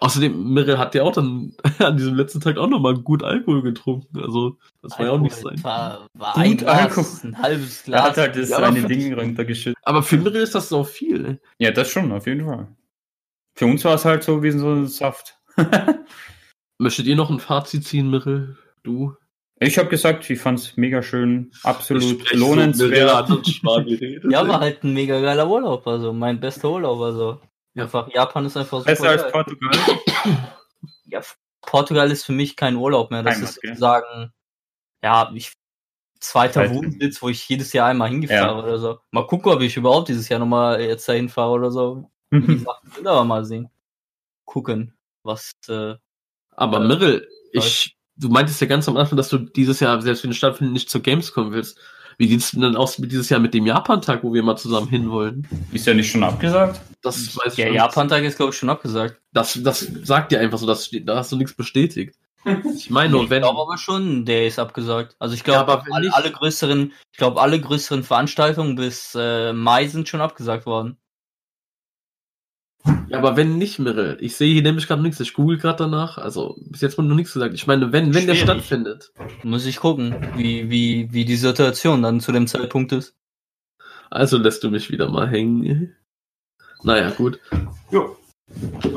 [0.00, 4.18] Außerdem, Mirre hat ja auch dann an diesem letzten Tag auch nochmal gut Alkohol getrunken.
[4.20, 5.62] Also, das war ja auch nicht sein.
[5.62, 7.06] War, war Gut ein Glas, Alkohol.
[7.30, 8.02] ein halbes Er Glas.
[8.04, 9.78] hat halt das Ja, aber eine für- Ding runtergeschüttet.
[9.82, 11.26] Aber für Mirre ist das so viel.
[11.26, 11.38] ey.
[11.58, 12.68] Ja, das schon, auf jeden Fall.
[13.56, 15.38] Für uns war es halt so wie so ein Saft.
[16.78, 18.56] Möchtet ihr noch ein Fazit ziehen, Mirre?
[18.82, 19.14] Du?
[19.60, 23.28] Ich habe gesagt, ich fand's mega schön, absolut so, lohnenswert.
[24.30, 25.86] Ja, war halt ein mega geiler Urlaub.
[25.86, 27.00] Also mein bester Urlaub.
[27.00, 27.40] Also
[27.76, 28.90] einfach Japan ist einfach super.
[28.90, 29.32] Besser als geil.
[29.32, 29.70] Portugal.
[31.06, 31.20] ja,
[31.62, 33.22] Portugal ist für mich kein Urlaub mehr.
[33.22, 33.70] Das Heimat, ist gell?
[33.70, 34.32] sozusagen,
[35.02, 35.52] ja, ich,
[36.20, 36.74] zweiter Zweite.
[36.74, 38.62] Wohnsitz, wo ich jedes Jahr einmal hingefahren Ja.
[38.62, 38.98] oder so.
[39.10, 42.10] Mal gucken, ob ich überhaupt dieses Jahr nochmal jetzt dahin fahre oder so.
[42.32, 43.70] Die Sachen will aber mal sehen.
[44.44, 45.94] Gucken, was, äh,
[46.50, 50.22] Aber Äh, Mirre, ich, du meintest ja ganz am Anfang, dass du dieses Jahr, selbst
[50.24, 51.78] wenn es stattfindet, nicht zur Gamescom willst.
[52.16, 54.88] Wie sieht's denn dann aus mit dieses Jahr mit dem Japan-Tag, wo wir mal zusammen
[54.88, 55.48] hinwollen?
[55.72, 56.80] Ist ja nicht schon abgesagt?
[57.02, 59.20] Das weiß der ich Japan-Tag ist, glaube ich, schon abgesagt.
[59.32, 62.14] Das, das sagt dir einfach so, das da hast du nichts bestätigt.
[62.76, 63.42] Ich meine nur, ich wenn.
[63.42, 65.16] glaube aber schon, der ist abgesagt.
[65.18, 69.52] Also ich Ja, glaube, wenn alle, alle größeren, ich glaube, alle größeren Veranstaltungen bis äh,
[69.52, 70.98] Mai sind schon abgesagt worden.
[73.08, 74.16] Ja, aber wenn nicht, Mirre.
[74.20, 75.20] Ich sehe hier nämlich gerade nichts.
[75.20, 76.18] Ich google gerade danach.
[76.18, 77.54] Also, bis jetzt wurde noch nichts gesagt.
[77.54, 79.12] Ich meine, wenn, wenn der stattfindet.
[79.42, 83.16] Muss ich gucken, wie, wie, wie die Situation dann zu dem Zeitpunkt ist.
[84.10, 85.94] Also lässt du mich wieder mal hängen.
[86.82, 87.40] Naja, gut.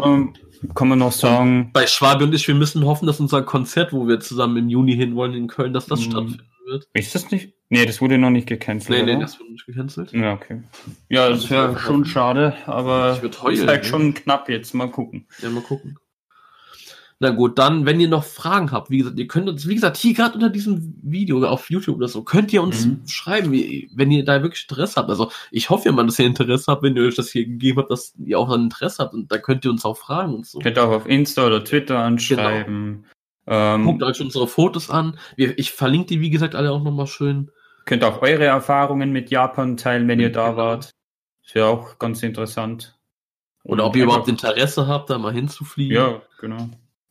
[0.04, 0.34] Ähm,
[0.76, 4.08] kann man noch sagen, Bei Schwabe und ich, wir müssen hoffen, dass unser Konzert, wo
[4.08, 6.40] wir zusammen im Juni hinwollen in Köln, dass das Mhm.
[6.68, 6.88] Wird.
[6.94, 7.54] ist das nicht?
[7.70, 8.98] Nee, das wurde noch nicht gecancelt.
[9.00, 9.22] Nee, nee, oder?
[9.22, 10.14] das wurde nicht gecancelt.
[10.14, 10.62] Ja, okay.
[11.10, 13.90] Ja, das wäre schon schade, aber Ich würd ist heulen, halt ne?
[13.90, 14.74] schon knapp jetzt.
[14.74, 15.28] Mal gucken.
[15.42, 15.98] Ja, mal gucken.
[17.20, 19.98] Na gut, dann, wenn ihr noch Fragen habt, wie gesagt, ihr könnt uns, wie gesagt,
[19.98, 23.02] hier gerade unter diesem Video auf YouTube oder so, könnt ihr uns Mhm.
[23.08, 25.10] schreiben, wie, wenn ihr da wirklich Interesse habt.
[25.10, 27.90] Also ich hoffe mal, dass ihr Interesse habt, wenn ihr euch das hier gegeben habt,
[27.90, 30.60] dass ihr auch ein Interesse habt und da könnt ihr uns auch fragen und so.
[30.60, 33.06] Könnt ihr auch auf Insta oder Twitter anschreiben.
[33.48, 35.18] Ähm, Guckt euch unsere Fotos an.
[35.38, 37.50] Ich verlinke die, wie gesagt, alle auch nochmal schön.
[37.86, 40.58] könnt auch eure Erfahrungen mit Japan teilen, wenn ihr da Genau.
[40.58, 40.92] wart.
[41.46, 42.98] Ist ja auch ganz interessant.
[43.64, 45.96] Oder ob ihr überhaupt Interesse habt, da mal hinzufliegen.
[45.96, 46.70] Ja, genau.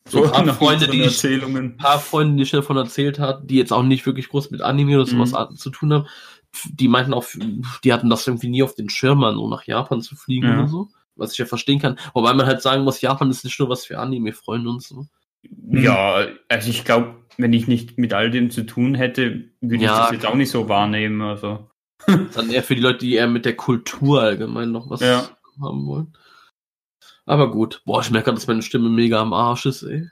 [0.09, 3.49] So ein paar nach Freunde, die ich, ein paar Freunde, die ich davon erzählt hat,
[3.51, 5.57] die jetzt auch nicht wirklich groß mit Anime oder sowas Mhm.
[5.57, 6.07] zu tun haben,
[6.71, 7.25] die meinten auch,
[7.83, 10.59] die hatten das irgendwie nie auf den Schirm, mal so nach Japan zu fliegen Ja.
[10.59, 10.89] oder so.
[11.17, 11.99] Was ich ja verstehen kann.
[12.13, 15.07] Wobei man halt sagen muss, Japan ist nicht nur was für Anime-Freunde und so.
[15.71, 19.93] Ja, also ich glaube, wenn ich nicht mit all dem zu tun hätte, würde Ja,
[19.93, 20.33] ich das jetzt klar.
[20.33, 21.21] auch nicht so wahrnehmen.
[21.23, 21.71] Also.
[22.35, 25.29] Dann eher für die Leute, die eher mit der Kultur allgemein noch was Ja.
[25.61, 26.17] haben wollen.
[27.25, 27.83] Aber gut.
[27.85, 30.09] Boah, ich merke, dass meine Stimme mega am Arsch ist, ey.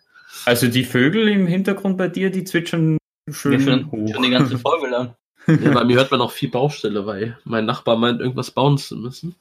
[0.46, 2.98] also die Vögel im Hintergrund bei dir, die zwitschern
[3.30, 4.12] schön schon, hoch.
[4.12, 5.14] schon die ganze Folge lang.
[5.46, 8.96] Ja, bei mir hört man auch viel Baustelle, weil mein Nachbar meint, irgendwas bauen zu
[8.96, 9.34] müssen.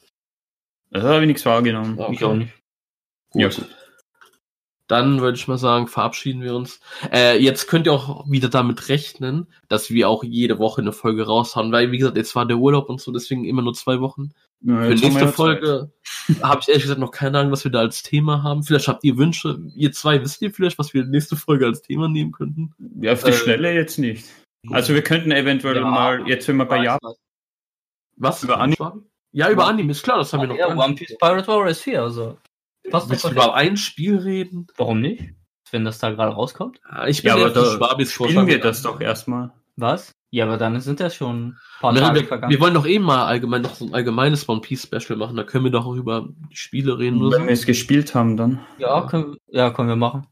[0.91, 1.97] Das habe ich nichts wahrgenommen.
[1.97, 2.09] Ja.
[2.11, 2.51] Ich auch nicht.
[3.31, 3.41] Gut.
[3.41, 3.49] Ja.
[4.87, 6.79] Dann würde ich mal sagen, verabschieden wir uns.
[7.11, 11.25] Äh, jetzt könnt ihr auch wieder damit rechnen, dass wir auch jede Woche eine Folge
[11.25, 14.31] raushauen, weil, wie gesagt, jetzt war der Urlaub und so, deswegen immer nur zwei Wochen.
[14.61, 15.91] Ja, Für nächste Folge
[16.41, 18.63] habe ich ehrlich gesagt noch keine Ahnung, was wir da als Thema haben.
[18.63, 19.59] Vielleicht habt ihr Wünsche.
[19.75, 22.73] Ihr zwei wisst ihr vielleicht, was wir nächste Folge als Thema nehmen könnten?
[23.01, 24.25] Ja, auf die Äh, Schnelle jetzt nicht.
[24.69, 27.13] Also wir könnten eventuell Ja, mal, jetzt wenn wir bei Japan,
[28.15, 28.43] Was?
[28.43, 29.03] Über Anime?
[29.33, 32.01] Ja, über Anime, ist klar, das haben wir noch Ja, One Piece Pirate Warriors 4,
[32.01, 32.37] also.
[32.91, 34.67] Passt Willst doch du über ein Spiel reden?
[34.77, 35.23] Warum nicht?
[35.71, 36.79] Wenn das da gerade rauskommt?
[36.91, 39.51] Ja, ich bin ja, aber da Schwabis spielen wir das doch erstmal.
[39.75, 40.11] Was?
[40.29, 42.51] Ja, aber dann sind das schon ein paar Wir, Tage wir, vergangen.
[42.51, 45.35] wir wollen doch eben mal allgemein noch so ein allgemeines One Piece Special machen.
[45.35, 47.45] Da können wir doch auch über die Spiele reden Wenn wir so.
[47.45, 48.59] es gespielt haben, dann.
[48.77, 50.27] ja, können, ja, können wir machen.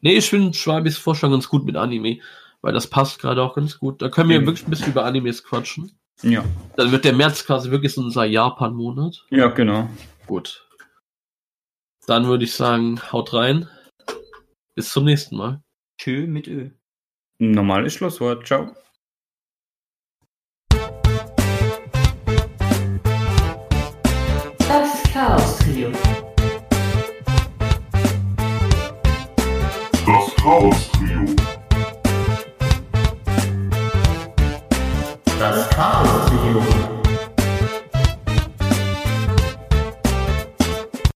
[0.00, 2.18] Nee, ich finde Schwabis Vorschlag ganz gut mit Anime,
[2.60, 4.02] weil das passt gerade auch ganz gut.
[4.02, 4.46] Da können wir Mhm.
[4.46, 5.92] wirklich ein bisschen über Animes quatschen.
[6.22, 6.44] Ja.
[6.76, 9.24] Dann wird der März quasi wirklich so unser Japan-Monat.
[9.30, 9.88] Ja, genau.
[10.26, 10.66] Gut.
[12.06, 13.68] Dann würde ich sagen, haut rein.
[14.74, 15.62] Bis zum nächsten Mal.
[15.98, 16.70] Tschö mit Ö.
[17.38, 18.46] Normales Schlusswort.
[18.46, 18.74] Ciao.
[24.58, 25.90] Das Chaos Trio.
[30.06, 31.26] Das Chaos Trio.
[35.38, 36.29] Das Chaos.